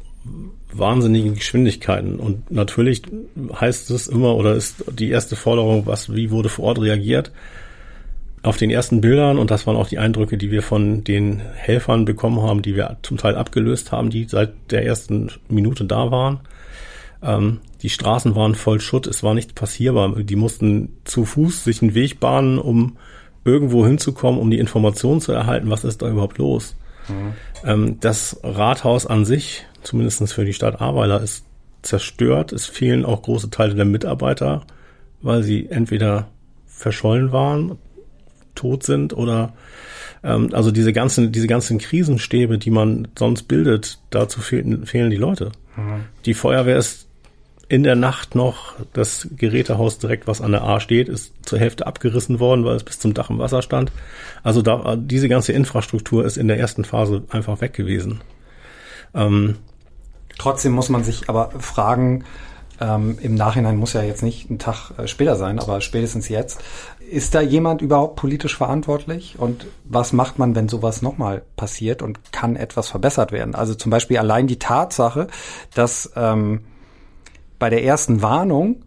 wahnsinnige 0.72 1.32
Geschwindigkeiten. 1.32 2.20
Und 2.20 2.52
natürlich 2.52 3.02
heißt 3.60 3.90
es 3.92 4.08
immer 4.08 4.36
oder 4.36 4.56
ist 4.56 4.84
die 4.92 5.10
erste 5.10 5.36
Forderung, 5.36 5.86
was, 5.86 6.14
wie 6.14 6.32
wurde 6.32 6.50
vor 6.50 6.66
Ort 6.66 6.82
reagiert? 6.82 7.32
Auf 8.42 8.58
den 8.58 8.70
ersten 8.70 9.02
Bildern, 9.02 9.38
und 9.38 9.52
das 9.52 9.68
waren 9.68 9.76
auch 9.76 9.88
die 9.88 10.00
Eindrücke, 10.00 10.38
die 10.38 10.52
wir 10.52 10.62
von 10.62 11.04
den 11.04 11.40
Helfern 11.40 12.06
bekommen 12.06 12.42
haben, 12.42 12.62
die 12.62 12.76
wir 12.76 12.98
zum 13.02 13.18
Teil 13.18 13.36
abgelöst 13.36 13.92
haben, 13.92 14.10
die 14.10 14.26
seit 14.26 14.54
der 14.72 14.86
ersten 14.86 15.30
Minute 15.50 15.86
da 15.86 16.10
waren. 16.12 16.40
Ähm, 17.22 17.60
die 17.82 17.90
Straßen 17.90 18.36
waren 18.36 18.56
voll 18.56 18.80
Schutt, 18.80 19.08
es 19.08 19.24
war 19.24 19.34
nichts 19.34 19.54
passierbar. 19.54 20.16
Die 20.24 20.36
mussten 20.36 20.98
zu 21.04 21.26
Fuß 21.26 21.64
sich 21.64 21.82
einen 21.82 21.96
Weg 21.96 22.20
bahnen, 22.20 22.60
um 22.60 22.98
irgendwo 23.44 23.86
hinzukommen, 23.86 24.40
um 24.40 24.52
die 24.52 24.60
Informationen 24.60 25.22
zu 25.22 25.32
erhalten, 25.32 25.70
was 25.70 25.84
ist 25.84 26.02
da 26.02 26.10
überhaupt 26.10 26.38
los. 26.38 26.76
Mhm. 27.08 27.34
Ähm, 27.66 27.98
das 28.00 28.40
Rathaus 28.44 29.06
an 29.06 29.26
sich, 29.26 29.66
zumindestens 29.84 30.32
für 30.32 30.46
die 30.46 30.54
Stadt 30.54 30.82
Ahrweiler, 30.82 31.22
ist 31.22 31.46
zerstört. 31.82 32.52
Es 32.52 32.66
fehlen 32.66 33.06
auch 33.06 33.22
große 33.22 33.50
Teile 33.50 33.76
der 33.76 33.86
Mitarbeiter, 33.86 34.64
weil 35.22 35.44
sie 35.44 35.68
entweder 35.70 36.28
verschollen 36.68 37.32
waren, 37.32 37.78
tot 38.60 38.84
sind 38.84 39.14
oder 39.14 39.54
ähm, 40.24 40.50
also 40.54 40.72
diese 40.72 40.94
ganzen, 40.94 41.32
diese 41.32 41.48
ganzen 41.48 41.78
Krisenstäbe, 41.78 42.58
die 42.58 42.72
man 42.72 43.08
sonst 43.18 43.44
bildet, 43.44 44.00
dazu 44.10 44.42
fehlen, 44.42 44.86
fehlen 44.86 45.10
die 45.10 45.18
Leute. 45.18 45.52
Mhm. 45.76 46.06
Die 46.26 46.34
Feuerwehr 46.34 46.78
ist 46.78 47.08
in 47.70 47.84
der 47.84 47.96
Nacht 47.96 48.34
noch 48.34 48.74
das 48.94 49.28
Gerätehaus 49.38 50.00
direkt, 50.00 50.28
was 50.28 50.42
an 50.42 50.52
der 50.52 50.64
A 50.64 50.80
steht, 50.80 51.08
ist 51.08 51.34
zur 51.44 51.60
Hälfte 51.60 51.86
abgerissen 51.86 52.40
worden, 52.40 52.66
weil 52.66 52.76
es 52.76 52.84
bis 52.84 53.00
zum 53.00 53.14
Dach 53.14 53.30
im 53.30 53.38
Wasser 53.38 53.62
stand. 53.62 53.92
Also 54.42 54.64
da, 54.64 54.96
diese 54.96 55.30
ganze 55.30 55.54
Infrastruktur 55.54 56.26
ist 56.26 56.38
in 56.38 56.48
der 56.48 56.60
ersten 56.60 56.84
Phase 56.84 57.24
einfach 57.30 57.62
weg 57.62 57.74
gewesen. 57.74 58.22
Ähm, 59.14 59.56
Trotzdem 60.40 60.72
muss 60.72 60.90
man 60.90 61.04
sich 61.04 61.30
aber 61.30 61.52
fragen, 61.60 62.24
ähm, 62.80 63.18
im 63.22 63.36
Nachhinein 63.36 63.78
muss 63.78 63.94
ja 63.94 64.02
jetzt 64.02 64.24
nicht 64.24 64.50
ein 64.50 64.60
Tag 64.60 64.92
äh, 64.98 65.08
später 65.08 65.36
sein, 65.36 65.60
aber 65.60 65.82
spätestens 65.82 66.30
jetzt, 66.30 66.62
ist 67.10 67.36
da 67.36 67.42
jemand 67.42 67.82
überhaupt 67.82 68.16
politisch 68.16 68.56
verantwortlich? 68.56 69.36
Und 69.38 69.68
was 69.84 70.14
macht 70.14 70.40
man, 70.40 70.56
wenn 70.56 70.70
sowas 70.70 71.02
nochmal 71.02 71.42
passiert 71.56 72.02
und 72.02 72.32
kann 72.32 72.56
etwas 72.56 72.90
verbessert 72.90 73.32
werden? 73.32 73.56
Also 73.56 73.76
zum 73.76 73.90
Beispiel 73.90 74.18
allein 74.18 74.48
die 74.48 74.60
Tatsache, 74.60 75.28
dass 75.74 76.12
ähm, 76.16 76.62
bei 77.58 77.70
der 77.70 77.84
ersten 77.84 78.22
Warnung 78.22 78.84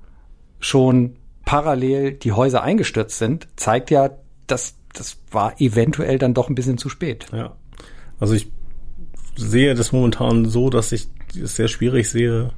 schon 0.59 1.17
parallel 1.45 2.13
die 2.13 2.33
Häuser 2.33 2.63
eingestürzt 2.63 3.19
sind, 3.19 3.49
zeigt 3.57 3.91
ja, 3.91 4.11
dass 4.47 4.77
das 4.95 5.19
war 5.31 5.61
eventuell 5.61 6.19
dann 6.19 6.35
doch 6.35 6.49
ein 6.49 6.55
bisschen 6.55 6.79
zu 6.79 6.89
spät. 6.89 7.27
Ja. 7.33 7.57
Also 8.21 8.35
ich 8.35 8.51
sehe 9.37 9.75
das 9.75 9.93
momentan 9.93 10.47
so, 10.47 10.71
dass 10.71 10.93
ich 10.93 11.09
es 11.35 11.57
sehr 11.57 11.69
schwierig 11.69 12.11
sehe, 12.11 12.53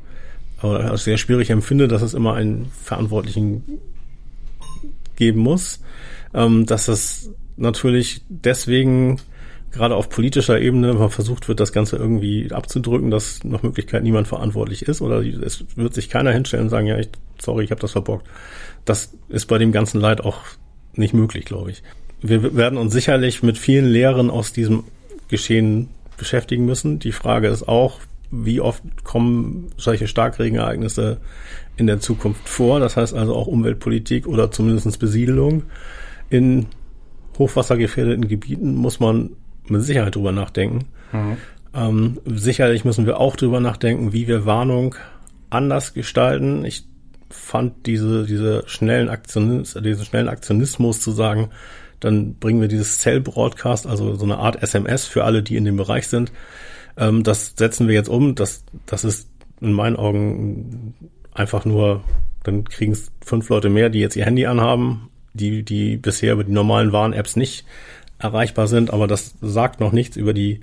oder 0.65 0.97
sehr 0.97 1.19
schwierig 1.19 1.51
empfinde, 1.51 1.89
dass 1.89 2.03
es 2.03 2.15
immer 2.15 2.35
einen 2.35 2.71
Verantwortlichen 2.83 3.65
geben 5.17 5.41
muss. 5.41 5.81
Ähm, 6.33 6.67
dass 6.67 6.89
es 6.89 7.31
natürlich 7.57 8.23
deswegen 8.29 9.21
gerade 9.71 9.97
auf 9.97 10.09
politischer 10.09 10.61
Ebene 10.61 10.95
mal 10.95 11.11
versucht 11.11 11.49
wird, 11.49 11.61
das 11.61 11.73
Ganze 11.73 11.97
irgendwie 11.97 12.51
abzudrücken, 12.53 13.11
dass 13.11 13.43
nach 13.45 13.63
Möglichkeit 13.63 14.05
niemand 14.05 14.29
verantwortlich 14.29 14.83
ist 14.83 15.03
oder 15.03 15.21
es 15.21 15.65
wird 15.75 15.95
sich 15.95 16.09
keiner 16.09 16.33
hinstellen 16.33 16.67
und 16.67 16.71
sagen, 16.71 16.87
ja, 16.87 16.99
ich, 16.99 17.09
sorry, 17.41 17.65
ich 17.65 17.71
habe 17.71 17.81
das 17.81 17.93
verbockt. 17.93 18.27
Das 18.85 19.13
ist 19.29 19.47
bei 19.47 19.59
dem 19.59 19.73
ganzen 19.73 20.01
Leid 20.01 20.21
auch 20.21 20.41
nicht 20.95 21.13
möglich, 21.13 21.45
glaube 21.45 21.73
ich. 21.73 21.83
Wir 22.21 22.55
werden 22.57 22.79
uns 22.79 22.93
sicherlich 22.93 23.43
mit 23.43 23.59
vielen 23.59 23.87
Lehren 23.87 24.31
aus 24.31 24.53
diesem 24.53 24.85
Geschehen 25.29 25.89
beschäftigen 26.17 26.65
müssen. 26.65 27.01
Die 27.01 27.13
Frage 27.13 27.49
ist 27.49 27.67
auch, 27.67 27.99
wie 28.31 28.61
oft 28.61 28.83
kommen 29.05 29.69
solche 29.77 30.07
Starkregenereignisse 30.07 31.19
in 31.77 31.87
der 31.87 32.01
Zukunft 32.01 32.49
vor? 32.49 32.81
Das 32.81 32.97
heißt 32.97 33.15
also 33.15 33.35
auch 33.35 33.47
Umweltpolitik 33.47 34.27
oder 34.27 34.51
zumindest 34.51 34.99
Besiedelung 34.99 35.65
in 36.31 36.67
hochwassergefährdeten 37.39 38.29
Gebieten 38.29 38.75
muss 38.75 39.01
man 39.01 39.31
mit 39.69 39.83
Sicherheit 39.83 40.15
drüber 40.15 40.33
nachdenken. 40.33 40.87
Mhm. 41.13 41.37
Ähm, 41.75 42.21
sicherlich 42.27 42.85
müssen 42.85 43.07
wir 43.07 43.19
auch 43.19 43.37
drüber 43.37 43.61
nachdenken, 43.61 44.13
wie 44.13 44.29
wir 44.29 44.47
Warnung 44.47 44.95
anders 45.51 45.95
gestalten. 45.95 46.65
Ich 46.65 46.87
fand 47.31 47.87
diese, 47.87 48.25
diese 48.25 48.63
schnellen 48.67 49.09
Aktionismus, 49.09 49.83
diesen 49.83 50.05
schnellen 50.05 50.29
Aktionismus 50.29 51.01
zu 51.01 51.11
sagen, 51.11 51.51
dann 52.01 52.35
bringen 52.35 52.61
wir 52.61 52.69
dieses 52.69 52.99
Cell 52.99 53.21
Broadcast, 53.21 53.87
also 53.87 54.15
so 54.15 54.25
eine 54.25 54.39
Art 54.39 54.63
SMS 54.63 55.07
für 55.07 55.25
alle, 55.25 55.43
die 55.43 55.57
in 55.57 55.65
dem 55.65 55.77
Bereich 55.77 56.07
sind. 56.07 56.33
Ähm, 56.97 57.23
das 57.23 57.55
setzen 57.57 57.89
wir 57.89 57.95
jetzt 57.95 58.09
um. 58.09 58.35
Das, 58.35 58.65
das 58.87 59.05
ist 59.05 59.29
in 59.61 59.73
meinen 59.73 59.97
Augen 59.97 60.95
einfach 61.33 61.65
nur, 61.65 62.03
dann 62.43 62.65
kriegen 62.65 62.93
es 62.93 63.11
fünf 63.25 63.49
Leute 63.49 63.71
mehr, 63.71 63.91
die 63.91 64.01
jetzt 64.01 64.17
ihr 64.17 64.27
Handy 64.27 64.47
anhaben, 64.47 65.09
die, 65.33 65.63
die 65.63 65.97
bisher 65.97 66.35
über 66.35 66.45
die 66.45 66.53
normalen 66.53 66.93
Warn-Apps 66.93 67.37
nicht 67.37 67.65
erreichbar 68.19 68.69
sind, 68.69 68.93
aber 68.93 69.07
das 69.07 69.35
sagt 69.41 69.81
noch 69.81 69.93
nichts 69.93 70.17
über 70.17 70.33
die 70.33 70.61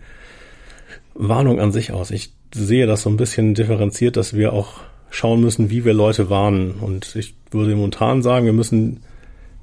Warnung 1.14 1.60
an 1.60 1.72
sich 1.72 1.92
aus. 1.92 2.12
Ich 2.12 2.34
sehe 2.54 2.88
das 2.88 3.04
so 3.04 3.10
ein 3.10 3.18
bisschen 3.18 3.54
differenziert, 3.54 4.18
dass 4.18 4.34
wir 4.34 4.54
auch 4.54 4.82
schauen 5.10 5.42
müssen, 5.42 5.70
wie 5.70 5.84
wir 5.86 5.94
Leute 5.94 6.30
warnen. 6.30 6.72
Und 6.72 7.16
ich 7.16 7.36
würde 7.52 7.76
momentan 7.76 8.22
sagen, 8.22 8.46
wir 8.46 8.54
müssen 8.54 9.02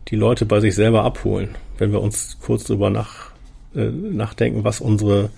die 0.09 0.17
Leute 0.17 0.47
bei 0.47 0.61
sich 0.61 0.75
selber 0.75 1.05
abholen. 1.05 1.51
Wenn 1.79 1.93
wir 1.93 2.01
uns 2.01 2.39
kurz 2.41 2.65
darüber 2.65 2.91
nach, 2.91 3.31
äh, 3.75 3.87
nachdenken, 3.87 4.65
was 4.65 4.81
unsere 4.81 5.31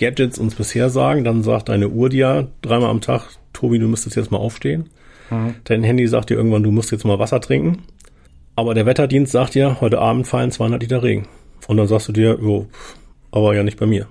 Gadgets 0.00 0.38
uns 0.38 0.56
bisher 0.56 0.90
sagen, 0.90 1.22
dann 1.22 1.44
sagt 1.44 1.68
deine 1.68 1.88
Uhr 1.88 2.08
dir 2.08 2.48
dreimal 2.62 2.90
am 2.90 3.00
Tag, 3.00 3.28
Tobi, 3.52 3.78
du 3.78 3.86
müsstest 3.86 4.16
jetzt 4.16 4.32
mal 4.32 4.38
aufstehen. 4.38 4.88
Mhm. 5.30 5.54
Dein 5.64 5.84
Handy 5.84 6.08
sagt 6.08 6.30
dir 6.30 6.34
irgendwann, 6.34 6.62
du 6.62 6.72
musst 6.72 6.90
jetzt 6.90 7.04
mal 7.04 7.18
Wasser 7.18 7.40
trinken. 7.40 7.82
Aber 8.56 8.74
der 8.74 8.86
Wetterdienst 8.86 9.32
sagt 9.32 9.54
dir, 9.54 9.80
heute 9.80 10.00
Abend 10.00 10.26
fallen 10.26 10.50
200 10.50 10.82
Liter 10.82 11.02
Regen. 11.02 11.28
Und 11.68 11.76
dann 11.76 11.86
sagst 11.86 12.08
du 12.08 12.12
dir, 12.12 12.38
jo, 12.42 12.66
aber 13.30 13.54
ja 13.54 13.62
nicht 13.62 13.78
bei 13.78 13.86
mir. 13.86 14.08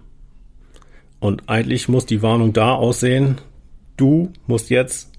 Und 1.19 1.49
eigentlich 1.49 1.89
muss 1.89 2.05
die 2.05 2.21
Warnung 2.21 2.53
da 2.53 2.73
aussehen, 2.73 3.39
du 3.97 4.31
musst 4.47 4.69
jetzt 4.69 5.11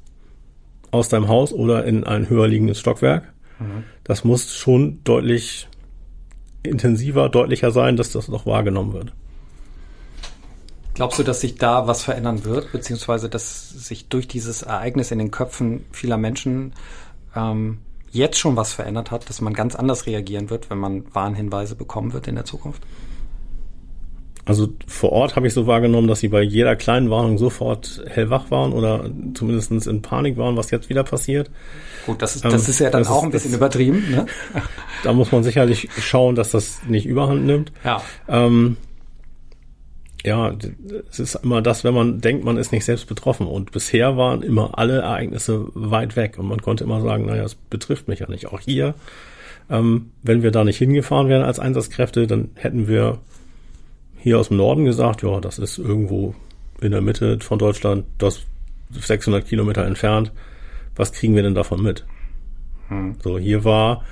aus 0.90 1.08
deinem 1.08 1.28
Haus 1.28 1.52
oder 1.52 1.84
in 1.84 2.04
ein 2.04 2.30
höher 2.30 2.48
liegendes 2.48 2.78
Stockwerk. 2.78 3.32
Mhm. 3.58 3.84
Das 4.04 4.24
muss 4.24 4.54
schon 4.54 5.00
deutlich 5.04 5.68
intensiver, 6.62 7.28
deutlicher 7.28 7.70
sein, 7.70 7.96
dass 7.96 8.12
das 8.12 8.28
noch 8.28 8.46
wahrgenommen 8.46 8.92
wird. 8.92 9.12
Glaubst 10.94 11.18
du, 11.18 11.22
dass 11.22 11.40
sich 11.40 11.54
da 11.54 11.86
was 11.86 12.02
verändern 12.02 12.44
wird, 12.44 12.72
beziehungsweise 12.72 13.28
dass 13.28 13.70
sich 13.70 14.08
durch 14.08 14.28
dieses 14.28 14.62
Ereignis 14.62 15.10
in 15.10 15.18
den 15.18 15.30
Köpfen 15.30 15.84
vieler 15.92 16.16
Menschen 16.16 16.72
ähm, 17.34 17.78
jetzt 18.10 18.38
schon 18.38 18.56
was 18.56 18.72
verändert 18.72 19.10
hat, 19.10 19.28
dass 19.28 19.40
man 19.40 19.54
ganz 19.54 19.76
anders 19.76 20.06
reagieren 20.06 20.50
wird, 20.50 20.68
wenn 20.68 20.78
man 20.78 21.04
Warnhinweise 21.14 21.76
bekommen 21.76 22.12
wird 22.12 22.26
in 22.28 22.34
der 22.34 22.44
Zukunft? 22.44 22.82
Also 24.46 24.68
vor 24.88 25.12
Ort 25.12 25.36
habe 25.36 25.46
ich 25.46 25.54
so 25.54 25.68
wahrgenommen, 25.68 26.08
dass 26.08 26.20
sie 26.20 26.28
bei 26.28 26.42
jeder 26.42 26.74
kleinen 26.74 27.08
Warnung 27.08 27.38
sofort 27.38 28.02
hellwach 28.08 28.50
waren 28.50 28.72
oder 28.72 29.08
zumindest 29.34 29.86
in 29.86 30.02
Panik 30.02 30.38
waren, 30.38 30.56
was 30.56 30.72
jetzt 30.72 30.88
wieder 30.88 31.04
passiert. 31.04 31.50
Gut, 32.06 32.20
das 32.20 32.34
ist, 32.34 32.44
das 32.44 32.64
ähm, 32.64 32.70
ist 32.70 32.78
ja 32.80 32.90
dann 32.90 33.06
auch 33.06 33.18
ist, 33.18 33.24
ein 33.24 33.30
bisschen 33.30 33.52
das, 33.52 33.58
übertrieben. 33.58 34.10
Ne? 34.10 34.26
Da 35.04 35.12
muss 35.12 35.30
man 35.30 35.44
sicherlich 35.44 35.88
schauen, 36.00 36.34
dass 36.34 36.50
das 36.50 36.80
nicht 36.88 37.06
überhand 37.06 37.44
nimmt. 37.44 37.70
Ja. 37.84 38.02
Ähm, 38.28 38.76
ja, 40.24 40.54
es 41.10 41.18
ist 41.18 41.34
immer 41.36 41.62
das, 41.62 41.84
wenn 41.84 41.94
man 41.94 42.20
denkt, 42.20 42.44
man 42.44 42.58
ist 42.58 42.72
nicht 42.72 42.84
selbst 42.84 43.06
betroffen. 43.06 43.46
Und 43.46 43.72
bisher 43.72 44.16
waren 44.16 44.42
immer 44.42 44.78
alle 44.78 45.00
Ereignisse 45.00 45.66
weit 45.74 46.16
weg 46.16 46.38
und 46.38 46.46
man 46.46 46.60
konnte 46.60 46.84
immer 46.84 47.00
sagen, 47.00 47.26
naja, 47.26 47.44
es 47.44 47.54
betrifft 47.54 48.08
mich 48.08 48.20
ja 48.20 48.28
nicht. 48.28 48.46
Auch 48.48 48.60
hier, 48.60 48.94
ähm, 49.70 50.10
wenn 50.22 50.42
wir 50.42 50.50
da 50.50 50.64
nicht 50.64 50.78
hingefahren 50.78 51.28
wären 51.28 51.42
als 51.42 51.58
Einsatzkräfte, 51.58 52.26
dann 52.26 52.50
hätten 52.54 52.86
wir 52.86 53.18
hier 54.18 54.38
aus 54.38 54.48
dem 54.48 54.58
Norden 54.58 54.84
gesagt, 54.84 55.22
ja, 55.22 55.40
das 55.40 55.58
ist 55.58 55.78
irgendwo 55.78 56.34
in 56.80 56.92
der 56.92 57.00
Mitte 57.00 57.38
von 57.40 57.58
Deutschland, 57.58 58.04
das 58.18 58.42
600 58.90 59.46
Kilometer 59.46 59.84
entfernt. 59.86 60.32
Was 60.96 61.12
kriegen 61.12 61.34
wir 61.34 61.42
denn 61.42 61.54
davon 61.54 61.82
mit? 61.82 62.04
Hm. 62.88 63.16
So, 63.22 63.38
hier 63.38 63.64
war 63.64 64.04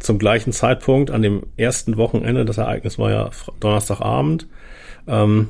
zum 0.00 0.18
gleichen 0.18 0.52
Zeitpunkt 0.52 1.10
an 1.10 1.22
dem 1.22 1.44
ersten 1.56 1.96
Wochenende, 1.96 2.44
das 2.44 2.58
Ereignis 2.58 2.98
war 2.98 3.10
ja 3.10 3.30
Donnerstagabend, 3.60 4.46
ähm, 5.10 5.48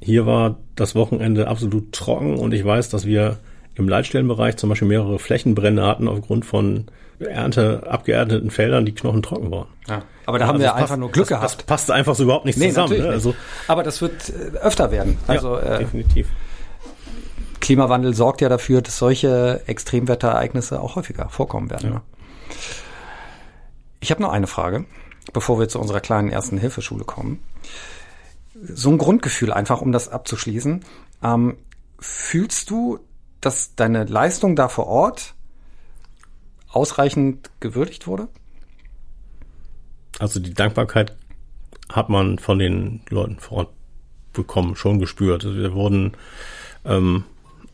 hier 0.00 0.24
war 0.24 0.56
das 0.76 0.94
Wochenende 0.94 1.48
absolut 1.48 1.92
trocken 1.92 2.36
und 2.38 2.54
ich 2.54 2.64
weiß, 2.64 2.88
dass 2.88 3.04
wir 3.04 3.38
im 3.74 3.88
Leitstellenbereich 3.88 4.56
zum 4.56 4.70
Beispiel 4.70 4.88
mehrere 4.88 5.18
Flächenbrände 5.18 5.86
hatten 5.86 6.08
aufgrund 6.08 6.44
von 6.44 6.86
Ernte, 7.18 7.82
abgeernteten 7.86 8.50
Feldern, 8.50 8.86
die 8.86 8.94
Knochen 8.94 9.22
trocken 9.22 9.50
waren. 9.50 9.66
Ja, 9.88 10.02
aber 10.24 10.38
da 10.38 10.46
haben 10.46 10.56
also 10.56 10.64
wir 10.64 10.74
einfach 10.74 10.88
passt, 10.88 11.00
nur 11.00 11.10
Glück 11.10 11.28
das, 11.28 11.38
gehabt. 11.38 11.54
Das 11.58 11.62
passte 11.64 11.94
einfach 11.94 12.14
so 12.14 12.22
überhaupt 12.22 12.46
nicht 12.46 12.58
nee, 12.58 12.68
zusammen. 12.68 12.98
Ne? 12.98 13.08
Also, 13.08 13.34
aber 13.68 13.82
das 13.82 14.00
wird 14.00 14.30
äh, 14.30 14.56
öfter 14.58 14.90
werden. 14.90 15.18
Also, 15.26 15.56
ja, 15.56 15.76
äh, 15.76 15.78
definitiv. 15.80 16.28
Klimawandel 17.60 18.14
sorgt 18.14 18.40
ja 18.40 18.48
dafür, 18.48 18.80
dass 18.80 18.96
solche 18.96 19.60
Extremwetterereignisse 19.66 20.80
auch 20.80 20.96
häufiger 20.96 21.28
vorkommen 21.28 21.68
werden. 21.68 21.92
Ja. 21.92 22.02
Ich 24.00 24.10
habe 24.10 24.22
noch 24.22 24.32
eine 24.32 24.46
Frage, 24.46 24.86
bevor 25.34 25.60
wir 25.60 25.68
zu 25.68 25.78
unserer 25.78 26.00
kleinen 26.00 26.30
ersten 26.30 26.56
Hilfeschule 26.56 27.04
kommen 27.04 27.40
so 28.62 28.90
ein 28.90 28.98
Grundgefühl 28.98 29.52
einfach, 29.52 29.80
um 29.80 29.92
das 29.92 30.08
abzuschließen. 30.08 30.84
Ähm, 31.22 31.56
fühlst 31.98 32.70
du, 32.70 32.98
dass 33.40 33.74
deine 33.74 34.04
Leistung 34.04 34.56
da 34.56 34.68
vor 34.68 34.86
Ort 34.86 35.34
ausreichend 36.68 37.50
gewürdigt 37.60 38.06
wurde? 38.06 38.28
Also 40.18 40.40
die 40.40 40.54
Dankbarkeit 40.54 41.16
hat 41.88 42.08
man 42.08 42.38
von 42.38 42.58
den 42.58 43.00
Leuten 43.08 43.38
vor 43.38 43.58
Ort 43.58 43.68
bekommen, 44.32 44.76
schon 44.76 44.98
gespürt. 44.98 45.44
Also 45.44 45.56
wir 45.56 45.72
wurden 45.72 46.12
ähm, 46.84 47.24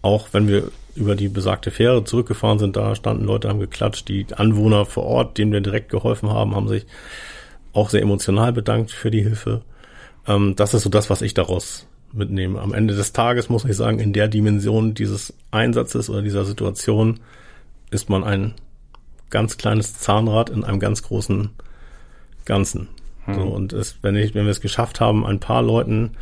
auch, 0.03 0.29
wenn 0.33 0.49
wir 0.49 0.71
über 0.95 1.15
die 1.15 1.29
besagte 1.29 1.71
Fähre 1.71 2.05
zurückgefahren 2.05 2.59
sind, 2.59 2.77
da 2.77 2.95
standen 2.95 3.25
Leute, 3.25 3.49
haben 3.49 3.61
geklatscht. 3.61 4.09
Die 4.09 4.27
Anwohner 4.35 4.87
vor 4.87 5.05
Ort, 5.05 5.37
denen 5.37 5.53
wir 5.53 5.61
direkt 5.61 5.91
geholfen 5.91 6.31
haben, 6.31 6.55
haben 6.55 6.69
sich 6.69 6.87
auch 7.73 7.91
sehr 7.91 8.03
emotional 8.03 8.53
bedankt 8.53 8.91
für 8.91 9.11
die 9.11 9.23
Hilfe. 9.23 9.63
Ähm, 10.27 10.55
das 10.57 10.75
ist 10.75 10.83
so 10.83 10.91
das, 10.91 11.11
was 11.11 11.23
ich 11.23 11.35
daraus 11.35 11.87
mitnehme. 12.13 12.61
Am 12.61 12.75
Ende 12.75 12.95
des 12.95 13.13
Tages 13.13 13.49
muss 13.49 13.65
ich 13.65 13.77
sagen, 13.77 13.99
in 13.99 14.13
der 14.13 14.29
Dimension 14.29 14.95
dieses 14.95 15.35
Einsatzes 15.51 16.11
oder 16.11 16.23
dieser 16.23 16.45
Situation 16.45 17.21
ist 17.91 18.09
man 18.09 18.25
ein 18.25 18.55
ganz 19.31 19.57
kleines 19.57 19.99
Zahnrad 19.99 20.51
in 20.51 20.65
einem 20.65 20.81
ganz 20.81 21.03
großen 21.03 21.51
Ganzen. 22.45 22.89
Hm. 23.25 23.35
So, 23.35 23.41
und 23.43 23.73
es, 23.73 23.99
wenn, 24.03 24.17
ich, 24.17 24.35
wenn 24.35 24.45
wir 24.45 24.51
es 24.51 24.61
geschafft 24.61 25.01
haben, 25.01 25.27
ein 25.27 25.41
paar 25.41 25.63
Leuten 25.63 26.13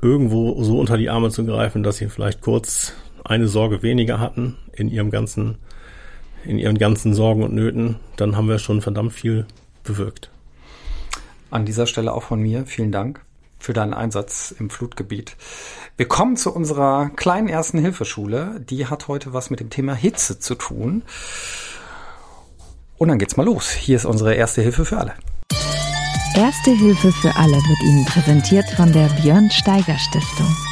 irgendwo 0.00 0.62
so 0.62 0.78
unter 0.78 0.96
die 0.96 1.10
Arme 1.10 1.30
zu 1.30 1.44
greifen, 1.44 1.82
dass 1.82 1.96
sie 1.96 2.08
vielleicht 2.08 2.40
kurz 2.40 2.92
eine 3.24 3.48
Sorge 3.48 3.82
weniger 3.82 4.20
hatten 4.20 4.56
in 4.72 4.88
ihrem 4.88 5.10
ganzen, 5.10 5.56
in 6.44 6.58
ihren 6.58 6.78
ganzen 6.78 7.14
Sorgen 7.14 7.42
und 7.42 7.52
Nöten, 7.52 7.96
dann 8.16 8.36
haben 8.36 8.48
wir 8.48 8.58
schon 8.58 8.80
verdammt 8.80 9.12
viel 9.12 9.46
bewirkt. 9.82 10.30
An 11.50 11.64
dieser 11.64 11.86
Stelle 11.86 12.12
auch 12.12 12.22
von 12.22 12.40
mir 12.40 12.66
vielen 12.66 12.92
Dank 12.92 13.20
für 13.58 13.72
deinen 13.72 13.94
Einsatz 13.94 14.54
im 14.58 14.70
Flutgebiet. 14.70 15.36
Wir 15.96 16.06
kommen 16.06 16.36
zu 16.36 16.54
unserer 16.54 17.10
kleinen 17.16 17.48
ersten 17.48 17.78
Hilfeschule. 17.78 18.60
Die 18.68 18.86
hat 18.86 19.08
heute 19.08 19.32
was 19.32 19.50
mit 19.50 19.60
dem 19.60 19.70
Thema 19.70 19.94
Hitze 19.94 20.38
zu 20.38 20.54
tun. 20.54 21.02
Und 22.98 23.08
dann 23.08 23.18
geht's 23.18 23.36
mal 23.36 23.46
los. 23.46 23.70
Hier 23.70 23.96
ist 23.96 24.04
unsere 24.04 24.34
erste 24.34 24.62
Hilfe 24.62 24.84
für 24.84 24.98
alle. 24.98 25.14
Erste 26.36 26.70
Hilfe 26.70 27.10
für 27.12 27.34
alle 27.34 27.56
wird 27.56 27.82
Ihnen 27.82 28.04
präsentiert 28.04 28.66
von 28.76 28.92
der 28.92 29.08
Björn 29.20 29.50
Steiger 29.50 29.98
Stiftung. 29.98 30.67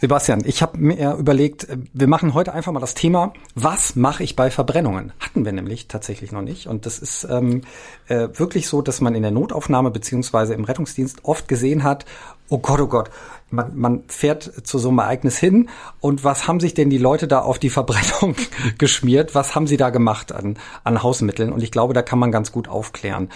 Sebastian, 0.00 0.42
ich 0.46 0.62
habe 0.62 0.78
mir 0.78 1.14
überlegt, 1.16 1.68
wir 1.92 2.06
machen 2.06 2.32
heute 2.32 2.54
einfach 2.54 2.72
mal 2.72 2.80
das 2.80 2.94
Thema, 2.94 3.34
was 3.54 3.96
mache 3.96 4.24
ich 4.24 4.34
bei 4.34 4.50
Verbrennungen? 4.50 5.12
Hatten 5.20 5.44
wir 5.44 5.52
nämlich 5.52 5.88
tatsächlich 5.88 6.32
noch 6.32 6.40
nicht. 6.40 6.68
Und 6.68 6.86
das 6.86 6.98
ist 6.98 7.24
ähm, 7.30 7.60
äh, 8.08 8.28
wirklich 8.32 8.66
so, 8.66 8.80
dass 8.80 9.02
man 9.02 9.14
in 9.14 9.20
der 9.20 9.30
Notaufnahme 9.30 9.90
beziehungsweise 9.90 10.54
im 10.54 10.64
Rettungsdienst 10.64 11.26
oft 11.26 11.48
gesehen 11.48 11.82
hat, 11.82 12.06
oh 12.48 12.56
Gott, 12.56 12.80
oh 12.80 12.86
Gott, 12.86 13.10
man, 13.50 13.76
man 13.78 14.04
fährt 14.08 14.66
zu 14.66 14.78
so 14.78 14.88
einem 14.88 15.00
Ereignis 15.00 15.36
hin 15.36 15.68
und 16.00 16.24
was 16.24 16.48
haben 16.48 16.60
sich 16.60 16.72
denn 16.72 16.88
die 16.88 16.96
Leute 16.96 17.28
da 17.28 17.40
auf 17.40 17.58
die 17.58 17.68
Verbrennung 17.68 18.36
geschmiert? 18.78 19.34
Was 19.34 19.54
haben 19.54 19.66
sie 19.66 19.76
da 19.76 19.90
gemacht 19.90 20.32
an, 20.32 20.58
an 20.82 21.02
Hausmitteln? 21.02 21.52
Und 21.52 21.62
ich 21.62 21.72
glaube, 21.72 21.92
da 21.92 22.00
kann 22.00 22.18
man 22.18 22.32
ganz 22.32 22.52
gut 22.52 22.68
aufklären. 22.68 23.28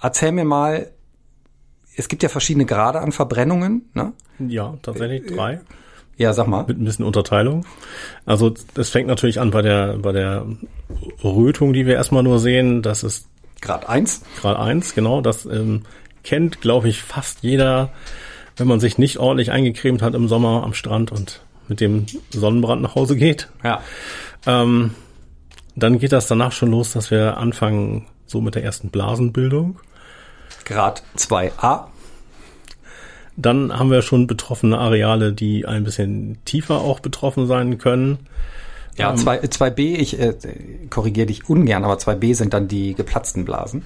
Erzähl 0.00 0.32
mir 0.32 0.46
mal, 0.46 0.90
es 1.96 2.08
gibt 2.08 2.22
ja 2.22 2.28
verschiedene 2.28 2.66
Grade 2.66 3.00
an 3.00 3.12
Verbrennungen. 3.12 3.90
Ne? 3.94 4.12
Ja, 4.38 4.74
tatsächlich 4.82 5.26
drei. 5.26 5.60
Ja, 6.16 6.32
sag 6.32 6.46
mal. 6.46 6.64
Mit 6.66 6.78
ein 6.78 6.84
bisschen 6.84 7.04
Unterteilung. 7.04 7.64
Also 8.26 8.54
das 8.74 8.90
fängt 8.90 9.08
natürlich 9.08 9.40
an 9.40 9.50
bei 9.50 9.62
der 9.62 9.98
bei 9.98 10.12
der 10.12 10.46
Rötung, 11.24 11.72
die 11.72 11.86
wir 11.86 11.94
erstmal 11.94 12.22
nur 12.22 12.38
sehen. 12.38 12.82
Das 12.82 13.02
ist 13.02 13.26
Grad 13.60 13.88
eins. 13.88 14.22
Grad 14.40 14.58
eins, 14.58 14.94
genau. 14.94 15.20
Das 15.20 15.46
ähm, 15.46 15.82
kennt, 16.22 16.60
glaube 16.60 16.88
ich, 16.88 17.02
fast 17.02 17.38
jeder, 17.42 17.90
wenn 18.56 18.66
man 18.66 18.80
sich 18.80 18.98
nicht 18.98 19.18
ordentlich 19.18 19.52
eingecremt 19.52 20.02
hat 20.02 20.14
im 20.14 20.28
Sommer 20.28 20.64
am 20.64 20.74
Strand 20.74 21.12
und 21.12 21.42
mit 21.68 21.80
dem 21.80 22.06
Sonnenbrand 22.30 22.82
nach 22.82 22.94
Hause 22.94 23.16
geht. 23.16 23.48
Ja. 23.64 23.80
Ähm, 24.46 24.94
dann 25.74 25.98
geht 25.98 26.12
das 26.12 26.26
danach 26.26 26.52
schon 26.52 26.70
los, 26.70 26.92
dass 26.92 27.10
wir 27.10 27.38
anfangen 27.38 28.06
so 28.26 28.40
mit 28.40 28.54
der 28.54 28.64
ersten 28.64 28.90
Blasenbildung. 28.90 29.78
Grad 30.64 31.02
2a. 31.16 31.86
Dann 33.36 33.78
haben 33.78 33.90
wir 33.90 34.02
schon 34.02 34.26
betroffene 34.26 34.78
Areale, 34.78 35.32
die 35.32 35.66
ein 35.66 35.84
bisschen 35.84 36.38
tiefer 36.44 36.80
auch 36.80 37.00
betroffen 37.00 37.46
sein 37.46 37.78
können. 37.78 38.18
Ja, 38.96 39.14
2, 39.14 39.38
ähm, 39.38 39.44
2b, 39.44 39.80
ich 39.96 40.20
äh, 40.20 40.34
korrigiere 40.90 41.26
dich 41.26 41.48
ungern, 41.48 41.84
aber 41.84 41.94
2b 41.94 42.34
sind 42.34 42.52
dann 42.52 42.68
die 42.68 42.94
geplatzten 42.94 43.44
Blasen. 43.44 43.84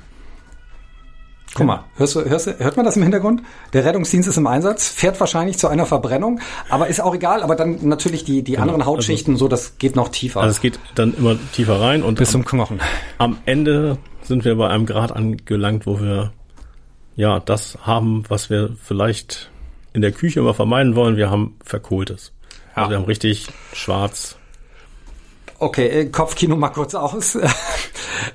Guck 1.55 1.67
mal, 1.67 1.85
hörst 1.97 2.15
du, 2.17 2.25
hörst 2.25 2.49
du, 2.49 2.59
hört 2.59 2.77
man 2.77 2.85
das 2.85 2.97
im 2.97 3.03
Hintergrund? 3.03 3.43
Der 3.73 3.85
Rettungsdienst 3.85 4.29
ist 4.29 4.37
im 4.37 4.47
Einsatz, 4.47 4.89
fährt 4.89 5.19
wahrscheinlich 5.21 5.57
zu 5.57 5.69
einer 5.69 5.87
Verbrennung, 5.87 6.41
aber 6.69 6.89
ist 6.89 7.01
auch 7.01 7.15
egal, 7.15 7.43
aber 7.43 7.57
dann 7.57 7.79
natürlich 7.89 8.25
die, 8.25 8.43
die 8.43 8.53
genau, 8.53 8.63
anderen 8.63 8.85
Hautschichten, 8.85 9.35
also, 9.35 9.47
so, 9.47 9.49
das 9.49 9.79
geht 9.79 9.97
noch 9.97 10.11
tiefer. 10.11 10.41
Also 10.41 10.51
es 10.51 10.61
geht 10.61 10.79
dann 10.97 11.15
immer 11.15 11.37
tiefer 11.53 11.81
rein 11.81 12.03
und 12.03 12.19
bis 12.19 12.31
zum 12.31 12.45
Knochen. 12.45 12.81
Am 13.17 13.39
Ende 13.47 13.97
sind 14.23 14.45
wir 14.45 14.57
bei 14.57 14.69
einem 14.69 14.85
Grad 14.85 15.13
angelangt, 15.13 15.87
wo 15.87 15.99
wir 15.99 16.33
ja, 17.17 17.41
das 17.41 17.79
haben, 17.83 18.25
was 18.29 18.51
wir 18.51 18.77
vielleicht 18.83 19.51
in 19.93 20.03
der 20.03 20.13
Küche 20.13 20.41
immer 20.41 20.55
vermeiden 20.55 20.95
wollen. 20.95 21.17
Wir 21.17 21.31
haben 21.31 21.57
Verkohltes. 21.65 22.33
Ja. 22.51 22.83
Also 22.83 22.91
wir 22.91 22.97
haben 22.99 23.05
richtig 23.07 23.49
schwarz. 23.73 24.37
Okay, 25.59 25.87
äh, 25.87 26.07
Kopfkino 26.11 26.57
mal 26.57 26.69
kurz 26.71 26.95
aus. 26.95 27.39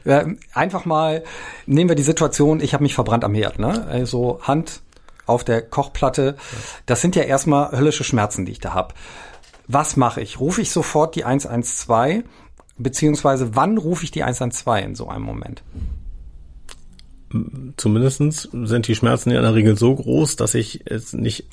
Äh, 0.06 0.36
einfach 0.54 0.86
mal, 0.86 1.24
nehmen 1.66 1.90
wir 1.90 1.96
die 1.96 2.04
Situation, 2.04 2.60
ich 2.62 2.74
habe 2.74 2.84
mich 2.84 2.94
verbrannt 2.94 3.24
am 3.24 3.34
Herd. 3.34 3.60
Ne? 3.60 3.86
Also 3.88 4.40
Hand 4.42 4.82
auf 5.26 5.44
der 5.44 5.62
Kochplatte. 5.62 6.38
Das 6.86 7.02
sind 7.02 7.16
ja 7.16 7.24
erstmal 7.24 7.72
höllische 7.72 8.04
Schmerzen, 8.04 8.46
die 8.46 8.54
ich 8.54 8.60
da 8.60 8.74
habe. 8.74 8.94
Was 9.68 9.98
mache 9.98 10.22
ich? 10.22 10.40
Rufe 10.40 10.62
ich 10.62 10.72
sofort 10.72 11.16
die 11.16 11.26
112? 11.26 12.24
Beziehungsweise 12.78 13.56
wann 13.56 13.78
rufe 13.78 14.04
ich 14.04 14.12
die 14.12 14.24
112 14.24 14.86
in 14.86 14.96
so 14.96 15.08
einem 15.08 15.24
Moment? 15.24 15.64
Zumindestens 17.78 18.50
sind 18.52 18.88
die 18.88 18.96
Schmerzen 18.96 19.32
in 19.32 19.42
der 19.42 19.54
Regel 19.56 19.78
so 19.78 19.96
groß, 19.96 20.36
dass 20.36 20.56
ich 20.56 20.82
es 20.86 21.14
nicht 21.14 21.46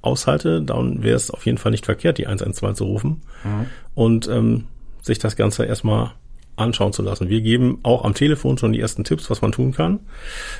aushalte. 0.00 0.62
Dann 0.62 1.02
wäre 1.02 1.16
es 1.16 1.30
auf 1.30 1.46
jeden 1.46 1.58
Fall 1.58 1.72
nicht 1.72 1.86
verkehrt, 1.86 2.18
die 2.18 2.26
112 2.26 2.76
zu 2.76 2.84
rufen 2.84 3.22
mhm. 3.44 3.66
und 3.94 4.28
ähm, 4.28 4.64
sich 5.00 5.18
das 5.18 5.36
Ganze 5.36 5.64
erstmal 5.64 6.12
anschauen 6.56 6.92
zu 6.92 7.02
lassen. 7.02 7.28
Wir 7.28 7.40
geben 7.40 7.78
auch 7.82 8.04
am 8.04 8.14
Telefon 8.14 8.58
schon 8.58 8.72
die 8.72 8.80
ersten 8.80 9.04
Tipps, 9.04 9.30
was 9.30 9.42
man 9.42 9.52
tun 9.52 9.72
kann. 9.72 10.00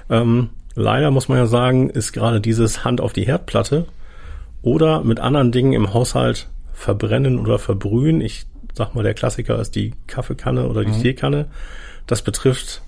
Ähm, 0.08 0.50
leider 0.74 1.10
muss 1.10 1.28
man 1.28 1.38
ja 1.38 1.46
sagen, 1.46 1.90
ist 1.90 2.12
gerade 2.12 2.40
dieses 2.40 2.84
Hand 2.84 3.00
auf 3.00 3.12
die 3.12 3.26
Herdplatte 3.26 3.86
oder 4.62 5.02
mit 5.04 5.20
anderen 5.20 5.52
Dingen 5.52 5.72
im 5.72 5.92
Haushalt 5.92 6.48
verbrennen 6.72 7.38
oder 7.38 7.58
verbrühen. 7.58 8.20
Ich 8.20 8.46
sag 8.74 8.94
mal, 8.94 9.04
der 9.04 9.14
Klassiker 9.14 9.60
ist 9.60 9.74
die 9.74 9.92
Kaffeekanne 10.06 10.68
oder 10.68 10.84
die 10.84 10.92
mhm. 10.92 11.02
Teekanne. 11.02 11.46
Das 12.06 12.22
betrifft 12.22 12.82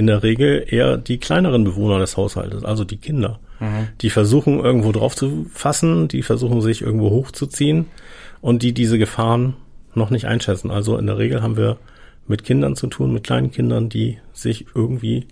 in 0.00 0.06
der 0.06 0.22
Regel 0.22 0.64
eher 0.66 0.96
die 0.96 1.18
kleineren 1.18 1.62
Bewohner 1.62 1.98
des 1.98 2.16
Haushaltes, 2.16 2.64
also 2.64 2.84
die 2.84 2.96
Kinder. 2.96 3.38
Mhm. 3.60 3.88
Die 4.00 4.08
versuchen 4.08 4.58
irgendwo 4.58 4.92
drauf 4.92 5.14
zu 5.14 5.46
fassen, 5.52 6.08
die 6.08 6.22
versuchen 6.22 6.62
sich 6.62 6.80
irgendwo 6.80 7.10
hochzuziehen 7.10 7.86
und 8.40 8.62
die 8.62 8.72
diese 8.72 8.98
Gefahren 8.98 9.56
noch 9.94 10.08
nicht 10.08 10.24
einschätzen. 10.24 10.70
Also 10.70 10.96
in 10.96 11.06
der 11.06 11.18
Regel 11.18 11.42
haben 11.42 11.58
wir 11.58 11.76
mit 12.26 12.44
Kindern 12.44 12.76
zu 12.76 12.86
tun, 12.86 13.12
mit 13.12 13.24
kleinen 13.24 13.50
Kindern, 13.50 13.90
die 13.90 14.18
sich 14.32 14.66
irgendwie 14.74 15.26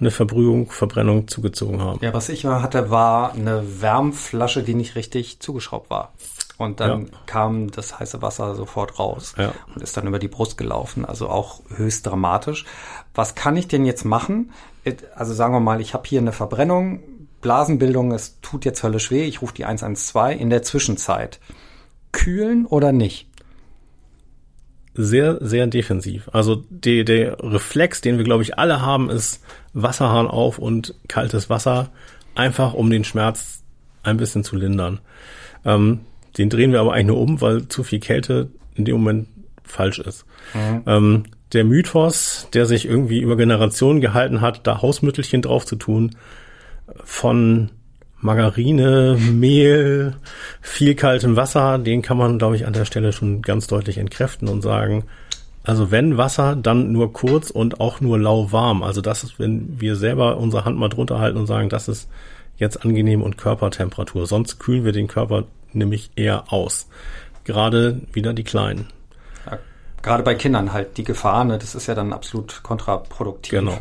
eine 0.00 0.10
Verbrühung, 0.10 0.70
Verbrennung 0.70 1.28
zugezogen 1.28 1.80
haben. 1.80 2.00
Ja, 2.02 2.12
was 2.12 2.28
ich 2.28 2.44
hatte, 2.44 2.90
war 2.90 3.32
eine 3.34 3.80
Wärmflasche, 3.80 4.64
die 4.64 4.74
nicht 4.74 4.96
richtig 4.96 5.38
zugeschraubt 5.38 5.88
war. 5.88 6.12
Und 6.58 6.80
dann 6.80 7.02
ja. 7.02 7.08
kam 7.26 7.70
das 7.70 8.00
heiße 8.00 8.20
Wasser 8.20 8.56
sofort 8.56 8.98
raus 8.98 9.34
ja. 9.38 9.52
und 9.72 9.80
ist 9.80 9.96
dann 9.96 10.08
über 10.08 10.18
die 10.18 10.26
Brust 10.26 10.58
gelaufen. 10.58 11.04
Also 11.04 11.28
auch 11.28 11.60
höchst 11.76 12.04
dramatisch. 12.04 12.64
Was 13.14 13.36
kann 13.36 13.56
ich 13.56 13.68
denn 13.68 13.84
jetzt 13.84 14.04
machen? 14.04 14.50
Also 15.14 15.34
sagen 15.34 15.54
wir 15.54 15.60
mal, 15.60 15.80
ich 15.80 15.94
habe 15.94 16.08
hier 16.08 16.20
eine 16.20 16.32
Verbrennung, 16.32 17.00
Blasenbildung, 17.40 18.10
es 18.10 18.40
tut 18.40 18.64
jetzt 18.64 18.82
höllisch 18.82 19.12
weh, 19.12 19.24
ich 19.24 19.40
rufe 19.40 19.54
die 19.54 19.66
112 19.66 20.40
in 20.40 20.50
der 20.50 20.64
Zwischenzeit. 20.64 21.38
Kühlen 22.10 22.66
oder 22.66 22.90
nicht? 22.90 23.28
Sehr, 24.94 25.38
sehr 25.40 25.68
defensiv. 25.68 26.28
Also 26.32 26.64
die, 26.70 27.04
der 27.04 27.38
Reflex, 27.40 28.00
den 28.00 28.18
wir, 28.18 28.24
glaube 28.24 28.42
ich, 28.42 28.58
alle 28.58 28.82
haben, 28.82 29.10
ist 29.10 29.44
Wasserhahn 29.74 30.26
auf 30.26 30.58
und 30.58 30.96
kaltes 31.06 31.48
Wasser, 31.48 31.90
einfach 32.34 32.74
um 32.74 32.90
den 32.90 33.04
Schmerz 33.04 33.62
ein 34.02 34.16
bisschen 34.16 34.42
zu 34.42 34.56
lindern. 34.56 34.98
Ähm, 35.64 36.00
den 36.38 36.50
drehen 36.50 36.72
wir 36.72 36.80
aber 36.80 36.92
eigentlich 36.92 37.06
nur 37.08 37.20
um, 37.20 37.40
weil 37.40 37.68
zu 37.68 37.82
viel 37.82 38.00
Kälte 38.00 38.48
in 38.74 38.84
dem 38.84 38.96
Moment 38.96 39.28
falsch 39.64 39.98
ist. 39.98 40.24
Mhm. 40.54 40.82
Ähm, 40.86 41.22
der 41.52 41.64
Mythos, 41.64 42.48
der 42.52 42.66
sich 42.66 42.86
irgendwie 42.86 43.20
über 43.20 43.36
Generationen 43.36 44.00
gehalten 44.00 44.40
hat, 44.40 44.66
da 44.66 44.82
Hausmittelchen 44.82 45.42
drauf 45.42 45.66
zu 45.66 45.76
tun, 45.76 46.14
von 47.04 47.70
Margarine, 48.20 49.16
Mehl, 49.18 50.16
viel 50.60 50.94
kaltem 50.94 51.36
Wasser, 51.36 51.78
den 51.78 52.02
kann 52.02 52.16
man, 52.16 52.38
glaube 52.38 52.56
ich, 52.56 52.66
an 52.66 52.72
der 52.72 52.84
Stelle 52.84 53.12
schon 53.12 53.42
ganz 53.42 53.66
deutlich 53.66 53.98
entkräften 53.98 54.48
und 54.48 54.62
sagen, 54.62 55.04
also 55.64 55.90
wenn 55.90 56.16
Wasser, 56.16 56.56
dann 56.56 56.92
nur 56.92 57.12
kurz 57.12 57.50
und 57.50 57.80
auch 57.80 58.00
nur 58.00 58.18
lauwarm. 58.18 58.82
Also 58.82 59.00
das 59.00 59.22
ist, 59.22 59.38
wenn 59.38 59.80
wir 59.80 59.96
selber 59.96 60.38
unsere 60.38 60.64
Hand 60.64 60.78
mal 60.78 60.88
drunter 60.88 61.18
halten 61.18 61.38
und 61.38 61.46
sagen, 61.46 61.68
das 61.68 61.88
ist 61.88 62.08
jetzt 62.56 62.84
angenehm 62.84 63.22
und 63.22 63.36
Körpertemperatur. 63.38 64.26
Sonst 64.26 64.58
kühlen 64.58 64.84
wir 64.84 64.92
den 64.92 65.08
Körper 65.08 65.44
nämlich 65.72 66.10
eher 66.16 66.52
aus. 66.52 66.88
Gerade 67.44 68.00
wieder 68.12 68.34
die 68.34 68.44
Kleinen. 68.44 68.88
Ja, 69.46 69.58
gerade 70.02 70.22
bei 70.22 70.34
Kindern 70.34 70.72
halt 70.72 70.96
die 70.98 71.04
Gefahr, 71.04 71.44
ne, 71.44 71.58
das 71.58 71.74
ist 71.74 71.86
ja 71.86 71.94
dann 71.94 72.12
absolut 72.12 72.62
kontraproduktiv. 72.62 73.50
Genau. 73.50 73.78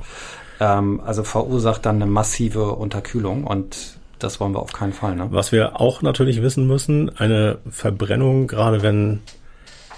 Ähm, 0.60 1.02
also 1.06 1.24
verursacht 1.24 1.86
dann 1.86 1.98
eine 1.98 2.06
massive 2.06 2.74
Unterkühlung 2.74 3.44
und 3.44 3.98
das 4.20 4.40
wollen 4.40 4.54
wir 4.54 4.60
auf 4.60 4.74
keinen 4.74 4.94
Fall. 4.94 5.16
Ne? 5.16 5.28
Was 5.30 5.52
wir 5.52 5.80
auch 5.80 6.02
natürlich 6.02 6.42
wissen 6.42 6.68
müssen, 6.68 7.16
eine 7.18 7.60
Verbrennung, 7.70 8.48
gerade 8.48 8.82
wenn 8.82 9.22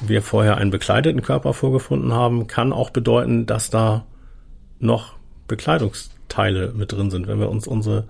wir 0.02 0.22
vorher 0.22 0.58
einen 0.58 0.72
bekleideten 0.72 1.22
Körper 1.22 1.54
vorgefunden 1.54 2.14
haben, 2.14 2.48
kann 2.48 2.74
auch 2.74 2.90
bedeuten, 2.90 3.46
dass 3.46 3.70
da 3.70 4.06
noch 4.80 5.14
Bekleidungsteile 5.48 6.74
mit 6.76 6.92
drin 6.92 7.12
sind. 7.12 7.28
Wenn 7.28 7.40
wir 7.40 7.50
uns 7.50 7.68
unsere 7.68 8.06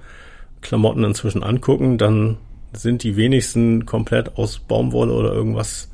Klamotten 0.62 1.04
inzwischen 1.04 1.44
angucken, 1.44 1.98
dann 1.98 2.38
sind 2.74 3.04
die 3.04 3.16
wenigsten 3.16 3.86
komplett 3.86 4.38
aus 4.38 4.60
Baumwolle 4.60 5.14
oder 5.14 5.34
irgendwas 5.34 5.90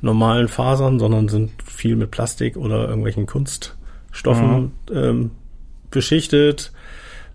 normalen 0.00 0.48
Fasern, 0.48 0.98
sondern 0.98 1.28
sind 1.28 1.50
viel 1.62 1.96
mit 1.96 2.10
Plastik 2.10 2.56
oder 2.56 2.88
irgendwelchen 2.88 3.26
Kunststoffen 3.26 4.60
mhm. 4.60 4.72
ähm, 4.92 5.30
beschichtet. 5.90 6.72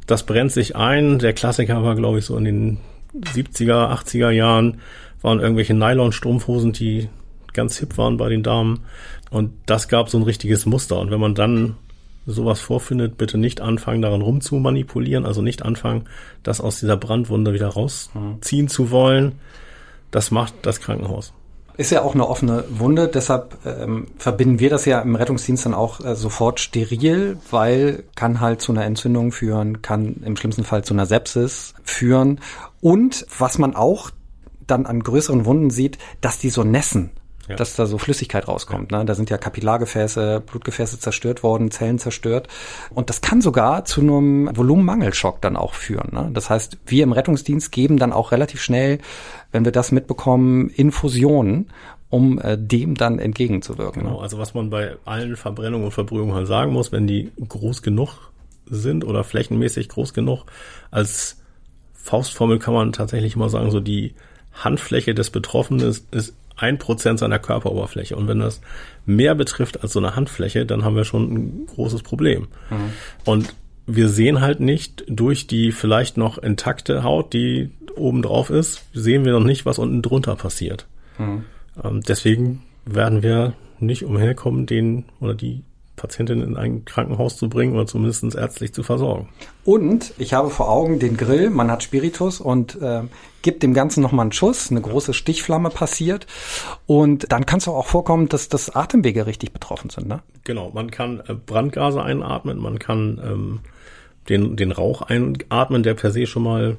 das 0.07 0.23
brennt 0.23 0.51
sich 0.51 0.75
ein. 0.75 1.19
Der 1.19 1.34
Klassiker 1.34 1.84
war, 1.84 1.95
glaube 1.95 2.19
ich, 2.19 2.25
so 2.25 2.38
in 2.38 2.45
den 2.45 2.77
70er, 3.15 3.91
80er 3.93 4.29
Jahren 4.31 4.79
waren 5.21 5.39
irgendwelche 5.39 5.73
Nylon-Strumpfhosen, 5.73 6.73
die 6.73 7.09
ganz 7.53 7.77
hip 7.77 7.97
waren 7.97 8.17
bei 8.17 8.29
den 8.29 8.43
Damen. 8.43 8.81
Und 9.29 9.53
das 9.65 9.88
gab 9.88 10.09
so 10.09 10.17
ein 10.17 10.23
richtiges 10.23 10.65
Muster. 10.65 10.99
Und 10.99 11.11
wenn 11.11 11.19
man 11.19 11.36
dann 11.36 11.75
sowas 12.26 12.59
vorfindet, 12.59 13.17
bitte 13.17 13.38
nicht 13.38 13.61
anfangen, 13.61 14.01
daran 14.01 14.21
rumzumanipulieren, 14.21 15.26
also 15.26 15.41
nicht 15.41 15.63
anfangen, 15.63 16.05
das 16.43 16.61
aus 16.61 16.80
dieser 16.80 16.97
Brandwunde 16.97 17.53
wieder 17.53 17.67
rausziehen 17.67 18.67
zu 18.67 18.91
wollen. 18.91 19.34
Das 20.11 20.32
macht 20.32 20.53
das 20.61 20.80
Krankenhaus. 20.80 21.34
Ist 21.76 21.91
ja 21.91 22.03
auch 22.03 22.13
eine 22.13 22.28
offene 22.28 22.65
Wunde, 22.69 23.07
deshalb 23.07 23.57
ähm, 23.65 24.07
verbinden 24.17 24.59
wir 24.59 24.69
das 24.69 24.86
ja 24.86 25.01
im 25.01 25.15
Rettungsdienst 25.15 25.65
dann 25.65 25.74
auch 25.74 26.05
äh, 26.05 26.15
sofort 26.15 26.59
steril, 26.59 27.38
weil 27.49 28.03
kann 28.15 28.39
halt 28.39 28.61
zu 28.61 28.71
einer 28.71 28.86
Entzündung 28.86 29.32
führen, 29.32 29.82
kann 29.82 30.21
im 30.24 30.38
schlimmsten 30.38 30.65
Fall 30.65 30.84
zu 30.84 30.93
einer 30.93 31.07
Sepsis 31.07 31.74
führen. 31.84 32.39
Und 32.80 33.26
was 33.39 33.57
man 33.57 33.76
auch 33.76 34.11
dann 34.67 34.86
an 34.86 35.01
größeren 35.01 35.45
Wunden 35.45 35.71
sieht, 35.71 35.97
dass 36.21 36.38
die 36.38 36.51
so 36.51 36.63
nässen 36.63 37.09
ja. 37.47 37.55
dass 37.55 37.75
da 37.75 37.85
so 37.85 37.97
Flüssigkeit 37.97 38.47
rauskommt. 38.47 38.91
Ne? 38.91 39.03
Da 39.05 39.15
sind 39.15 39.29
ja 39.29 39.37
Kapillargefäße, 39.37 40.41
Blutgefäße 40.45 40.99
zerstört 40.99 41.43
worden, 41.43 41.71
Zellen 41.71 41.99
zerstört. 41.99 42.47
Und 42.89 43.09
das 43.09 43.21
kann 43.21 43.41
sogar 43.41 43.85
zu 43.85 44.01
einem 44.01 44.49
Volumenmangelschock 44.55 45.41
dann 45.41 45.57
auch 45.57 45.73
führen. 45.73 46.09
Ne? 46.13 46.29
Das 46.33 46.49
heißt, 46.49 46.77
wir 46.85 47.03
im 47.03 47.11
Rettungsdienst 47.11 47.71
geben 47.71 47.97
dann 47.97 48.13
auch 48.13 48.31
relativ 48.31 48.61
schnell, 48.61 48.99
wenn 49.51 49.65
wir 49.65 49.71
das 49.71 49.91
mitbekommen, 49.91 50.69
Infusionen, 50.69 51.71
um 52.09 52.39
äh, 52.39 52.57
dem 52.57 52.95
dann 52.95 53.19
entgegenzuwirken. 53.19 54.03
Ne? 54.03 54.09
Genau, 54.09 54.21
also 54.21 54.37
was 54.37 54.53
man 54.53 54.69
bei 54.69 54.95
allen 55.03 55.35
Verbrennungen 55.35 55.85
und 55.85 55.91
Verbrühungen 55.91 56.35
halt 56.35 56.47
sagen 56.47 56.71
muss, 56.71 56.91
wenn 56.91 57.07
die 57.07 57.31
groß 57.47 57.81
genug 57.81 58.31
sind 58.65 59.03
oder 59.03 59.23
flächenmäßig 59.23 59.89
groß 59.89 60.13
genug, 60.13 60.45
als 60.91 61.41
Faustformel 61.93 62.59
kann 62.59 62.73
man 62.73 62.91
tatsächlich 62.91 63.35
immer 63.35 63.49
sagen, 63.49 63.71
so 63.71 63.79
die 63.79 64.13
Handfläche 64.53 65.15
des 65.15 65.31
Betroffenen 65.31 65.87
ist, 65.87 66.13
ist 66.13 66.35
ein 66.55 66.77
Prozent 66.77 67.19
seiner 67.19 67.39
Körperoberfläche. 67.39 68.15
Und 68.15 68.27
wenn 68.27 68.39
das 68.39 68.61
mehr 69.05 69.35
betrifft 69.35 69.81
als 69.81 69.93
so 69.93 69.99
eine 69.99 70.15
Handfläche, 70.15 70.65
dann 70.65 70.83
haben 70.83 70.95
wir 70.95 71.05
schon 71.05 71.33
ein 71.33 71.65
großes 71.67 72.03
Problem. 72.03 72.47
Mhm. 72.69 72.91
Und 73.25 73.55
wir 73.85 74.09
sehen 74.09 74.41
halt 74.41 74.59
nicht 74.59 75.03
durch 75.07 75.47
die 75.47 75.71
vielleicht 75.71 76.17
noch 76.17 76.37
intakte 76.37 77.03
Haut, 77.03 77.33
die 77.33 77.71
oben 77.95 78.21
drauf 78.21 78.49
ist, 78.49 78.83
sehen 78.93 79.25
wir 79.25 79.33
noch 79.33 79.43
nicht, 79.43 79.65
was 79.65 79.79
unten 79.79 80.01
drunter 80.01 80.35
passiert. 80.35 80.87
Mhm. 81.17 81.45
Ähm, 81.83 82.01
deswegen 82.07 82.63
werden 82.85 83.23
wir 83.23 83.53
nicht 83.79 84.03
umherkommen, 84.03 84.65
den 84.65 85.05
oder 85.19 85.33
die 85.33 85.63
Patientin 86.03 86.41
in 86.41 86.57
ein 86.57 86.83
Krankenhaus 86.83 87.37
zu 87.37 87.47
bringen 87.47 87.75
oder 87.75 87.87
zumindest 87.87 88.35
ärztlich 88.35 88.73
zu 88.73 88.83
versorgen. 88.83 89.29
Und 89.63 90.13
ich 90.17 90.33
habe 90.33 90.49
vor 90.49 90.69
Augen 90.69 90.99
den 90.99 91.15
Grill, 91.15 91.49
man 91.49 91.71
hat 91.71 91.81
Spiritus 91.81 92.41
und 92.41 92.75
äh, 92.81 93.03
gibt 93.41 93.63
dem 93.63 93.73
Ganzen 93.73 94.01
nochmal 94.01 94.25
einen 94.25 94.33
Schuss, 94.33 94.69
eine 94.69 94.81
große 94.81 95.13
Stichflamme 95.13 95.69
passiert 95.69 96.27
und 96.87 97.31
dann 97.31 97.45
kann 97.45 97.59
es 97.59 97.69
auch 97.69 97.85
vorkommen, 97.85 98.27
dass 98.27 98.49
das 98.49 98.75
Atemwege 98.75 99.25
richtig 99.25 99.53
betroffen 99.53 99.89
sind. 99.89 100.09
Ne? 100.09 100.21
Genau, 100.43 100.71
man 100.73 100.91
kann 100.91 101.21
äh, 101.25 101.35
Brandgase 101.35 102.03
einatmen, 102.03 102.59
man 102.59 102.79
kann 102.79 103.21
ähm, 103.23 103.59
den, 104.27 104.57
den 104.57 104.73
Rauch 104.73 105.03
einatmen, 105.03 105.83
der 105.83 105.93
per 105.93 106.11
se 106.11 106.27
schon 106.27 106.43
mal 106.43 106.75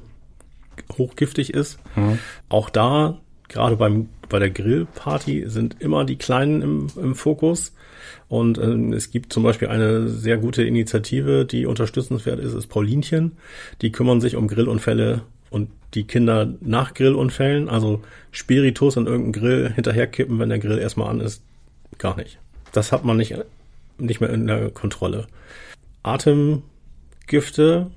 hochgiftig 0.99 1.51
ist. 1.51 1.79
Mhm. 1.95 2.19
Auch 2.47 2.69
da, 2.69 3.17
gerade 3.47 3.75
beim 3.75 4.09
bei 4.29 4.39
der 4.39 4.49
Grillparty 4.49 5.45
sind 5.47 5.77
immer 5.79 6.05
die 6.05 6.17
Kleinen 6.17 6.61
im, 6.61 6.87
im 6.95 7.15
Fokus. 7.15 7.73
Und 8.27 8.57
ähm, 8.57 8.93
es 8.93 9.11
gibt 9.11 9.31
zum 9.31 9.43
Beispiel 9.43 9.67
eine 9.67 10.07
sehr 10.07 10.37
gute 10.37 10.63
Initiative, 10.63 11.45
die 11.45 11.65
unterstützenswert 11.65 12.39
ist, 12.39 12.53
ist 12.53 12.67
Paulinchen. 12.67 13.33
Die 13.81 13.91
kümmern 13.91 14.21
sich 14.21 14.35
um 14.35 14.47
Grillunfälle 14.47 15.21
und 15.49 15.69
die 15.93 16.05
Kinder 16.05 16.53
nach 16.61 16.93
Grillunfällen, 16.93 17.69
also 17.69 18.01
Spiritus 18.31 18.97
in 18.97 19.05
irgendeinen 19.05 19.43
Grill 19.43 19.71
hinterherkippen, 19.73 20.39
wenn 20.39 20.49
der 20.49 20.59
Grill 20.59 20.79
erstmal 20.79 21.09
an 21.09 21.21
ist, 21.21 21.41
gar 21.97 22.17
nicht. 22.17 22.39
Das 22.73 22.91
hat 22.91 23.05
man 23.05 23.17
nicht, 23.17 23.35
nicht 23.97 24.19
mehr 24.19 24.31
in 24.31 24.47
der 24.47 24.69
Kontrolle. 24.71 25.27
Atemgifte 26.03 27.91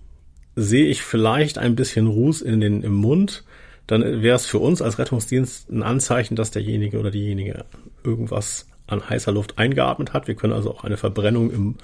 sehe 0.55 0.87
ich 0.87 1.03
vielleicht 1.03 1.59
ein 1.59 1.75
bisschen 1.75 2.07
Ruß 2.07 2.43
in 2.43 2.61
den, 2.61 2.83
im 2.83 2.95
Mund. 2.95 3.45
Dann 3.89 4.23
wäre 4.23 4.37
es 4.37 4.47
für 4.47 4.59
uns 4.59 4.81
als 4.81 4.99
Rettungsdienst 4.99 5.71
ein 5.71 5.83
Anzeichen, 5.83 6.37
dass 6.37 6.51
derjenige 6.51 7.01
oder 7.01 7.11
diejenige 7.11 7.65
irgendwas 8.05 8.67
an 8.87 9.09
heißer 9.09 9.33
Luft 9.33 9.59
eingeatmet 9.59 10.13
hat. 10.13 10.29
Wir 10.29 10.35
können 10.35 10.53
also 10.53 10.71
auch 10.71 10.85
eine 10.85 10.99
Verbrennung 10.99 11.51
im 11.51 11.75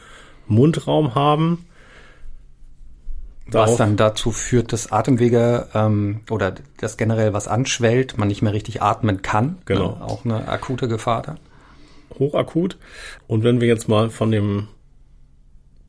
Mundraum 0.46 1.14
haben. 1.14 1.66
Darauf, 3.50 3.70
was 3.70 3.76
dann 3.76 3.96
dazu 3.96 4.32
führt, 4.32 4.72
dass 4.72 4.92
Atemwege 4.92 5.68
ähm, 5.74 6.20
oder 6.30 6.54
das 6.78 6.96
generell 6.96 7.32
was 7.32 7.48
anschwellt, 7.48 8.16
man 8.18 8.28
nicht 8.28 8.42
mehr 8.42 8.52
richtig 8.52 8.82
atmen 8.82 9.22
kann. 9.22 9.58
Genau. 9.64 9.96
Ne? 9.96 10.04
Auch 10.04 10.24
eine 10.24 10.48
akute 10.48 10.88
Gefahr 10.88 11.22
dann. 11.22 11.38
Hochakut. 12.18 12.76
Und 13.26 13.44
wenn 13.44 13.60
wir 13.60 13.68
jetzt 13.68 13.88
mal 13.88 14.10
von 14.10 14.30
dem 14.30 14.68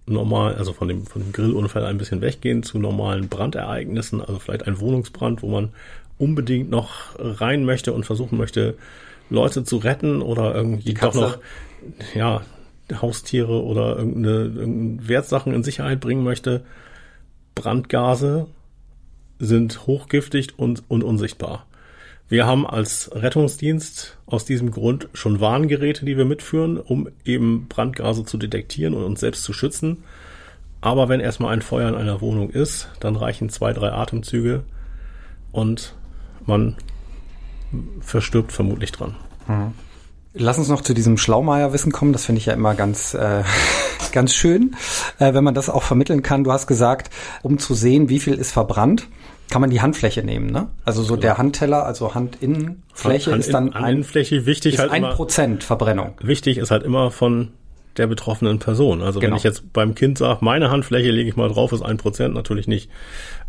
normal, 0.05 0.55
also 0.55 0.73
von 0.73 0.87
dem, 0.87 1.05
von 1.05 1.21
dem 1.23 1.31
Grillunfall 1.31 1.85
ein 1.85 1.97
bisschen 1.97 2.21
weggehen 2.21 2.63
zu 2.63 2.77
normalen 2.77 3.27
Brandereignissen, 3.27 4.21
also 4.21 4.39
vielleicht 4.39 4.67
ein 4.67 4.79
Wohnungsbrand, 4.79 5.41
wo 5.41 5.49
man 5.49 5.69
unbedingt 6.17 6.69
noch 6.69 7.15
rein 7.17 7.65
möchte 7.65 7.93
und 7.93 8.05
versuchen 8.05 8.37
möchte, 8.37 8.75
Leute 9.29 9.63
zu 9.63 9.77
retten 9.77 10.21
oder 10.21 10.55
irgendwie 10.55 10.93
doch 10.93 11.13
noch, 11.13 11.37
ja, 12.13 12.41
Haustiere 12.93 13.63
oder 13.63 13.97
irgendeine, 13.97 14.45
irgendeine 14.45 15.07
Wertsachen 15.09 15.53
in 15.53 15.63
Sicherheit 15.63 15.99
bringen 15.99 16.23
möchte. 16.23 16.63
Brandgase 17.55 18.47
sind 19.39 19.87
hochgiftig 19.87 20.57
und, 20.57 20.83
und 20.87 21.03
unsichtbar. 21.03 21.65
Wir 22.27 22.45
haben 22.45 22.65
als 22.65 23.11
Rettungsdienst 23.13 24.17
aus 24.25 24.45
diesem 24.45 24.71
Grund 24.71 25.09
schon 25.13 25.39
Warngeräte, 25.39 26.05
die 26.05 26.17
wir 26.17 26.25
mitführen, 26.25 26.77
um 26.77 27.07
eben 27.23 27.67
Brandgase 27.67 28.25
zu 28.25 28.37
detektieren 28.37 28.93
und 28.95 29.03
uns 29.03 29.19
selbst 29.19 29.43
zu 29.43 29.53
schützen. 29.53 30.03
Aber 30.81 31.07
wenn 31.07 31.19
erstmal 31.19 31.53
ein 31.53 31.61
Feuer 31.61 31.89
in 31.89 31.95
einer 31.95 32.21
Wohnung 32.21 32.49
ist, 32.49 32.89
dann 32.99 33.15
reichen 33.15 33.49
zwei, 33.49 33.73
drei 33.73 33.91
Atemzüge 33.91 34.63
und 35.51 35.95
man 36.45 36.75
verstirbt 38.01 38.51
vermutlich 38.51 38.91
dran. 38.91 39.15
Mhm. 39.47 39.73
Lass 40.37 40.57
uns 40.57 40.67
noch 40.67 40.81
zu 40.81 40.93
diesem 40.93 41.17
Schlaumeier-Wissen 41.17 41.93
kommen. 41.93 42.11
Das 42.11 42.25
finde 42.25 42.39
ich 42.39 42.45
ja 42.45 42.53
immer 42.53 42.75
ganz, 42.75 43.13
äh, 43.13 43.43
ganz 44.11 44.33
schön, 44.33 44.75
äh, 45.17 45.33
wenn 45.33 45.43
man 45.43 45.53
das 45.53 45.69
auch 45.69 45.83
vermitteln 45.83 46.23
kann. 46.23 46.43
Du 46.43 46.51
hast 46.51 46.67
gesagt, 46.67 47.09
um 47.41 47.57
zu 47.57 47.73
sehen, 47.73 48.09
wie 48.09 48.19
viel 48.19 48.33
ist 48.33 48.51
verbrannt, 48.51 49.07
kann 49.49 49.61
man 49.61 49.69
die 49.69 49.81
Handfläche 49.81 50.23
nehmen, 50.23 50.47
ne? 50.47 50.69
Also 50.83 51.03
so 51.03 51.15
ja. 51.15 51.21
der 51.21 51.37
Handteller, 51.37 51.85
also 51.85 52.15
Handinnenfläche 52.15 53.31
Hand, 53.31 53.39
ist 53.39 53.53
dann 53.53 53.73
ein, 53.73 53.83
Handfläche 53.83 54.45
wichtig 54.45 54.73
ist 54.73 54.79
halt 54.79 54.91
ein 54.91 55.03
Prozent 55.03 55.63
Verbrennung. 55.63 56.15
Wichtig 56.19 56.57
ist 56.57 56.71
halt 56.71 56.83
immer 56.83 57.11
von 57.11 57.51
der 57.97 58.07
betroffenen 58.07 58.59
Person. 58.59 59.01
Also 59.01 59.19
genau. 59.19 59.31
wenn 59.31 59.37
ich 59.37 59.43
jetzt 59.43 59.71
beim 59.73 59.95
Kind 59.95 60.17
sage, 60.17 60.39
meine 60.43 60.69
Handfläche 60.69 61.11
lege 61.11 61.29
ich 61.29 61.35
mal 61.35 61.49
drauf, 61.49 61.71
ist 61.71 61.81
ein 61.81 61.97
Prozent 61.97 62.33
natürlich 62.33 62.67
nicht. 62.67 62.89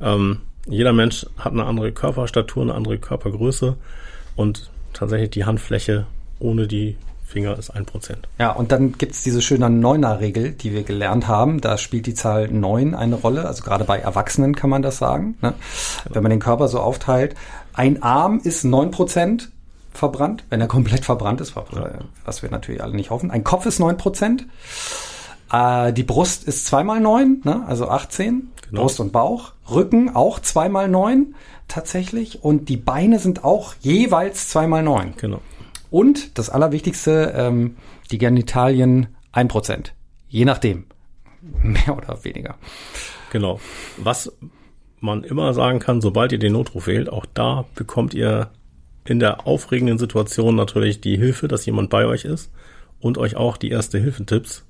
Ähm, 0.00 0.40
jeder 0.68 0.92
Mensch 0.92 1.26
hat 1.38 1.52
eine 1.52 1.64
andere 1.64 1.92
Körperstatur, 1.92 2.62
eine 2.62 2.74
andere 2.74 2.98
Körpergröße 2.98 3.76
und 4.34 4.70
tatsächlich 4.92 5.30
die 5.30 5.44
Handfläche 5.44 6.06
ohne 6.38 6.66
die 6.66 6.96
Finger 7.26 7.58
ist 7.58 7.70
ein 7.70 7.84
Prozent. 7.84 8.28
Ja, 8.38 8.52
und 8.52 8.70
dann 8.70 8.92
gibt's 8.92 9.22
diese 9.24 9.42
schöne 9.42 9.68
Neuner-Regel, 9.68 10.52
die 10.52 10.72
wir 10.72 10.84
gelernt 10.84 11.26
haben. 11.26 11.60
Da 11.60 11.76
spielt 11.76 12.06
die 12.06 12.14
Zahl 12.14 12.48
neun 12.48 12.94
eine 12.94 13.16
Rolle. 13.16 13.46
Also 13.46 13.64
gerade 13.64 13.84
bei 13.84 13.98
Erwachsenen 13.98 14.54
kann 14.54 14.70
man 14.70 14.82
das 14.82 14.98
sagen. 14.98 15.36
Ne? 15.42 15.52
Genau. 16.04 16.14
Wenn 16.14 16.22
man 16.22 16.30
den 16.30 16.40
Körper 16.40 16.68
so 16.68 16.78
aufteilt. 16.78 17.34
Ein 17.72 18.02
Arm 18.02 18.40
ist 18.42 18.64
neun 18.64 18.92
Prozent 18.92 19.50
verbrannt, 19.96 20.44
wenn 20.50 20.60
er 20.60 20.66
komplett 20.66 21.04
verbrannt 21.04 21.40
ist, 21.40 21.54
was 22.24 22.42
wir 22.42 22.50
natürlich 22.50 22.82
alle 22.82 22.94
nicht 22.94 23.10
hoffen. 23.10 23.30
Ein 23.30 23.44
Kopf 23.44 23.66
ist 23.66 23.78
neun 23.78 23.96
Prozent. 23.96 24.46
Äh, 25.52 25.92
die 25.92 26.02
Brust 26.02 26.44
ist 26.44 26.66
zweimal 26.66 27.00
neun, 27.00 27.40
ne? 27.44 27.64
also 27.66 27.88
18. 27.88 28.50
Genau. 28.68 28.82
Brust 28.82 29.00
und 29.00 29.12
Bauch. 29.12 29.52
Rücken 29.70 30.14
auch 30.14 30.40
zweimal 30.40 30.88
neun 30.88 31.34
tatsächlich. 31.68 32.42
Und 32.42 32.68
die 32.68 32.76
Beine 32.76 33.18
sind 33.18 33.44
auch 33.44 33.74
jeweils 33.80 34.48
zweimal 34.48 34.82
neun. 34.82 35.14
Genau. 35.16 35.40
Und 35.90 36.36
das 36.38 36.50
Allerwichtigste, 36.50 37.32
ähm, 37.36 37.76
die 38.10 38.18
Genitalien 38.18 39.08
ein 39.32 39.48
Prozent. 39.48 39.94
Je 40.28 40.44
nachdem. 40.44 40.86
Mehr 41.62 41.96
oder 41.96 42.24
weniger. 42.24 42.56
Genau. 43.30 43.60
Was 43.96 44.32
man 45.00 45.24
immer 45.24 45.54
sagen 45.54 45.78
kann, 45.78 46.00
sobald 46.00 46.32
ihr 46.32 46.38
den 46.38 46.52
Notruf 46.52 46.86
wählt, 46.86 47.08
auch 47.08 47.26
da 47.34 47.66
bekommt 47.74 48.14
ihr 48.14 48.50
in 49.06 49.18
der 49.18 49.46
aufregenden 49.46 49.98
Situation 49.98 50.56
natürlich 50.56 51.00
die 51.00 51.16
Hilfe, 51.16 51.48
dass 51.48 51.66
jemand 51.66 51.90
bei 51.90 52.06
euch 52.06 52.24
ist 52.24 52.50
und 53.00 53.18
euch 53.18 53.36
auch 53.36 53.56
die 53.56 53.70
erste 53.70 53.98
Hilfetipps 53.98 54.64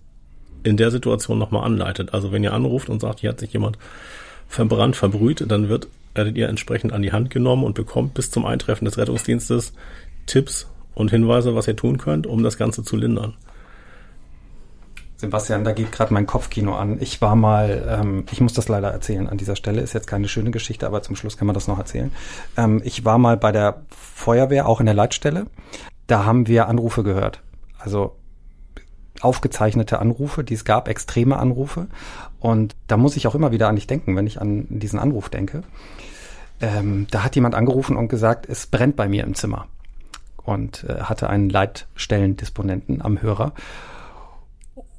in 0.63 0.77
der 0.77 0.91
Situation 0.91 1.39
nochmal 1.39 1.65
anleitet. 1.65 2.13
Also 2.13 2.33
wenn 2.33 2.45
ihr 2.45 2.53
anruft 2.53 2.89
und 2.89 3.01
sagt, 3.01 3.21
hier 3.21 3.31
hat 3.31 3.41
sich 3.41 3.53
jemand 3.53 3.79
verbrannt, 4.49 4.97
verbrüht, 4.97 5.45
dann 5.49 5.69
wird, 5.69 5.89
werdet 6.15 6.37
ihr 6.37 6.49
entsprechend 6.49 6.93
an 6.93 7.03
die 7.03 7.13
Hand 7.13 7.31
genommen 7.31 7.65
und 7.65 7.75
bekommt 7.75 8.15
bis 8.15 8.31
zum 8.31 8.45
Eintreffen 8.47 8.85
des 8.85 8.99
Rettungsdienstes 8.99 9.73
Tipps 10.27 10.69
und 10.95 11.11
Hinweise, 11.11 11.55
was 11.55 11.69
ihr 11.69 11.77
tun 11.77 11.99
könnt, 11.99 12.27
um 12.27 12.43
das 12.43 12.59
Ganze 12.59 12.83
zu 12.83 12.97
lindern. 12.97 13.35
Sebastian, 15.19 15.65
da 15.65 15.73
geht 15.73 15.93
gerade 15.93 16.13
mein 16.13 16.27
Kopfkino 16.27 16.75
an. 16.75 16.99
Ich 17.01 17.23
war 17.23 17.37
mal, 17.37 17.87
ähm, 17.89 18.27
ich 18.31 18.41
muss 18.41 18.53
das 18.53 18.69
leider 18.69 18.91
erzählen 18.91 19.29
an 19.29 19.39
dieser 19.39 19.57
Stelle, 19.57 19.81
ist 19.81 19.95
jetzt 19.95 20.07
keine 20.07 20.29
schöne 20.29 20.51
Geschichte, 20.51 20.87
aber 20.87 21.03
zum 21.03 21.17
Schluss 21.17 21.39
kann 21.39 21.47
man 21.47 21.55
das 21.55 21.69
noch 21.69 21.79
erzählen. 21.79 22.13
Ähm, 22.57 22.83
ich 22.85 23.05
war 23.05 23.17
mal 23.17 23.37
bei 23.39 23.51
der 23.51 23.83
Feuerwehr, 23.89 24.69
auch 24.69 24.81
in 24.81 24.87
der 24.87 24.95
Leitstelle. 24.95 25.47
Da 26.07 26.25
haben 26.25 26.47
wir 26.47 26.69
Anrufe 26.69 27.03
gehört. 27.03 27.41
Also 27.79 28.17
aufgezeichnete 29.21 29.99
Anrufe, 29.99 30.45
die 30.45 30.55
es 30.55 30.65
gab, 30.65 30.89
extreme 30.89 31.39
Anrufe. 31.39 31.87
Und 32.39 32.77
da 32.87 32.99
muss 32.99 33.17
ich 33.17 33.27
auch 33.27 33.35
immer 33.35 33.53
wieder 33.53 33.69
an 33.69 33.77
dich 33.77 33.87
denken, 33.87 34.15
wenn 34.17 34.27
ich 34.27 34.41
an 34.41 34.67
diesen 34.69 34.99
Anruf 34.99 35.31
denke. 35.31 35.63
Ähm, 36.61 37.07
da 37.11 37.25
hat 37.25 37.35
jemand 37.35 37.55
angerufen 37.55 37.97
und 37.97 38.09
gesagt, 38.09 38.47
es 38.49 38.67
brennt 38.67 38.97
bei 38.97 39.09
mir 39.09 39.25
im 39.25 39.35
Zimmer. 39.35 39.67
Und 40.45 40.85
äh, 40.85 41.01
hatte 41.03 41.29
einen 41.31 41.49
Leitstellendisponenten 41.49 43.03
am 43.03 43.21
Hörer. 43.21 43.53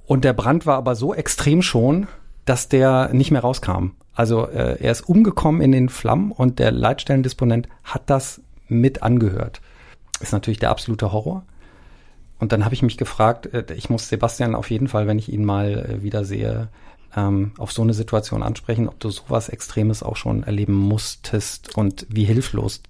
Und 0.07 0.23
der 0.23 0.33
Brand 0.33 0.65
war 0.65 0.77
aber 0.77 0.95
so 0.95 1.13
extrem 1.13 1.61
schon, 1.61 2.07
dass 2.45 2.69
der 2.69 3.13
nicht 3.13 3.29
mehr 3.29 3.41
rauskam. 3.41 3.89
Also 4.15 4.47
äh, 4.47 4.81
er 4.81 4.91
ist 4.91 5.01
umgekommen 5.01 5.61
in 5.61 5.73
den 5.73 5.89
Flammen 5.89 6.31
und 6.31 6.59
der 6.59 6.71
Leitstellendisponent 6.71 7.67
hat 7.83 8.09
das 8.09 8.41
mit 8.67 9.03
angehört. 9.03 9.61
Ist 10.21 10.31
natürlich 10.31 10.59
der 10.59 10.71
absolute 10.71 11.11
Horror. 11.11 11.43
Und 12.39 12.51
dann 12.51 12.63
habe 12.63 12.73
ich 12.73 12.81
mich 12.81 12.97
gefragt, 12.97 13.53
äh, 13.53 13.65
ich 13.75 13.89
muss 13.89 14.07
Sebastian 14.07 14.55
auf 14.55 14.71
jeden 14.71 14.87
Fall, 14.87 15.07
wenn 15.07 15.19
ich 15.19 15.31
ihn 15.31 15.43
mal 15.43 15.99
äh, 15.99 16.03
wieder 16.03 16.23
sehe, 16.23 16.69
ähm, 17.15 17.51
auf 17.57 17.73
so 17.73 17.81
eine 17.81 17.93
Situation 17.93 18.43
ansprechen, 18.43 18.87
ob 18.87 18.99
du 18.99 19.09
sowas 19.09 19.49
Extremes 19.49 20.03
auch 20.03 20.15
schon 20.15 20.43
erleben 20.43 20.73
musstest 20.73 21.75
und 21.77 22.07
wie 22.09 22.23
hilflos 22.23 22.81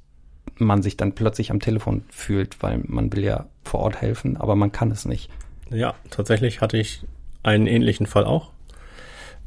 man 0.59 0.82
sich 0.84 0.97
dann 0.97 1.13
plötzlich 1.13 1.51
am 1.51 1.59
Telefon 1.59 2.03
fühlt, 2.09 2.61
weil 2.61 2.82
man 2.86 3.11
will 3.11 3.24
ja 3.24 3.47
vor 3.63 3.82
Ort 3.82 4.01
helfen, 4.01 4.38
aber 4.38 4.55
man 4.55 4.72
kann 4.72 4.91
es 4.91 5.05
nicht. 5.05 5.30
Ja, 5.70 5.95
tatsächlich 6.09 6.61
hatte 6.61 6.78
ich 6.78 7.01
einen 7.43 7.68
ähnlichen 7.68 8.05
Fall 8.05 8.26
auch 8.26 8.51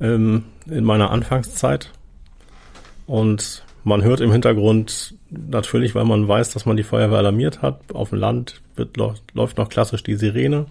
ähm, 0.00 0.44
in 0.66 0.84
meiner 0.84 1.10
Anfangszeit. 1.10 1.90
Und 3.06 3.64
man 3.84 4.02
hört 4.02 4.20
im 4.20 4.32
Hintergrund 4.32 5.14
natürlich, 5.30 5.94
weil 5.94 6.04
man 6.04 6.26
weiß, 6.28 6.52
dass 6.52 6.66
man 6.66 6.76
die 6.76 6.82
Feuerwehr 6.82 7.18
alarmiert 7.18 7.62
hat. 7.62 7.80
Auf 7.94 8.10
dem 8.10 8.18
Land 8.18 8.60
wird, 8.76 8.96
läuft 8.96 9.58
noch 9.58 9.68
klassisch 9.68 10.02
die 10.02 10.16
Sirene. 10.16 10.66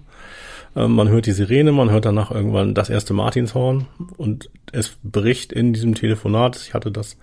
Ähm, 0.76 0.94
man 0.94 1.10
hört 1.10 1.26
die 1.26 1.32
Sirene, 1.32 1.72
man 1.72 1.90
hört 1.92 2.06
danach 2.06 2.32
irgendwann 2.32 2.74
das 2.74 2.90
erste 2.90 3.14
Martinshorn 3.14 3.88
und 4.18 4.50
es 4.72 4.98
bricht 5.04 5.52
in 5.52 5.74
diesem 5.74 5.96
Telefonat. 5.96 6.58
Ich 6.58 6.74
hatte 6.74 6.92
das 6.92 7.18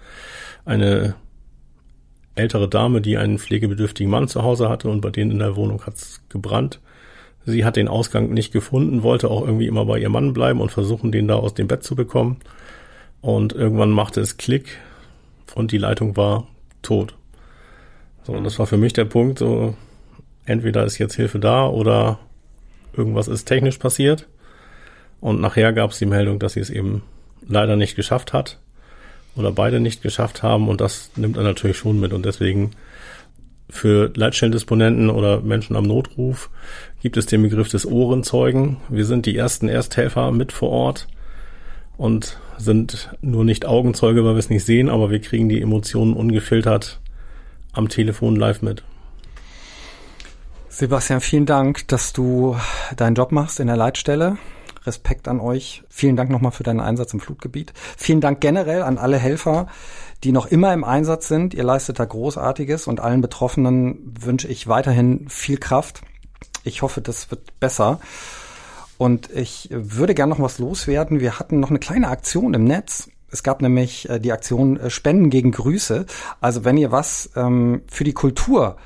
eine 0.64 1.14
ältere 2.34 2.68
Dame, 2.68 3.00
die 3.00 3.16
einen 3.16 3.38
pflegebedürftigen 3.38 4.10
Mann 4.10 4.28
zu 4.28 4.42
Hause 4.42 4.68
hatte 4.68 4.90
und 4.90 5.00
bei 5.00 5.10
denen 5.10 5.30
in 5.30 5.38
der 5.38 5.56
Wohnung 5.56 5.86
hat's 5.86 6.22
gebrannt. 6.28 6.80
Sie 7.46 7.64
hat 7.64 7.76
den 7.76 7.88
Ausgang 7.88 8.34
nicht 8.34 8.52
gefunden, 8.52 9.04
wollte 9.04 9.30
auch 9.30 9.42
irgendwie 9.42 9.68
immer 9.68 9.86
bei 9.86 10.00
ihrem 10.00 10.12
Mann 10.12 10.32
bleiben 10.32 10.60
und 10.60 10.72
versuchen, 10.72 11.12
den 11.12 11.28
da 11.28 11.36
aus 11.36 11.54
dem 11.54 11.68
Bett 11.68 11.84
zu 11.84 11.94
bekommen. 11.94 12.38
Und 13.20 13.52
irgendwann 13.52 13.90
machte 13.90 14.20
es 14.20 14.36
Klick 14.36 14.78
und 15.54 15.70
die 15.70 15.78
Leitung 15.78 16.16
war 16.16 16.48
tot. 16.82 17.14
So, 18.24 18.32
und 18.32 18.42
das 18.42 18.58
war 18.58 18.66
für 18.66 18.76
mich 18.76 18.92
der 18.92 19.04
Punkt, 19.04 19.38
so, 19.38 19.76
entweder 20.44 20.84
ist 20.84 20.98
jetzt 20.98 21.14
Hilfe 21.14 21.38
da 21.38 21.68
oder 21.68 22.18
irgendwas 22.96 23.28
ist 23.28 23.44
technisch 23.44 23.78
passiert. 23.78 24.26
Und 25.20 25.40
nachher 25.40 25.72
gab 25.72 25.92
es 25.92 25.98
die 25.98 26.06
Meldung, 26.06 26.40
dass 26.40 26.54
sie 26.54 26.60
es 26.60 26.70
eben 26.70 27.02
leider 27.46 27.76
nicht 27.76 27.94
geschafft 27.94 28.32
hat 28.32 28.58
oder 29.36 29.52
beide 29.52 29.78
nicht 29.78 30.02
geschafft 30.02 30.42
haben. 30.42 30.68
Und 30.68 30.80
das 30.80 31.10
nimmt 31.14 31.36
er 31.36 31.44
natürlich 31.44 31.78
schon 31.78 32.00
mit. 32.00 32.12
Und 32.12 32.26
deswegen 32.26 32.72
für 33.68 34.12
Leitstellendisponenten 34.14 35.10
oder 35.10 35.40
Menschen 35.40 35.76
am 35.76 35.84
Notruf 35.84 36.50
gibt 37.00 37.16
es 37.16 37.26
den 37.26 37.42
Begriff 37.42 37.68
des 37.68 37.86
Ohrenzeugen. 37.86 38.76
Wir 38.88 39.04
sind 39.04 39.26
die 39.26 39.36
ersten 39.36 39.68
Ersthelfer 39.68 40.30
mit 40.30 40.52
vor 40.52 40.70
Ort 40.70 41.08
und 41.96 42.38
sind 42.58 43.10
nur 43.20 43.44
nicht 43.44 43.66
Augenzeuge, 43.66 44.24
weil 44.24 44.34
wir 44.34 44.38
es 44.38 44.50
nicht 44.50 44.64
sehen, 44.64 44.88
aber 44.88 45.10
wir 45.10 45.20
kriegen 45.20 45.48
die 45.48 45.60
Emotionen 45.60 46.14
ungefiltert 46.14 47.00
am 47.72 47.88
Telefon 47.88 48.36
live 48.36 48.62
mit. 48.62 48.82
Sebastian, 50.68 51.20
vielen 51.20 51.46
Dank, 51.46 51.88
dass 51.88 52.12
du 52.12 52.56
deinen 52.96 53.14
Job 53.14 53.32
machst 53.32 53.60
in 53.60 53.66
der 53.66 53.76
Leitstelle. 53.76 54.36
Respekt 54.86 55.26
an 55.26 55.40
euch. 55.40 55.82
Vielen 55.88 56.16
Dank 56.16 56.30
nochmal 56.30 56.52
für 56.52 56.62
deinen 56.62 56.80
Einsatz 56.80 57.12
im 57.12 57.20
Flutgebiet. 57.20 57.72
Vielen 57.96 58.20
Dank 58.20 58.40
generell 58.40 58.82
an 58.82 58.98
alle 58.98 59.18
Helfer, 59.18 59.68
die 60.24 60.32
noch 60.32 60.46
immer 60.46 60.72
im 60.72 60.84
Einsatz 60.84 61.28
sind. 61.28 61.54
Ihr 61.54 61.64
leistet 61.64 61.98
da 61.98 62.04
Großartiges 62.04 62.86
und 62.86 63.00
allen 63.00 63.20
Betroffenen 63.20 64.14
wünsche 64.20 64.48
ich 64.48 64.66
weiterhin 64.66 65.28
viel 65.28 65.58
Kraft. 65.58 66.02
Ich 66.64 66.82
hoffe, 66.82 67.00
das 67.00 67.30
wird 67.30 67.60
besser. 67.60 68.00
Und 68.98 69.30
ich 69.30 69.68
würde 69.70 70.14
gerne 70.14 70.30
noch 70.30 70.40
was 70.40 70.58
loswerden. 70.58 71.20
Wir 71.20 71.38
hatten 71.38 71.60
noch 71.60 71.70
eine 71.70 71.78
kleine 71.78 72.08
Aktion 72.08 72.54
im 72.54 72.64
Netz. 72.64 73.10
Es 73.30 73.42
gab 73.42 73.60
nämlich 73.60 74.08
äh, 74.08 74.18
die 74.18 74.32
Aktion 74.32 74.78
äh, 74.78 74.90
Spenden 74.90 75.30
gegen 75.30 75.52
Grüße. 75.52 76.06
Also 76.40 76.64
wenn 76.64 76.76
ihr 76.76 76.92
was 76.92 77.30
ähm, 77.36 77.82
für 77.88 78.04
die 78.04 78.14
Kultur 78.14 78.76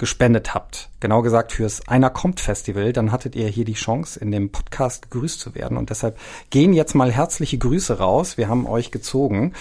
gespendet 0.00 0.54
habt, 0.54 0.88
genau 0.98 1.22
gesagt 1.22 1.52
fürs 1.52 1.86
Einer 1.86 2.10
kommt 2.10 2.40
Festival, 2.40 2.92
dann 2.92 3.12
hattet 3.12 3.36
ihr 3.36 3.46
hier 3.46 3.66
die 3.66 3.74
Chance, 3.74 4.18
in 4.18 4.32
dem 4.32 4.50
Podcast 4.50 5.10
gegrüßt 5.10 5.38
zu 5.38 5.54
werden. 5.54 5.76
Und 5.76 5.90
deshalb 5.90 6.18
gehen 6.48 6.72
jetzt 6.72 6.94
mal 6.94 7.12
herzliche 7.12 7.58
Grüße 7.58 7.98
raus. 7.98 8.36
Wir 8.36 8.48
haben 8.48 8.66
euch 8.66 8.90
gezogen. 8.90 9.52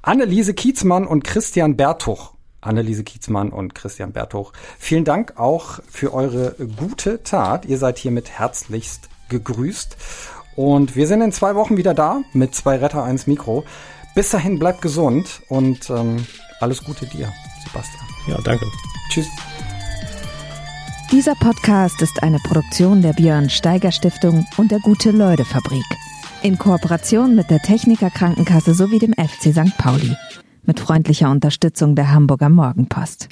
Anneliese 0.00 0.54
Kiezmann 0.54 1.06
und 1.06 1.24
Christian 1.24 1.76
Bertuch. 1.76 2.32
Anneliese 2.60 3.04
Kiezmann 3.04 3.50
und 3.50 3.74
Christian 3.74 4.12
Bertuch. 4.12 4.52
Vielen 4.78 5.04
Dank 5.04 5.36
auch 5.36 5.80
für 5.90 6.14
eure 6.14 6.54
gute 6.76 7.22
Tat. 7.24 7.66
Ihr 7.66 7.78
seid 7.78 7.98
hiermit 7.98 8.30
herzlichst 8.30 9.08
gegrüßt. 9.28 9.96
Und 10.54 10.96
wir 10.96 11.06
sind 11.08 11.22
in 11.22 11.32
zwei 11.32 11.56
Wochen 11.56 11.76
wieder 11.76 11.92
da 11.92 12.22
mit 12.32 12.54
zwei 12.54 12.76
Retter, 12.76 13.02
eins 13.02 13.26
Mikro. 13.26 13.64
Bis 14.14 14.30
dahin 14.30 14.58
bleibt 14.58 14.80
gesund 14.80 15.42
und 15.48 15.90
ähm, 15.90 16.24
alles 16.60 16.82
Gute 16.84 17.06
dir, 17.06 17.32
Sebastian. 17.64 18.04
Ja, 18.28 18.38
danke. 18.42 18.66
Tschüss. 19.10 19.28
Dieser 21.10 21.34
Podcast 21.36 22.02
ist 22.02 22.22
eine 22.22 22.38
Produktion 22.38 23.00
der 23.00 23.14
Björn 23.14 23.48
Steiger 23.48 23.92
Stiftung 23.92 24.46
und 24.58 24.70
der 24.70 24.78
Gute-Leute 24.80 25.46
Fabrik. 25.46 25.86
In 26.42 26.58
Kooperation 26.58 27.34
mit 27.34 27.48
der 27.48 27.60
Techniker 27.60 28.10
Krankenkasse 28.10 28.74
sowie 28.74 28.98
dem 28.98 29.14
FC 29.14 29.54
St. 29.54 29.78
Pauli. 29.78 30.14
Mit 30.64 30.80
freundlicher 30.80 31.30
Unterstützung 31.30 31.96
der 31.96 32.12
Hamburger 32.12 32.50
Morgenpost. 32.50 33.30